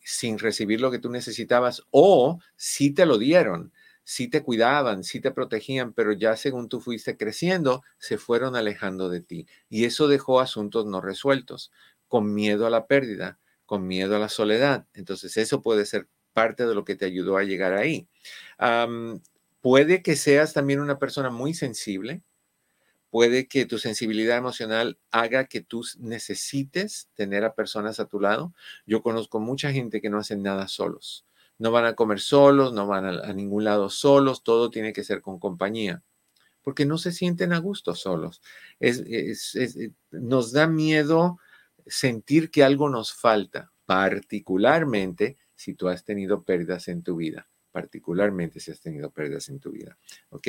sin 0.03 0.39
recibir 0.39 0.79
lo 0.79 0.91
que 0.91 0.99
tú 0.99 1.09
necesitabas 1.09 1.83
o 1.91 2.39
si 2.55 2.91
te 2.91 3.05
lo 3.05 3.17
dieron, 3.17 3.73
si 4.03 4.27
te 4.29 4.43
cuidaban, 4.43 5.03
si 5.03 5.19
te 5.19 5.31
protegían, 5.31 5.93
pero 5.93 6.13
ya 6.13 6.35
según 6.35 6.69
tú 6.69 6.79
fuiste 6.79 7.17
creciendo, 7.17 7.83
se 7.97 8.17
fueron 8.17 8.55
alejando 8.55 9.09
de 9.09 9.21
ti. 9.21 9.47
Y 9.69 9.85
eso 9.85 10.07
dejó 10.07 10.39
asuntos 10.39 10.85
no 10.85 11.01
resueltos, 11.01 11.71
con 12.07 12.33
miedo 12.33 12.65
a 12.65 12.69
la 12.69 12.87
pérdida, 12.87 13.39
con 13.65 13.85
miedo 13.87 14.15
a 14.15 14.19
la 14.19 14.29
soledad. 14.29 14.85
Entonces 14.93 15.37
eso 15.37 15.61
puede 15.61 15.85
ser 15.85 16.07
parte 16.33 16.65
de 16.65 16.75
lo 16.75 16.85
que 16.85 16.95
te 16.95 17.05
ayudó 17.05 17.37
a 17.37 17.43
llegar 17.43 17.73
ahí. 17.73 18.07
puede 19.61 20.01
que 20.01 20.15
seas 20.15 20.53
también 20.53 20.79
una 20.79 20.99
persona 20.99 21.29
muy 21.29 21.53
sensible, 21.53 22.23
puede 23.09 23.47
que 23.47 23.65
tu 23.65 23.79
sensibilidad 23.79 24.37
emocional 24.37 24.97
haga 25.11 25.45
que 25.45 25.61
tú 25.61 25.83
necesites 25.97 27.09
tener 27.15 27.43
a 27.43 27.55
personas 27.55 27.99
a 27.99 28.05
tu 28.05 28.19
lado. 28.19 28.53
Yo 28.85 29.01
conozco 29.01 29.39
mucha 29.39 29.71
gente 29.71 30.01
que 30.01 30.09
no 30.09 30.19
hacen 30.19 30.43
nada 30.43 30.67
solos. 30.67 31.25
No 31.57 31.71
van 31.71 31.85
a 31.85 31.95
comer 31.95 32.19
solos, 32.19 32.73
no 32.73 32.87
van 32.87 33.05
a, 33.05 33.33
ningún 33.33 33.65
lado 33.65 33.89
solos, 33.89 34.43
todo 34.43 34.69
tiene 34.69 34.93
que 34.93 35.03
ser 35.03 35.21
con 35.21 35.39
compañía, 35.39 36.03
porque 36.61 36.85
no 36.85 36.97
se 36.97 37.11
sienten 37.11 37.51
a 37.51 37.59
gusto 37.59 37.95
solos. 37.95 38.41
Eh, 38.79 39.33
nos 40.11 40.53
da 40.53 40.67
miedo 40.67 41.37
sentir 41.85 42.49
que 42.49 42.63
algo 42.63 42.89
nos 42.89 43.13
falta, 43.13 43.73
particularmente 43.85 45.37
si 45.55 45.73
tú 45.73 45.89
has 45.89 46.05
tenido 46.05 46.43
pérdidas 46.43 46.87
en 46.87 47.03
tu 47.03 47.17
vida 47.17 47.49
particularmente 47.71 48.59
si 48.59 48.71
has 48.71 48.81
tenido 48.81 49.11
pérdidas 49.11 49.49
en 49.49 49.59
tu 49.59 49.71
vida. 49.71 49.97
¿Ok? 50.29 50.47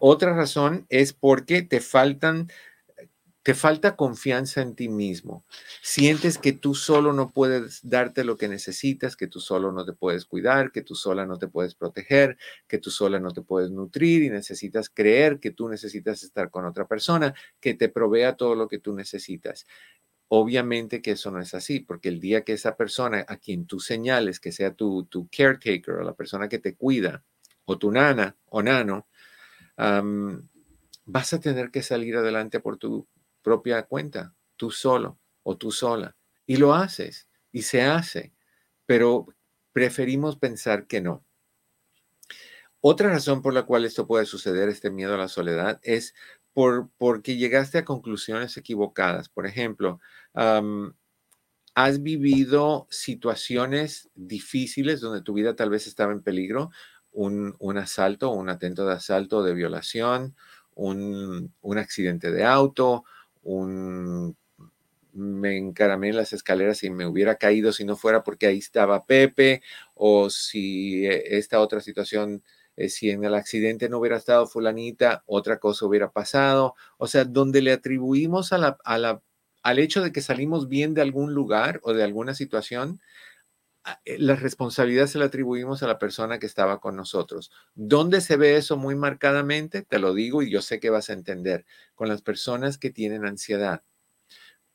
Otra 0.00 0.34
razón 0.34 0.86
es 0.88 1.12
porque 1.12 1.62
te 1.62 1.80
faltan 1.80 2.48
te 3.42 3.54
falta 3.54 3.96
confianza 3.96 4.60
en 4.60 4.74
ti 4.74 4.88
mismo. 4.88 5.44
Sientes 5.82 6.36
que 6.36 6.52
tú 6.52 6.74
solo 6.74 7.12
no 7.12 7.30
puedes 7.30 7.80
darte 7.82 8.22
lo 8.22 8.36
que 8.36 8.48
necesitas, 8.48 9.16
que 9.16 9.28
tú 9.28 9.40
solo 9.40 9.72
no 9.72 9.84
te 9.86 9.94
puedes 9.94 10.26
cuidar, 10.26 10.72
que 10.72 10.82
tú 10.82 10.94
sola 10.94 11.24
no 11.24 11.38
te 11.38 11.48
puedes 11.48 11.74
proteger, 11.74 12.36
que 12.68 12.78
tú 12.78 12.90
sola 12.90 13.18
no 13.18 13.32
te 13.32 13.40
puedes 13.40 13.70
nutrir 13.70 14.22
y 14.22 14.30
necesitas 14.30 14.90
creer 14.90 15.40
que 15.40 15.50
tú 15.52 15.68
necesitas 15.68 16.22
estar 16.22 16.50
con 16.50 16.66
otra 16.66 16.86
persona 16.86 17.34
que 17.60 17.74
te 17.74 17.88
provea 17.88 18.36
todo 18.36 18.54
lo 18.54 18.68
que 18.68 18.78
tú 18.78 18.94
necesitas. 18.94 19.66
Obviamente 20.28 21.00
que 21.02 21.12
eso 21.12 21.30
no 21.30 21.40
es 21.40 21.54
así, 21.54 21.80
porque 21.80 22.08
el 22.08 22.20
día 22.20 22.44
que 22.44 22.52
esa 22.52 22.76
persona 22.76 23.24
a 23.26 23.38
quien 23.38 23.66
tú 23.66 23.80
señales 23.80 24.38
que 24.38 24.52
sea 24.52 24.74
tu, 24.74 25.04
tu 25.06 25.28
caretaker 25.28 25.94
o 25.94 26.02
la 26.04 26.14
persona 26.14 26.48
que 26.48 26.58
te 26.58 26.76
cuida, 26.76 27.24
o 27.64 27.78
tu 27.78 27.90
nana 27.90 28.36
o 28.46 28.62
nano, 28.62 29.06
vas 31.04 31.32
a 31.32 31.40
tener 31.40 31.70
que 31.70 31.82
salir 31.82 32.16
adelante 32.16 32.60
por 32.60 32.76
tu 32.76 33.06
propia 33.42 33.84
cuenta, 33.84 34.34
tú 34.56 34.70
solo 34.70 35.18
o 35.42 35.56
tú 35.56 35.72
sola. 35.72 36.16
Y 36.46 36.56
lo 36.56 36.74
haces 36.74 37.28
y 37.52 37.62
se 37.62 37.82
hace, 37.82 38.32
pero 38.86 39.26
preferimos 39.72 40.36
pensar 40.36 40.86
que 40.86 41.00
no. 41.00 41.24
Otra 42.80 43.10
razón 43.10 43.42
por 43.42 43.52
la 43.52 43.64
cual 43.64 43.84
esto 43.84 44.06
puede 44.06 44.24
suceder, 44.26 44.68
este 44.68 44.90
miedo 44.90 45.14
a 45.14 45.18
la 45.18 45.28
soledad, 45.28 45.80
es 45.82 46.14
por, 46.52 46.90
porque 46.96 47.36
llegaste 47.36 47.78
a 47.78 47.84
conclusiones 47.84 48.56
equivocadas. 48.56 49.28
Por 49.28 49.46
ejemplo, 49.46 50.00
has 51.74 52.02
vivido 52.02 52.86
situaciones 52.90 54.10
difíciles 54.14 55.00
donde 55.00 55.22
tu 55.22 55.34
vida 55.34 55.54
tal 55.54 55.70
vez 55.70 55.86
estaba 55.86 56.12
en 56.12 56.22
peligro, 56.22 56.70
un, 57.12 57.78
asalto, 57.78 58.30
un 58.30 58.48
atento 58.48 58.86
de 58.86 58.94
asalto, 58.94 59.42
de 59.42 59.54
violación, 59.54 60.34
un, 60.74 61.52
accidente 61.76 62.30
de 62.30 62.44
auto, 62.44 63.04
un 63.42 64.36
me 65.12 65.56
encaramé 65.56 66.10
en 66.10 66.16
las 66.16 66.32
escaleras 66.32 66.82
y 66.84 66.90
me 66.90 67.06
hubiera 67.06 67.36
caído 67.36 67.72
si 67.72 67.84
no 67.84 67.96
fuera 67.96 68.22
porque 68.22 68.46
ahí 68.46 68.58
estaba 68.58 69.06
Pepe, 69.06 69.62
o 69.94 70.30
si 70.30 71.06
eh, 71.06 71.36
esta 71.36 71.60
otra 71.60 71.80
situación, 71.80 72.42
eh, 72.76 72.88
si 72.88 73.10
en 73.10 73.24
el 73.24 73.34
accidente 73.34 73.88
no 73.88 73.98
hubiera 73.98 74.16
estado 74.16 74.46
fulanita, 74.46 75.22
otra 75.26 75.58
cosa 75.58 75.86
hubiera 75.86 76.10
pasado. 76.10 76.74
O 76.98 77.06
sea, 77.06 77.24
donde 77.24 77.62
le 77.62 77.72
atribuimos 77.72 78.52
a 78.52 78.58
la, 78.58 78.78
al 79.62 79.78
hecho 79.78 80.02
de 80.02 80.12
que 80.12 80.20
salimos 80.20 80.68
bien 80.68 80.94
de 80.94 81.02
algún 81.02 81.34
lugar 81.34 81.80
o 81.82 81.92
de 81.92 82.04
alguna 82.04 82.34
situación, 82.34 83.00
la 84.04 84.36
responsabilidad 84.36 85.06
se 85.06 85.18
la 85.18 85.26
atribuimos 85.26 85.82
a 85.82 85.86
la 85.86 85.98
persona 85.98 86.38
que 86.38 86.46
estaba 86.46 86.80
con 86.80 86.96
nosotros. 86.96 87.50
¿Dónde 87.74 88.20
se 88.20 88.36
ve 88.36 88.56
eso 88.56 88.76
muy 88.76 88.94
marcadamente? 88.94 89.82
Te 89.82 89.98
lo 89.98 90.14
digo 90.14 90.42
y 90.42 90.50
yo 90.50 90.62
sé 90.62 90.80
que 90.80 90.90
vas 90.90 91.10
a 91.10 91.14
entender. 91.14 91.64
Con 91.94 92.08
las 92.08 92.22
personas 92.22 92.78
que 92.78 92.90
tienen 92.90 93.24
ansiedad. 93.24 93.82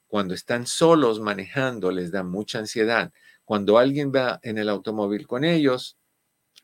Cuando 0.08 0.34
están 0.34 0.66
solos 0.66 1.20
manejando, 1.20 1.92
les 1.92 2.12
da 2.12 2.24
mucha 2.24 2.60
ansiedad. 2.60 3.12
Cuando 3.44 3.78
alguien 3.78 4.12
va 4.14 4.40
en 4.44 4.58
el 4.58 4.70
automóvil 4.70 5.28
con 5.28 5.44
ellos, 5.44 5.98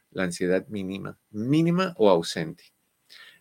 la 0.09 0.23
ansiedad 0.23 0.67
mínima, 0.67 1.19
mínima 1.29 1.93
o 1.97 2.09
ausente 2.09 2.73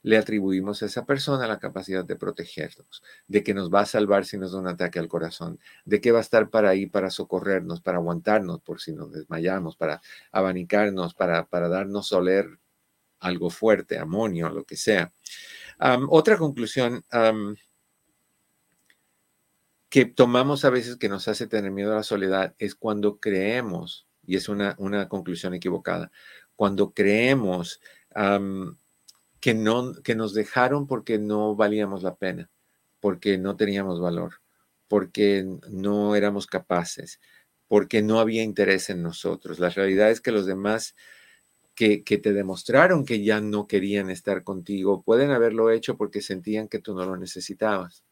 le 0.02 0.16
atribuimos 0.16 0.82
a 0.82 0.86
esa 0.86 1.04
persona 1.04 1.46
la 1.46 1.58
capacidad 1.58 2.04
de 2.04 2.16
protegernos, 2.16 3.02
de 3.28 3.42
que 3.42 3.54
nos 3.54 3.72
va 3.72 3.80
a 3.80 3.86
salvar 3.86 4.24
si 4.24 4.38
nos 4.38 4.52
da 4.52 4.58
un 4.58 4.68
ataque 4.68 4.98
al 4.98 5.08
corazón, 5.08 5.58
de 5.84 6.00
que 6.00 6.12
va 6.12 6.18
a 6.18 6.22
estar 6.22 6.50
para 6.50 6.70
ahí 6.70 6.86
para 6.86 7.10
socorrernos, 7.10 7.80
para 7.80 7.98
aguantarnos 7.98 8.60
por 8.60 8.80
si 8.80 8.92
nos 8.92 9.12
desmayamos, 9.12 9.76
para 9.76 10.00
abanicarnos, 10.32 11.14
para, 11.14 11.46
para 11.46 11.68
darnos 11.68 12.12
oler 12.12 12.58
algo 13.18 13.50
fuerte, 13.50 13.98
amonio, 13.98 14.48
lo 14.48 14.64
que 14.64 14.76
sea. 14.76 15.12
otra 16.08 16.38
conclusión 16.38 17.04
que 19.90 20.04
tomamos 20.06 20.64
a 20.64 20.70
veces 20.70 20.96
que 20.96 21.08
nos 21.08 21.28
hace 21.28 21.46
tener 21.46 21.70
miedo 21.72 21.92
a 21.92 21.96
la 21.96 22.02
soledad 22.02 22.54
es 22.58 22.74
cuando 22.74 23.18
creemos, 23.18 24.06
y 24.24 24.36
es 24.36 24.48
una, 24.48 24.74
una 24.78 25.08
conclusión 25.08 25.52
equivocada, 25.52 26.10
cuando 26.56 26.92
creemos 26.94 27.80
que, 29.40 29.54
no, 29.54 29.94
que 30.02 30.14
nos 30.14 30.34
dejaron 30.34 30.86
porque 30.86 31.18
no 31.18 31.56
valíamos 31.56 32.02
la 32.02 32.16
pena, 32.16 32.50
porque 33.00 33.38
no 33.38 33.56
teníamos 33.56 34.00
valor, 34.00 34.40
porque 34.88 35.46
no 35.70 36.14
éramos 36.14 36.46
capaces, 36.46 37.20
porque 37.66 38.02
no 38.02 38.20
había 38.20 38.42
interés 38.42 38.90
en 38.90 39.02
nosotros. 39.02 39.58
La 39.58 39.70
realidad 39.70 40.10
es 40.10 40.20
que 40.20 40.32
los 40.32 40.46
demás 40.46 40.94
que, 41.74 42.04
que, 42.04 42.18
te 42.18 42.32
demostraron 42.32 43.06
que 43.06 43.22
ya 43.24 43.40
no 43.40 43.66
querían 43.66 44.10
estar 44.10 44.44
contigo 44.44 45.02
pueden 45.02 45.30
haberlo 45.30 45.70
hecho 45.70 45.96
porque 45.96 46.20
sentían 46.20 46.68
que 46.68 46.80
tú 46.80 46.94
no 46.94 47.06
lo 47.06 47.16
necesitabas, 47.16 48.04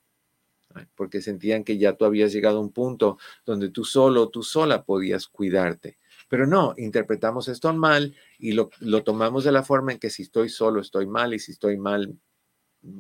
porque 0.95 1.21
sentían 1.21 1.65
que 1.65 1.77
ya 1.77 1.95
tú 1.95 2.05
habías 2.05 2.33
llegado 2.33 2.59
a 2.59 2.63
un 2.63 2.73
punto 2.73 3.19
donde 3.45 3.71
tú 3.71 3.85
solo, 3.85 4.29
tú 4.31 4.43
sola 4.43 4.85
podías 4.85 5.27
cuidarte. 5.27 5.99
Pero 6.29 6.47
no, 6.47 6.75
interpretamos 6.77 7.49
esto 7.49 7.73
mal 7.73 8.15
y 8.39 8.53
lo, 8.53 8.71
tomamos 9.03 9.45
de 9.45 9.53
la 9.53 9.63
forma 9.63 9.93
en 9.93 9.99
que 9.99 10.11
si 10.11 10.23
estoy 10.23 10.49
solo 10.49 10.81
estoy 10.81 11.07
mal 11.07 11.35
y 11.35 11.39
si 11.39 11.53
estoy 11.53 11.77
mal 11.79 12.19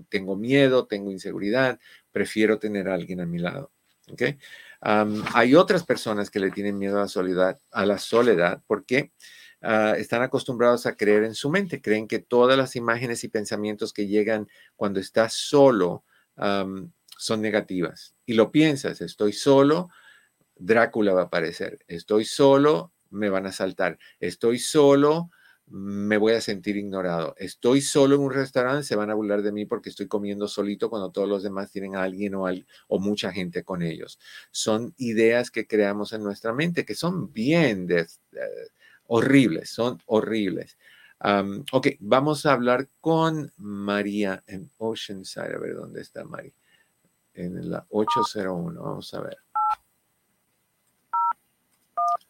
tengo 0.09 0.37
miedo, 0.37 0.87
tengo 0.87 1.11
inseguridad, 1.11 1.79
prefiero 2.11 2.59
tener 2.59 2.89
a 2.89 2.95
alguien 2.95 3.21
a 3.21 3.27
mi 3.27 3.39
lado. 3.39 3.73
¿okay? 4.11 4.39
hay 4.81 5.55
otras 5.55 5.85
personas 5.85 6.31
que 6.31 6.41
le 6.41 6.51
tienen 6.51 6.79
miedo 6.79 6.97
a 6.97 7.03
la 7.03 7.09
soledad, 7.09 7.61
a 7.73 7.85
la 7.85 7.99
soledad 7.99 8.63
porque 8.67 9.13
ah, 9.61 9.95
están 9.99 10.23
acostumbrados 10.23 10.87
a 10.87 10.97
creer 10.97 11.25
en 11.25 11.35
su 11.35 11.51
mente, 11.51 11.83
creen 11.83 12.07
que 12.07 12.21
todas 12.21 12.57
las 12.57 12.77
imágenes 12.77 13.25
y 13.25 13.29
pensamientos 13.29 13.93
que 13.93 14.07
llegan 14.07 14.49
cuando 14.77 15.01
estás 15.01 15.35
solo 15.35 16.05
son 17.19 17.43
negativas. 17.43 18.15
Y 18.25 18.35
lo 18.35 18.53
piensas, 18.53 19.01
estoy 19.01 19.33
solo, 19.33 19.91
Drácula 20.55 21.13
va 21.13 21.23
a 21.23 21.25
aparecer, 21.25 21.79
estoy 21.89 22.25
solo, 22.25 22.93
me 23.11 23.29
van 23.29 23.47
a 23.47 23.53
saltar. 23.53 23.99
Estoy 24.21 24.59
solo, 24.59 25.31
me 25.71 26.17
voy 26.17 26.33
a 26.33 26.41
sentir 26.41 26.77
ignorado. 26.77 27.35
Estoy 27.37 27.81
solo 27.81 28.17
en 28.17 28.23
un 28.23 28.33
restaurante, 28.33 28.85
se 28.85 28.97
van 28.97 29.11
a 29.11 29.15
burlar 29.15 29.43
de 29.43 29.53
mí 29.53 29.67
porque 29.67 29.91
estoy 29.91 30.09
comiendo 30.09 30.49
solito 30.49 30.89
cuando 30.89 31.11
todos 31.11 31.29
los 31.29 31.43
demás 31.43 31.71
tienen 31.71 31.97
a 31.97 32.03
alguien 32.03 32.35
o, 32.35 32.99
mucha 32.99 33.33
gente 33.33 33.65
con 33.65 33.83
ellos. 33.83 34.19
Son 34.51 34.95
ideas 34.97 35.51
que 35.51 35.67
creamos 35.67 36.13
en 36.13 36.23
nuestra 36.23 36.53
mente 36.53 36.85
que 36.85 36.95
son 36.95 37.33
bien 37.33 37.87
eh, 37.91 38.07
horribles, 39.07 39.71
son 39.71 40.03
horribles. 40.07 40.79
ok, 41.73 41.89
vamos 42.01 42.47
a 42.47 42.53
hablar 42.53 42.89
con 43.01 43.53
María 43.57 44.43
en 44.47 44.71
Oceanside. 44.79 45.55
A 45.55 45.59
ver 45.59 45.75
dónde 45.75 46.01
está 46.01 46.25
María. 46.25 46.53
en 47.35 47.71
la 47.71 47.87
801. 47.91 48.83
Vamos 48.83 49.13
a 49.15 49.21
ver. 49.21 49.39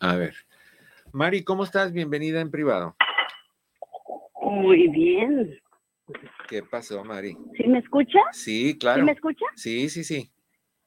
A 0.01 0.17
ver. 0.17 0.35
Mari, 1.13 1.43
¿cómo 1.45 1.65
estás? 1.65 1.93
Bienvenida 1.93 2.41
en 2.41 2.51
privado. 2.51 2.95
Muy 4.43 4.89
bien. 4.89 5.59
¿Qué 6.49 6.63
pasó, 6.63 7.05
Mari? 7.05 7.37
¿Sí 7.57 7.67
me 7.67 7.79
escucha? 7.79 8.21
Sí, 8.33 8.71
¿Sí 8.73 8.79
claro. 8.79 9.05
me 9.05 9.13
escucha? 9.13 9.45
Sí, 9.55 9.89
sí, 9.89 10.05
sí. 10.05 10.31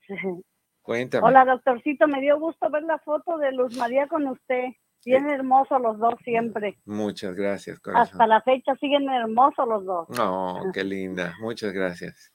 Cuéntame. 0.82 1.28
Hola, 1.28 1.46
doctorcito. 1.46 2.08
Me 2.08 2.22
dio 2.22 2.40
gusto 2.40 2.70
ver 2.70 2.84
la 2.84 3.00
foto 3.00 3.38
de 3.38 3.52
Luz 3.52 3.78
María 3.78 4.08
con 4.08 4.28
usted. 4.28 4.70
Bien 5.04 5.30
hermosos 5.30 5.82
los 5.82 5.98
dos 5.98 6.14
siempre. 6.24 6.78
Muchas 6.86 7.36
gracias, 7.36 7.80
corazón. 7.80 8.04
Hasta 8.04 8.28
la 8.28 8.42
fecha 8.42 8.76
siguen 8.76 9.10
hermosos 9.10 9.68
los 9.68 9.86
dos. 9.86 10.08
Oh, 10.20 10.62
qué 10.74 10.84
linda. 10.84 11.34
Muchas 11.42 11.74
gracias. 11.74 12.32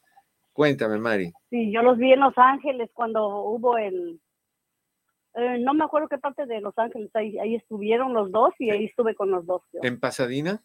Cuéntame, 0.52 0.98
Mari. 0.98 1.32
Sí, 1.50 1.70
yo 1.72 1.82
los 1.82 1.96
vi 1.98 2.12
en 2.12 2.20
Los 2.20 2.36
Ángeles 2.36 2.90
cuando 2.92 3.44
hubo 3.44 3.78
el... 3.78 4.20
eh, 5.36 5.58
no 5.60 5.74
me 5.74 5.84
acuerdo 5.84 6.08
qué 6.08 6.18
parte 6.18 6.46
de 6.46 6.60
Los 6.60 6.76
Ángeles, 6.78 7.10
ahí, 7.14 7.38
ahí 7.38 7.54
estuvieron 7.54 8.12
los 8.14 8.30
dos 8.32 8.52
y 8.58 8.70
ahí 8.70 8.86
estuve 8.86 9.14
con 9.14 9.30
los 9.30 9.46
dos. 9.46 9.62
yo. 9.72 9.80
¿En 9.82 10.00
Pasadena? 10.00 10.62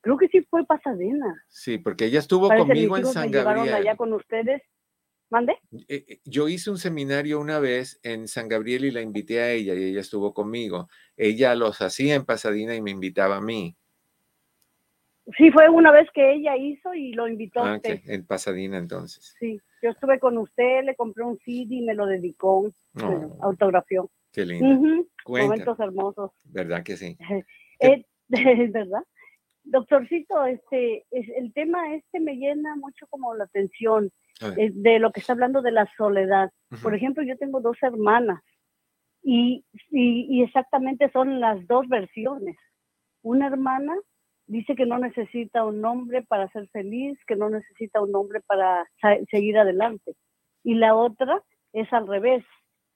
Creo 0.00 0.16
que 0.16 0.28
sí 0.28 0.42
fue 0.48 0.64
Pasadena. 0.64 1.44
Sí, 1.48 1.78
porque 1.78 2.06
ella 2.06 2.20
estuvo 2.20 2.48
Parece 2.48 2.66
conmigo 2.66 2.96
en 2.96 3.06
San 3.06 3.30
me 3.30 3.36
llevaron 3.36 3.66
Gabriel. 3.66 3.86
allá 3.88 3.96
con 3.96 4.12
ustedes. 4.12 4.62
¿Mande? 5.30 5.58
Eh, 5.88 6.04
eh, 6.08 6.20
Yo 6.24 6.48
hice 6.48 6.70
un 6.70 6.78
seminario 6.78 7.38
una 7.38 7.58
vez 7.58 8.00
en 8.02 8.28
San 8.28 8.48
Gabriel 8.48 8.86
y 8.86 8.90
la 8.90 9.02
invité 9.02 9.40
a 9.40 9.50
ella 9.50 9.74
y 9.74 9.82
ella 9.90 10.00
estuvo 10.00 10.32
conmigo. 10.32 10.88
Ella 11.16 11.54
los 11.54 11.82
hacía 11.82 12.14
en 12.14 12.24
Pasadena 12.24 12.74
y 12.74 12.80
me 12.80 12.92
invitaba 12.92 13.36
a 13.36 13.40
mí. 13.42 13.76
Sí, 15.36 15.50
fue 15.50 15.68
una 15.68 15.92
vez 15.92 16.08
que 16.14 16.32
ella 16.32 16.56
hizo 16.56 16.94
y 16.94 17.12
lo 17.12 17.28
invitó 17.28 17.60
a 17.60 17.72
Ah, 17.72 17.76
usted. 17.76 18.00
En 18.06 18.24
Pasadena 18.26 18.78
entonces. 18.78 19.34
Sí, 19.38 19.60
yo 19.82 19.90
estuve 19.90 20.18
con 20.18 20.38
usted, 20.38 20.84
le 20.84 20.94
compré 20.96 21.24
un 21.24 21.38
CD 21.38 21.66
y 21.76 21.82
me 21.82 21.94
lo 21.94 22.06
dedicó, 22.06 22.70
bueno, 22.94 23.36
Oh, 23.40 23.44
autografió. 23.46 24.10
qué 24.32 24.44
lindo. 24.44 25.04
Cuenta, 25.24 25.46
Momentos 25.48 25.80
hermosos, 25.80 26.30
¿verdad 26.44 26.82
que 26.82 26.96
sí? 26.96 27.16
Eh, 27.80 28.04
¿verdad? 28.72 29.02
Doctorcito, 29.64 30.44
este, 30.46 31.04
es- 31.10 31.28
el 31.36 31.52
tema 31.52 31.94
este 31.94 32.20
me 32.20 32.34
llena 32.36 32.74
mucho 32.76 33.06
como 33.08 33.34
la 33.34 33.44
atención 33.44 34.10
eh, 34.56 34.70
de 34.72 34.98
lo 34.98 35.12
que 35.12 35.20
está 35.20 35.32
hablando 35.34 35.62
de 35.62 35.72
la 35.72 35.86
soledad. 35.96 36.50
Por 36.82 36.94
ejemplo, 36.94 37.22
yo 37.22 37.36
tengo 37.38 37.60
dos 37.60 37.76
hermanas 37.82 38.40
y, 39.22 39.64
y, 39.90 40.26
y 40.30 40.42
exactamente 40.42 41.10
son 41.12 41.40
las 41.40 41.66
dos 41.66 41.86
versiones. 41.88 42.56
Una 43.22 43.48
hermana 43.48 43.94
dice 44.48 44.74
que 44.74 44.84
no 44.86 44.98
necesita 44.98 45.64
un 45.64 45.84
hombre 45.84 46.22
para 46.22 46.50
ser 46.50 46.68
feliz, 46.70 47.16
que 47.26 47.36
no 47.36 47.48
necesita 47.48 48.00
un 48.00 48.14
hombre 48.16 48.40
para 48.40 48.84
seguir 49.30 49.56
adelante. 49.58 50.16
Y 50.64 50.74
la 50.74 50.94
otra 50.96 51.42
es 51.72 51.92
al 51.92 52.08
revés. 52.08 52.44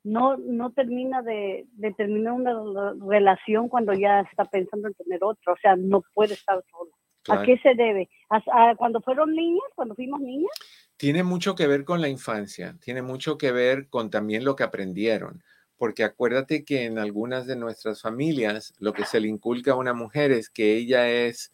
No, 0.04 0.36
no 0.36 0.72
termina 0.72 1.22
de, 1.22 1.64
de 1.74 1.92
terminar 1.92 2.32
una 2.32 2.52
re- 2.52 2.98
relación 3.06 3.68
cuando 3.68 3.92
ya 3.92 4.20
está 4.22 4.44
pensando 4.46 4.88
en 4.88 4.94
tener 4.94 5.22
otra. 5.22 5.52
O 5.52 5.56
sea, 5.62 5.76
no 5.76 6.02
puede 6.12 6.34
estar 6.34 6.60
sola. 6.70 6.90
¿A 7.28 7.44
qué 7.44 7.56
se 7.58 7.76
debe? 7.76 8.08
¿A, 8.30 8.70
a 8.70 8.74
cuando 8.74 9.00
fueron 9.00 9.30
niñas, 9.32 9.62
cuando 9.76 9.94
fuimos 9.94 10.20
niñas? 10.20 10.50
Tiene 10.96 11.22
mucho 11.22 11.54
que 11.54 11.68
ver 11.68 11.84
con 11.84 12.00
la 12.00 12.08
infancia, 12.08 12.76
tiene 12.80 13.00
mucho 13.00 13.38
que 13.38 13.52
ver 13.52 13.88
con 13.88 14.10
también 14.10 14.44
lo 14.44 14.56
que 14.56 14.64
aprendieron, 14.64 15.40
porque 15.82 16.04
acuérdate 16.04 16.64
que 16.64 16.84
en 16.84 16.96
algunas 16.96 17.44
de 17.48 17.56
nuestras 17.56 18.02
familias 18.02 18.72
lo 18.78 18.92
que 18.92 19.04
se 19.04 19.18
le 19.18 19.26
inculca 19.26 19.72
a 19.72 19.74
una 19.74 19.94
mujer 19.94 20.30
es 20.30 20.48
que 20.48 20.76
ella 20.76 21.10
es 21.10 21.52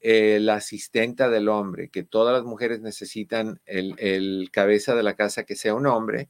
eh, 0.00 0.40
la 0.40 0.54
asistenta 0.54 1.28
del 1.28 1.48
hombre, 1.48 1.88
que 1.88 2.02
todas 2.02 2.34
las 2.34 2.42
mujeres 2.42 2.80
necesitan 2.80 3.60
el, 3.66 4.48
cabeza 4.50 4.96
de 4.96 5.04
la 5.04 5.14
casa 5.14 5.44
que 5.44 5.54
sea 5.54 5.76
un 5.76 5.86
hombre, 5.86 6.28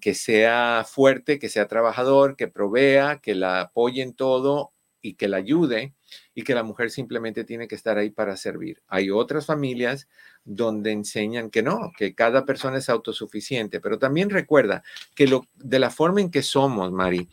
que 0.00 0.14
sea 0.14 0.84
fuerte, 0.84 1.38
que 1.38 1.48
sea 1.48 1.68
trabajador, 1.68 2.34
que 2.34 2.48
provea, 2.48 3.20
que 3.22 3.36
la 3.36 3.60
apoye 3.60 4.02
en 4.02 4.12
todo 4.12 4.72
y 5.00 5.14
que 5.14 5.28
la 5.28 5.36
ayude 5.36 5.94
y 6.34 6.42
que 6.42 6.54
la 6.54 6.62
mujer 6.62 6.90
simplemente 6.90 7.44
tiene 7.44 7.68
que 7.68 7.74
estar 7.74 7.98
ahí 7.98 8.10
para 8.10 8.36
servir. 8.36 8.82
Hay 8.88 9.10
otras 9.10 9.46
familias 9.46 10.08
donde 10.44 10.90
enseñan 10.92 11.50
que 11.50 11.62
no, 11.62 11.92
que 11.96 12.14
cada 12.14 12.44
persona 12.44 12.78
es 12.78 12.88
autosuficiente, 12.88 13.80
pero 13.80 13.98
también 13.98 14.30
recuerda 14.30 14.82
que 15.14 15.26
lo, 15.26 15.46
de 15.54 15.78
la 15.78 15.90
forma 15.90 16.20
en 16.20 16.30
que 16.30 16.42
somos, 16.42 16.90
Mari, 16.92 17.28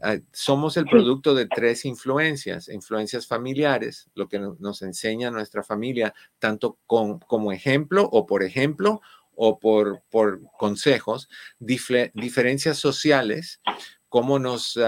ah, 0.00 0.16
somos 0.32 0.76
el 0.76 0.86
producto 0.86 1.34
de 1.34 1.46
tres 1.46 1.84
influencias, 1.84 2.68
influencias 2.68 3.26
familiares, 3.26 4.08
lo 4.14 4.28
que 4.28 4.38
no- 4.38 4.56
nos 4.60 4.82
enseña 4.82 5.30
nuestra 5.30 5.62
familia, 5.62 6.14
tanto 6.38 6.78
con, 6.86 7.18
como 7.18 7.52
ejemplo 7.52 8.08
o 8.12 8.26
por 8.26 8.42
ejemplo 8.42 9.00
o 9.34 9.58
por, 9.58 10.02
por 10.10 10.40
consejos, 10.58 11.28
difle- 11.58 12.12
diferencias 12.14 12.78
sociales, 12.78 13.60
cómo 14.08 14.38
nos, 14.38 14.78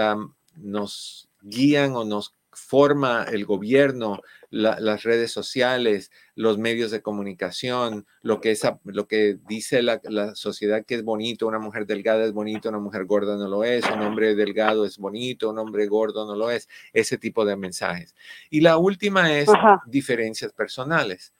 nos 0.55 1.27
guían 1.41 1.95
o 1.95 2.05
nos 2.05 2.33
forma 2.55 3.25
el 3.31 3.45
gobierno, 3.45 4.21
la- 4.49 4.79
las 4.79 5.03
redes 5.03 5.31
sociales, 5.31 6.11
los 6.35 6.57
medios 6.57 6.89
de 6.91 7.01
comunicación, 7.01 8.05
lo 8.21 8.39
que, 8.41 8.51
es, 8.51 8.61
lo 8.85 9.07
que 9.07 9.37
dice 9.47 9.81
la, 9.81 9.99
la 10.05 10.33
sociedad 10.35 10.85
que 10.85 10.95
es 10.95 11.03
bonito, 11.03 11.47
una 11.47 11.59
mujer 11.59 11.85
delgada 11.85 12.23
es 12.25 12.31
bonito, 12.31 12.69
una 12.69 12.79
mujer 12.79 13.05
gorda 13.05 13.35
no 13.37 13.47
lo 13.47 13.63
es, 13.63 13.85
un 13.89 14.01
hombre 14.01 14.35
delgado 14.35 14.85
es 14.85 14.97
bonito, 14.97 15.49
un 15.49 15.59
hombre 15.59 15.87
gordo 15.87 16.25
no 16.25 16.35
lo 16.35 16.49
es, 16.49 16.67
ese 16.93 17.17
tipo 17.17 17.45
de 17.45 17.55
mensajes. 17.55 18.15
Y 18.49 18.61
la 18.61 18.77
última 18.77 19.31
es 19.37 19.49
Ajá. 19.49 19.81
diferencias 19.85 20.51
personales. 20.53 21.33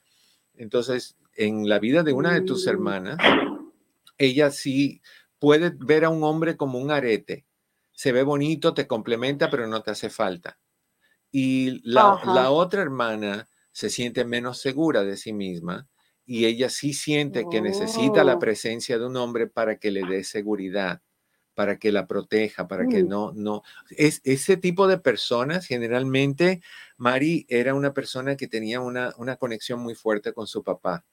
Entonces, 0.56 1.16
en 1.34 1.68
la 1.68 1.78
vida 1.78 2.02
de 2.02 2.12
una 2.12 2.32
de 2.32 2.40
tus 2.42 2.66
Mm. 2.66 2.70
hermanas, 2.70 3.18
ella 4.18 4.50
sí 4.50 5.02
puede 5.38 5.70
ver 5.78 6.04
a 6.04 6.08
un 6.10 6.22
hombre 6.24 6.56
como 6.56 6.78
un 6.78 6.90
arete. 6.90 7.44
Se 7.92 8.12
ve 8.12 8.22
bonito, 8.22 8.74
te 8.74 8.86
complementa, 8.86 9.50
pero 9.50 9.66
no 9.66 9.82
te 9.82 9.90
hace 9.90 10.10
falta. 10.10 10.58
Y 11.32 11.80
la, 11.88 12.18
la 12.22 12.50
otra 12.50 12.82
hermana 12.82 13.48
se 13.72 13.90
siente 13.90 14.24
menos 14.24 14.60
segura 14.60 15.04
de 15.04 15.16
sí 15.16 15.32
misma 15.32 15.88
y 16.24 16.46
ella 16.46 16.70
sí 16.70 16.92
siente 16.94 17.48
que 17.48 17.60
necesita 17.62 18.24
la 18.24 18.38
Oh. 18.38 18.40
presencia 18.40 18.98
de 18.98 19.06
un 19.06 19.16
hombre 19.16 19.46
para 19.48 19.76
que 19.78 19.90
le 19.90 20.04
dé 20.06 20.24
seguridad, 20.24 21.02
para 21.54 21.78
que 21.78 21.92
la 21.92 22.06
proteja, 22.06 22.68
para 22.68 22.88
que 22.88 23.02
Mm. 23.02 23.04
no, 23.04 23.32
no. 23.34 23.62
Es, 23.90 24.20
ese 24.24 24.56
tipo 24.56 24.88
de 24.88 24.98
personas, 24.98 25.66
generalmente, 25.66 26.62
Mari 26.96 27.46
era 27.48 27.74
una 27.74 27.92
persona 27.94 28.36
que 28.36 28.48
tenía 28.48 28.80
una, 28.80 29.12
una 29.18 29.36
conexión 29.36 29.80
muy 29.80 29.94
fuerte 29.94 30.32
con 30.32 30.46
su 30.46 30.62
papá. 30.64 31.04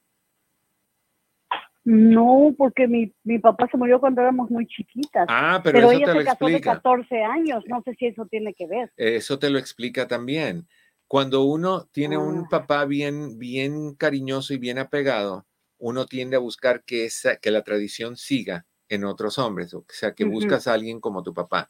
No, 1.85 2.53
porque 2.57 2.87
mi, 2.87 3.13
mi 3.23 3.39
papá 3.39 3.67
se 3.69 3.77
murió 3.77 3.99
cuando 3.99 4.21
éramos 4.21 4.49
muy 4.49 4.65
chiquitas. 4.67 5.25
Ah, 5.29 5.59
pero, 5.63 5.77
pero 5.79 5.91
eso 5.91 5.97
ella 5.97 6.05
te 6.07 6.13
lo 6.13 6.19
se 6.21 6.25
casó 6.25 6.45
de 6.45 6.51
explica. 6.53 6.75
14 6.75 7.23
años. 7.23 7.63
No 7.67 7.81
sé 7.83 7.93
si 7.99 8.07
eso 8.07 8.25
tiene 8.27 8.53
que 8.53 8.67
ver. 8.67 8.91
Eso 8.95 9.37
te 9.37 9.49
lo 9.49 9.59
explica 9.59 10.07
también. 10.07 10.67
Cuando 11.07 11.43
uno 11.43 11.85
tiene 11.91 12.17
un 12.17 12.39
Ah. 12.45 12.47
papá 12.49 12.85
bien, 12.85 13.37
bien 13.37 13.95
cariñoso 13.95 14.53
y 14.53 14.57
bien 14.57 14.79
apegado, 14.79 15.45
uno 15.77 16.05
tiende 16.05 16.37
a 16.37 16.39
buscar 16.39 16.83
que, 16.85 17.05
esa, 17.05 17.35
que 17.35 17.51
la 17.51 17.63
tradición 17.63 18.15
siga 18.15 18.65
en 18.87 19.03
otros 19.03 19.37
hombres, 19.37 19.73
o 19.73 19.85
sea, 19.89 20.13
que 20.13 20.23
buscas 20.23 20.67
a 20.67 20.73
alguien 20.73 21.01
como 21.01 21.21
tu 21.23 21.33
papá. 21.33 21.69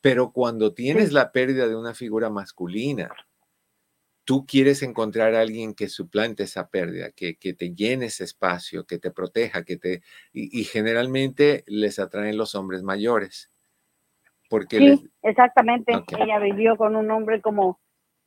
Pero 0.00 0.32
cuando 0.32 0.74
tienes 0.74 1.08
Sí. 1.08 1.14
la 1.14 1.30
pérdida 1.30 1.68
de 1.68 1.76
una 1.76 1.94
figura 1.94 2.28
masculina, 2.30 3.14
tú 4.24 4.46
quieres 4.46 4.82
encontrar 4.82 5.34
a 5.34 5.40
alguien 5.40 5.74
que 5.74 5.88
suplante 5.88 6.44
esa 6.44 6.68
pérdida, 6.68 7.10
que, 7.10 7.36
que 7.36 7.54
te 7.54 7.74
llene 7.74 8.06
ese 8.06 8.24
espacio, 8.24 8.84
que 8.84 8.98
te 8.98 9.10
proteja, 9.10 9.64
que 9.64 9.76
te... 9.76 10.02
Y, 10.32 10.60
y 10.60 10.64
generalmente 10.64 11.64
les 11.66 11.98
atraen 11.98 12.36
los 12.36 12.54
hombres 12.54 12.82
mayores. 12.82 13.50
Porque 14.48 14.78
les, 14.80 15.00
exactamente. 15.22 15.92
Ella 16.18 16.38
vivió 16.38 16.76
con 16.76 16.94
un 16.94 17.10
hombre 17.10 17.40
como 17.40 17.80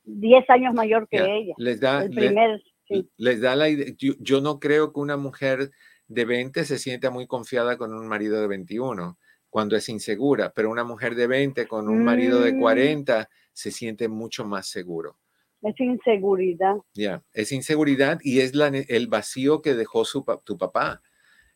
10 0.03 0.49
años 0.49 0.73
mayor 0.73 1.07
que 1.07 1.17
ella. 1.17 1.53
les 1.57 1.79
da, 1.79 2.03
El 2.03 2.09
primer, 2.09 2.63
sí. 2.87 3.09
les 3.17 3.41
da 3.41 3.55
la 3.55 3.69
idea. 3.69 3.93
Yo, 3.97 4.13
yo 4.19 4.41
no 4.41 4.59
creo 4.59 4.91
que 4.91 4.99
una 4.99 5.17
mujer 5.17 5.71
de 6.07 6.25
20 6.25 6.65
se 6.65 6.77
sienta 6.77 7.09
muy 7.09 7.27
confiada 7.27 7.77
con 7.77 7.93
un 7.93 8.07
marido 8.07 8.41
de 8.41 8.47
21 8.47 9.17
cuando 9.49 9.75
es 9.75 9.87
insegura, 9.87 10.51
pero 10.53 10.69
una 10.69 10.83
mujer 10.83 11.15
de 11.15 11.27
20 11.27 11.67
con 11.67 11.87
un 11.87 12.03
marido 12.03 12.41
de 12.41 12.53
Mm. 12.53 12.59
40 12.59 13.29
se 13.53 13.71
siente 13.71 14.07
mucho 14.09 14.45
más 14.45 14.67
seguro. 14.67 15.17
Es 15.65 15.79
inseguridad. 15.79 16.75
Ya, 16.93 17.23
es 17.33 17.51
inseguridad 17.51 18.19
y 18.23 18.41
es 18.41 18.53
la 18.53 18.69
ne- 18.69 18.85
el 18.87 19.07
vacío 19.07 19.61
que 19.63 19.73
dejó 19.73 20.05
su, 20.05 20.23
pa- 20.23 20.39
tu 20.39 20.57
papá. 20.57 21.01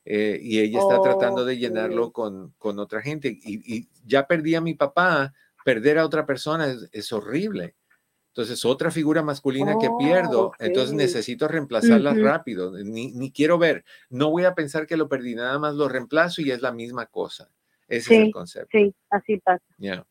eh, 0.05 0.39
y 0.41 0.59
ella 0.59 0.79
está 0.79 0.99
tratando 1.01 1.45
de 1.45 1.57
llenarlo 1.59 2.11
con, 2.11 2.55
con 2.57 2.79
otra 2.79 3.01
gente. 3.01 3.27
Y, 3.29 3.61
y 3.77 3.89
ya 4.05 4.25
perdí 4.25 4.55
a 4.55 4.61
mi 4.61 4.73
papá, 4.73 5.33
perder 5.63 5.99
a 5.99 6.05
otra 6.05 6.25
persona 6.25 6.67
es, 6.67 6.89
es 6.91 7.13
horrible. 7.13 7.75
Entonces, 8.29 8.65
otra 8.65 8.89
figura 8.89 9.21
masculina 9.21 9.77
que 9.77 9.89
Oh, 9.89 9.97
pierdo, 9.97 10.51
entonces 10.57 10.95
necesito 10.95 11.47
reemplazarla 11.47 12.13
rápido. 12.23 12.71
Ni, 12.71 13.11
ni 13.11 13.31
quiero 13.31 13.59
ver, 13.59 13.83
no 14.09 14.31
voy 14.31 14.45
a 14.45 14.55
pensar 14.55 14.87
que 14.87 14.97
lo 14.97 15.07
perdí, 15.09 15.35
nada 15.35 15.59
más 15.59 15.75
lo 15.75 15.87
reemplazo 15.87 16.41
y 16.41 16.49
es 16.49 16.61
la 16.63 16.71
misma 16.71 17.05
cosa. 17.05 17.51
Ese 17.87 18.13
es 18.15 18.19
el 18.27 18.31
concepto. 18.31 18.69
Sí, 18.71 18.95
así 19.11 19.37
pasa. 19.37 19.63
Ya, 19.77 20.03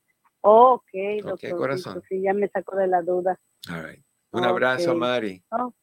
Ok, 0.42 0.82
Ok, 1.24 1.24
doctor. 1.24 1.57
corazón. 1.57 2.03
Sí, 2.09 2.20
ya 2.22 2.34
me 2.34 2.49
sacó 2.49 2.76
de 2.76 2.86
la 2.86 3.03
duda. 3.03 3.40
All 3.70 3.82
right. 3.82 4.02
Un 4.32 4.44
abrazo. 4.44 4.94
Mari. 4.94 5.42
Oh, 5.50 5.74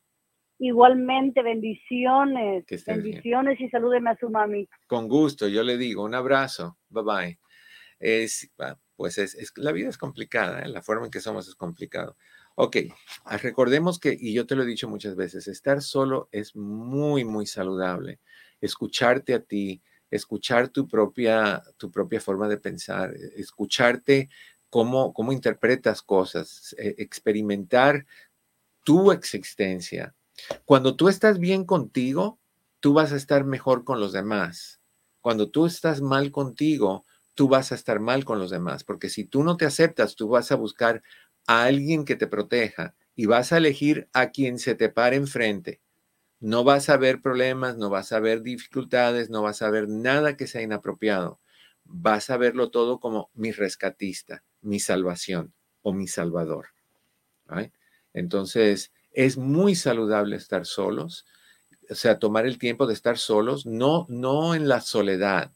Igualmente, 0.59 1.41
bendiciones. 1.43 2.65
Que 2.65 2.75
estés 2.75 2.95
bien. 3.03 3.15
Bendiciones 3.15 3.59
y 3.59 3.69
salúdeme 3.69 4.11
a 4.11 4.17
su 4.17 4.29
mami. 4.29 4.69
Con 4.87 5.07
gusto, 5.09 5.47
yo 5.47 5.63
le 5.63 5.77
digo 5.77 6.03
un 6.03 6.15
abrazo. 6.15 6.77
Bye 6.89 7.03
bye. 7.03 7.39
Es, 7.99 8.49
pues 8.95 9.17
es, 9.17 9.35
es- 9.35 9.53
la 9.57 9.71
vida 9.71 9.89
es 9.89 9.97
complicada, 9.97 10.61
¿eh? 10.61 10.67
la 10.69 10.81
forma 10.81 11.05
en 11.05 11.11
que 11.11 11.19
somos 11.21 11.47
es 11.47 11.55
complicado. 11.55 12.17
Ok, 12.55 12.77
ah, 13.25 13.37
recordemos 13.37 13.99
que, 13.99 14.15
y 14.17 14.33
yo 14.33 14.45
te 14.45 14.55
lo 14.55 14.63
he 14.63 14.65
dicho 14.65 14.87
muchas 14.87 15.15
veces, 15.17 15.47
estar 15.47 15.81
solo 15.81 16.29
es 16.31 16.55
muy, 16.55 17.25
muy 17.25 17.45
saludable. 17.47 18.19
Escucharte 18.61 19.33
a 19.33 19.41
ti, 19.43 19.81
escuchar 20.09 20.69
tu 20.69 20.87
propia, 20.87 21.61
tu 21.77 21.91
propia 21.91 22.21
forma 22.21 22.47
de 22.47 22.57
pensar, 22.57 23.13
escucharte 23.35 24.29
cómo, 24.75 25.13
cómo 25.13 25.31
interpretas 25.31 26.01
cosas, 26.01 26.75
eh, 26.77 26.95
experimentar 26.97 28.05
tu 28.83 29.13
existencia. 29.13 30.13
Cuando 30.65 30.97
tú 30.97 31.07
estás 31.07 31.39
bien 31.39 31.63
contigo, 31.63 32.39
tú 32.81 32.91
vas 32.91 33.13
a 33.13 33.15
estar 33.15 33.45
mejor 33.45 33.85
con 33.85 34.01
los 34.01 34.11
demás. 34.11 34.81
Cuando 35.21 35.49
tú 35.49 35.65
estás 35.65 36.01
mal 36.01 36.29
contigo, 36.29 37.05
tú 37.35 37.47
vas 37.47 37.71
a 37.71 37.75
estar 37.75 38.01
mal 38.01 38.25
con 38.25 38.37
los 38.37 38.49
demás, 38.49 38.83
porque 38.83 39.07
si 39.07 39.23
tú 39.23 39.45
no 39.45 39.55
te 39.55 39.63
aceptas, 39.63 40.17
tú 40.17 40.27
vas 40.27 40.51
a 40.51 40.55
buscar 40.55 41.01
a 41.47 41.63
alguien 41.63 42.03
que 42.03 42.17
te 42.17 42.27
proteja 42.27 42.95
y 43.15 43.27
vas 43.27 43.53
a 43.53 43.57
elegir 43.59 44.09
a 44.11 44.31
quien 44.31 44.59
se 44.59 44.75
te 44.75 44.89
pare 44.89 45.15
enfrente. 45.15 45.79
No 46.41 46.65
vas 46.65 46.89
a 46.89 46.97
ver 46.97 47.21
problemas, 47.21 47.77
no 47.77 47.89
vas 47.89 48.11
a 48.11 48.19
ver 48.19 48.41
dificultades, 48.41 49.29
no 49.29 49.41
vas 49.41 49.61
a 49.61 49.69
ver 49.69 49.87
nada 49.87 50.35
que 50.35 50.47
sea 50.47 50.63
inapropiado. 50.63 51.39
Vas 51.85 52.29
a 52.29 52.35
verlo 52.35 52.71
todo 52.71 52.99
como 52.99 53.29
mi 53.35 53.53
rescatista, 53.53 54.43
mi 54.65 54.79
salvación 54.79 55.53
o 55.81 55.93
mi 55.93 56.07
salvador. 56.07 56.67
Entonces, 58.13 58.91
es 59.11 59.37
muy 59.37 59.75
saludable 59.75 60.35
estar 60.35 60.65
solos, 60.65 61.25
o 61.89 61.95
sea, 61.95 62.19
tomar 62.19 62.45
el 62.45 62.57
tiempo 62.57 62.87
de 62.87 62.93
estar 62.93 63.17
solos, 63.17 63.65
no, 63.65 64.05
no 64.09 64.55
en 64.55 64.67
la 64.67 64.81
soledad. 64.81 65.51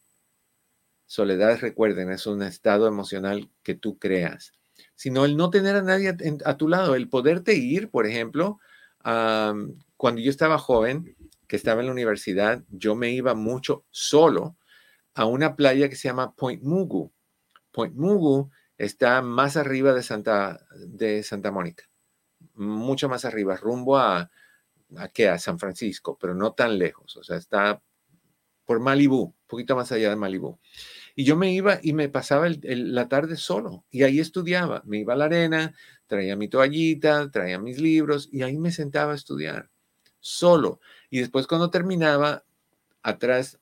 Soledad, 1.08 1.60
recuerden, 1.60 2.12
es 2.12 2.28
un 2.28 2.44
estado 2.44 2.88
emocional 2.88 3.50
que 3.64 3.74
tú 3.74 3.98
creas, 3.98 4.54
sino 4.96 5.26
el 5.26 5.36
no 5.36 5.50
tener 5.50 5.76
a 5.76 5.82
nadie 5.82 6.16
a 6.46 6.58
tu 6.58 6.68
lado, 6.68 6.94
el 6.94 7.10
poderte 7.10 7.56
ir, 7.56 7.90
por 7.90 8.06
ejemplo, 8.06 8.60
cuando 9.02 10.22
yo 10.22 10.30
estaba 10.30 10.60
joven, 10.60 11.16
que 11.48 11.56
estaba 11.56 11.82
en 11.82 11.88
la 11.88 11.94
universidad, 11.94 12.64
yo 12.70 12.94
me 12.94 13.10
iba 13.10 13.34
mucho 13.34 13.84
solo 13.90 14.56
a 15.16 15.26
una 15.26 15.56
playa 15.56 15.90
que 15.90 15.96
se 15.96 16.08
llama 16.08 16.36
Point 16.36 16.62
Mugu. 16.62 17.12
Point 17.72 17.96
Mugu 17.96 18.52
está 18.80 19.22
más 19.22 19.58
arriba 19.58 19.94
de 19.94 20.02
Santa, 20.02 20.66
de 20.88 21.22
Santa 21.22 21.52
Mónica, 21.52 21.88
mucho 22.56 23.08
más 23.08 23.26
arriba, 23.26 23.56
rumbo 23.58 23.98
a, 23.98 24.32
a, 24.98 25.08
qué, 25.10 25.30
a 25.30 25.38
San 25.38 25.60
Francisco, 25.60 26.18
pero 26.20 26.34
no 26.34 26.54
tan 26.54 26.80
lejos, 26.80 27.16
o 27.18 27.24
sea, 27.24 27.38
está 27.38 27.82
por 28.66 28.80
Malibú, 28.80 29.22
un 29.24 29.36
poquito 29.48 29.76
más 29.76 29.92
allá 29.92 30.10
de 30.10 30.16
Malibú. 30.16 30.60
Y 31.16 31.26
yo 31.26 31.36
me 31.36 31.52
iba 31.52 31.80
y 31.82 31.94
me 31.94 32.08
pasaba 32.08 32.48
la 32.62 33.10
tarde 33.10 33.36
solo 33.36 33.84
y 33.90 34.04
ahí 34.04 34.20
estudiaba. 34.20 34.84
Me 34.86 35.00
iba 35.00 35.14
a 35.14 35.18
la 35.18 35.26
arena, 35.26 35.74
traía 36.06 36.36
mi 36.36 36.48
toallita, 36.48 37.32
traía 37.32 37.58
mis 37.58 37.80
libros 37.80 38.30
y 38.32 38.44
ahí 38.44 38.60
me 38.60 38.72
sentaba 38.72 39.14
a 39.14 39.16
estudiar 39.16 39.72
solo. 40.20 40.80
Y 41.10 41.20
después 41.20 41.48
cuando 41.48 41.72
terminaba, 41.72 42.46
atrás, 43.02 43.60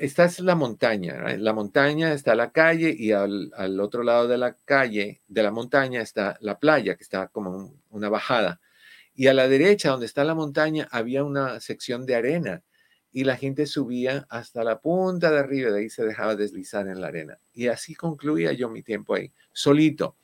esta 0.00 0.24
es 0.24 0.40
la 0.40 0.54
montaña, 0.54 1.36
la 1.36 1.52
montaña 1.52 2.12
está 2.12 2.34
la 2.34 2.52
calle 2.52 2.94
y 2.96 3.12
al, 3.12 3.50
otro 3.80 4.02
lado 4.02 4.28
de 4.28 4.38
la 4.38 4.54
calle, 4.64 5.22
de 5.28 5.42
la 5.42 5.50
montaña, 5.50 6.00
está 6.00 6.36
la 6.40 6.58
playa, 6.58 6.96
que 6.96 7.02
está 7.02 7.28
como 7.28 7.50
un- 7.50 7.82
una 7.90 8.08
bajada. 8.08 8.60
Y 9.14 9.28
a 9.28 9.34
la 9.34 9.48
derecha, 9.48 9.90
donde 9.90 10.06
está 10.06 10.24
la 10.24 10.34
montaña, 10.34 10.88
había 10.90 11.24
una 11.24 11.60
sección 11.60 12.04
de 12.06 12.16
arena 12.16 12.62
y 13.12 13.24
la 13.24 13.36
gente 13.36 13.66
subía 13.66 14.26
hasta 14.28 14.64
la 14.64 14.80
punta 14.80 15.30
de 15.30 15.38
arriba, 15.38 15.70
de 15.70 15.80
ahí 15.82 15.90
se 15.90 16.04
dejaba 16.04 16.34
deslizar 16.34 16.88
en 16.88 17.00
la 17.00 17.06
arena. 17.08 17.38
Y 17.52 17.68
así 17.68 17.94
concluía 17.94 18.52
yo 18.52 18.68
mi 18.68 18.82
tiempo 18.82 19.14
ahí, 19.14 19.32
solito. 19.52 20.16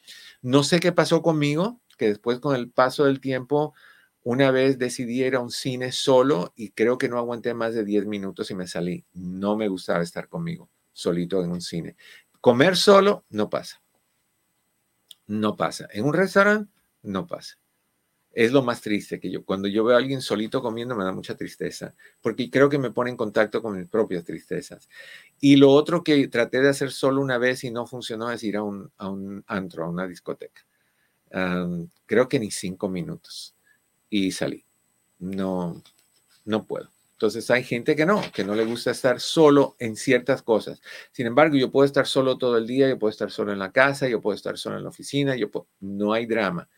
No 0.43 0.65
sé 0.65 0.81
qué 0.81 0.91
pasó 0.93 1.23
conmigo, 1.23 1.81
que 1.97 2.09
después 2.09 2.41
con 2.41 2.57
el 2.57 2.71
paso 2.71 3.05
del 3.05 3.21
tiempo, 3.21 3.75
una 4.23 4.51
vez 4.51 4.79
decidí 4.79 5.25
ir 5.25 5.35
a 5.35 5.41
un 5.41 5.51
cine 5.51 5.93
solo 5.93 6.53
y 6.55 6.71
creo 6.71 6.99
que 6.99 7.09
no 7.09 7.19
aguanté 7.19 7.55
más 7.55 7.75
de 7.75 7.85
10 7.85 8.07
minutos 8.07 8.51
y 8.51 8.55
me 8.55 8.67
salí. 8.67 9.05
No 9.15 9.57
me 9.57 9.69
gustaba 9.69 10.03
estar 10.03 10.29
conmigo, 10.29 10.69
solito 10.93 11.43
en 11.43 11.51
un 11.51 11.61
cine. 11.61 11.97
Comer 12.41 12.77
solo 12.77 13.25
no 13.31 13.49
pasa. 13.49 13.83
No 15.27 15.57
pasa. 15.57 15.89
En 15.93 16.05
un 16.05 16.13
restaurante 16.13 16.71
no 17.03 17.27
pasa. 17.27 17.57
Es 18.33 18.53
lo 18.53 18.63
más 18.63 18.81
triste 18.81 19.19
que 19.19 19.31
yo, 19.31 19.45
cuando 19.45 19.67
yo 19.67 19.83
veo 19.83 19.97
a 19.97 19.99
alguien 19.99 20.23
solito 20.23 20.63
comiendo 20.63 20.95
me 20.95 21.03
da 21.03 21.11
mucha 21.11 21.35
tristeza, 21.35 21.97
porque 22.21 22.49
creo 22.49 22.69
que 22.69 22.79
me 22.79 22.93
pone 22.93 23.11
en 23.11 23.17
contacto 23.17 23.61
con 23.61 23.77
mis 23.77 23.89
propias 23.89 24.25
tristezas. 24.25 24.89
Y 25.41 25.57
lo 25.57 25.71
otro 25.71 26.05
que 26.05 26.29
traté 26.29 26.61
de 26.61 26.69
hacer 26.69 26.93
solo 26.93 27.21
una 27.21 27.39
vez 27.39 27.65
y 27.65 27.73
no 27.73 27.87
funcionó 27.87 28.31
es 28.31 28.45
ir 28.45 28.57
a 28.57 28.63
un, 28.63 28.93
a 28.99 29.09
un 29.09 29.43
antro, 29.49 29.85
a 29.85 29.89
una 29.89 30.07
discoteca. 30.07 30.63
Creo 32.07 32.29
que 32.29 32.39
ni 32.39 32.51
cinco 32.53 32.89
minutos 32.89 33.57
y 34.11 34.33
salí. 34.33 34.65
No, 35.19 35.83
no 36.45 36.65
puedo. 36.65 36.89
Entonces 37.13 37.51
hay 37.51 37.65
gente 37.65 37.97
que 37.97 38.07
no, 38.07 38.23
que 38.33 38.45
no 38.45 38.55
le 38.55 38.65
gusta 38.65 38.93
estar 38.93 39.21
solo 39.21 39.77
en 39.79 39.97
ciertas 39.97 40.43
cosas. 40.43 40.81
Sin 41.13 41.27
embargo, 41.27 41.57
yo 41.57 41.71
puedo 41.71 41.85
estar 41.87 42.07
solo 42.07 42.39
todo 42.39 42.57
el 42.59 42.67
día, 42.67 42.89
yo 42.89 42.99
puedo 42.99 43.11
estar 43.11 43.31
solo 43.31 43.53
en 43.53 43.59
la 43.59 43.73
casa, 43.73 44.09
yo 44.09 44.21
puedo 44.23 44.35
estar 44.35 44.57
solo 44.59 44.79
en 44.79 44.85
la 44.85 44.89
oficina, 44.89 45.37
yo 45.37 45.51
no 45.81 46.15
hay 46.15 46.27
drama, 46.27 46.69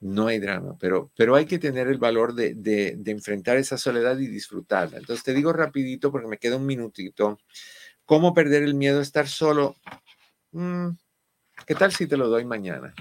no 0.00 0.28
hay 0.28 0.38
drama, 0.40 0.76
pero, 0.80 1.10
pero 1.16 1.36
hay 1.36 1.46
que 1.46 1.58
tener 1.58 1.88
el 1.88 1.98
valor 1.98 2.34
de, 2.34 2.54
de- 2.54 2.96
de 2.98 3.10
enfrentar 3.12 3.56
esa 3.56 3.78
soledad 3.78 4.18
y 4.18 4.26
disfrutarla. 4.28 4.98
Entonces 4.98 5.24
te 5.24 5.34
digo 5.34 5.52
rapidito 5.52 6.12
porque 6.12 6.28
me 6.28 6.38
queda 6.38 6.56
un 6.56 6.66
minutito. 6.66 7.38
¿Cómo 8.04 8.34
perder 8.34 8.62
el 8.64 8.74
miedo 8.74 9.00
a 9.00 9.02
estar 9.02 9.28
solo? 9.28 9.76
Mm, 10.52 10.90
¿Qué 11.66 11.74
tal 11.74 11.92
si 11.92 12.06
te 12.06 12.16
lo 12.16 12.28
doy 12.28 12.44
mañana? 12.44 12.94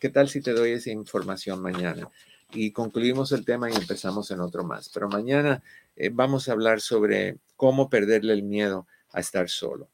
¿Qué 0.00 0.08
tal 0.10 0.28
si 0.28 0.40
te 0.42 0.52
doy 0.52 0.72
esa 0.72 0.90
información 0.90 1.62
mañana? 1.62 2.08
Y 2.54 2.72
concluimos 2.72 3.32
el 3.32 3.44
tema 3.44 3.70
y 3.70 3.74
empezamos 3.74 4.30
en 4.30 4.40
otro 4.40 4.64
más. 4.64 4.88
Pero 4.90 5.08
mañana 5.08 5.62
eh, 5.96 6.10
vamos 6.12 6.48
a 6.48 6.52
hablar 6.52 6.80
sobre 6.80 7.38
cómo 7.56 7.88
perderle 7.88 8.32
el 8.32 8.42
miedo 8.42 8.86
a 9.12 9.20
estar 9.20 9.48
solo. 9.48 9.88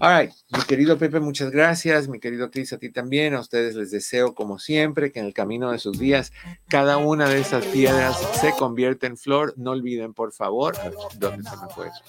All 0.00 0.10
right, 0.20 0.32
mi 0.50 0.60
querido 0.64 0.98
Pepe, 0.98 1.20
muchas 1.20 1.52
gracias. 1.52 2.08
Mi 2.08 2.18
querido 2.18 2.50
Cris, 2.50 2.72
a 2.72 2.78
ti 2.78 2.90
también. 2.90 3.32
A 3.34 3.40
ustedes 3.40 3.76
les 3.76 3.92
deseo, 3.92 4.34
como 4.34 4.58
siempre, 4.58 5.12
que 5.12 5.20
en 5.20 5.26
el 5.26 5.32
camino 5.32 5.70
de 5.70 5.78
sus 5.78 6.00
días 6.00 6.32
cada 6.66 6.96
una 6.96 7.28
de 7.28 7.38
esas 7.38 7.64
piedras 7.66 8.18
se 8.40 8.52
convierta 8.54 9.06
en 9.06 9.16
flor. 9.16 9.54
No 9.56 9.70
olviden, 9.70 10.12
por 10.12 10.32
favor, 10.32 10.74
¿dónde 11.16 11.48
se 11.48 11.56
me 11.56 11.68
fue 11.72 11.86
eso? 11.86 12.02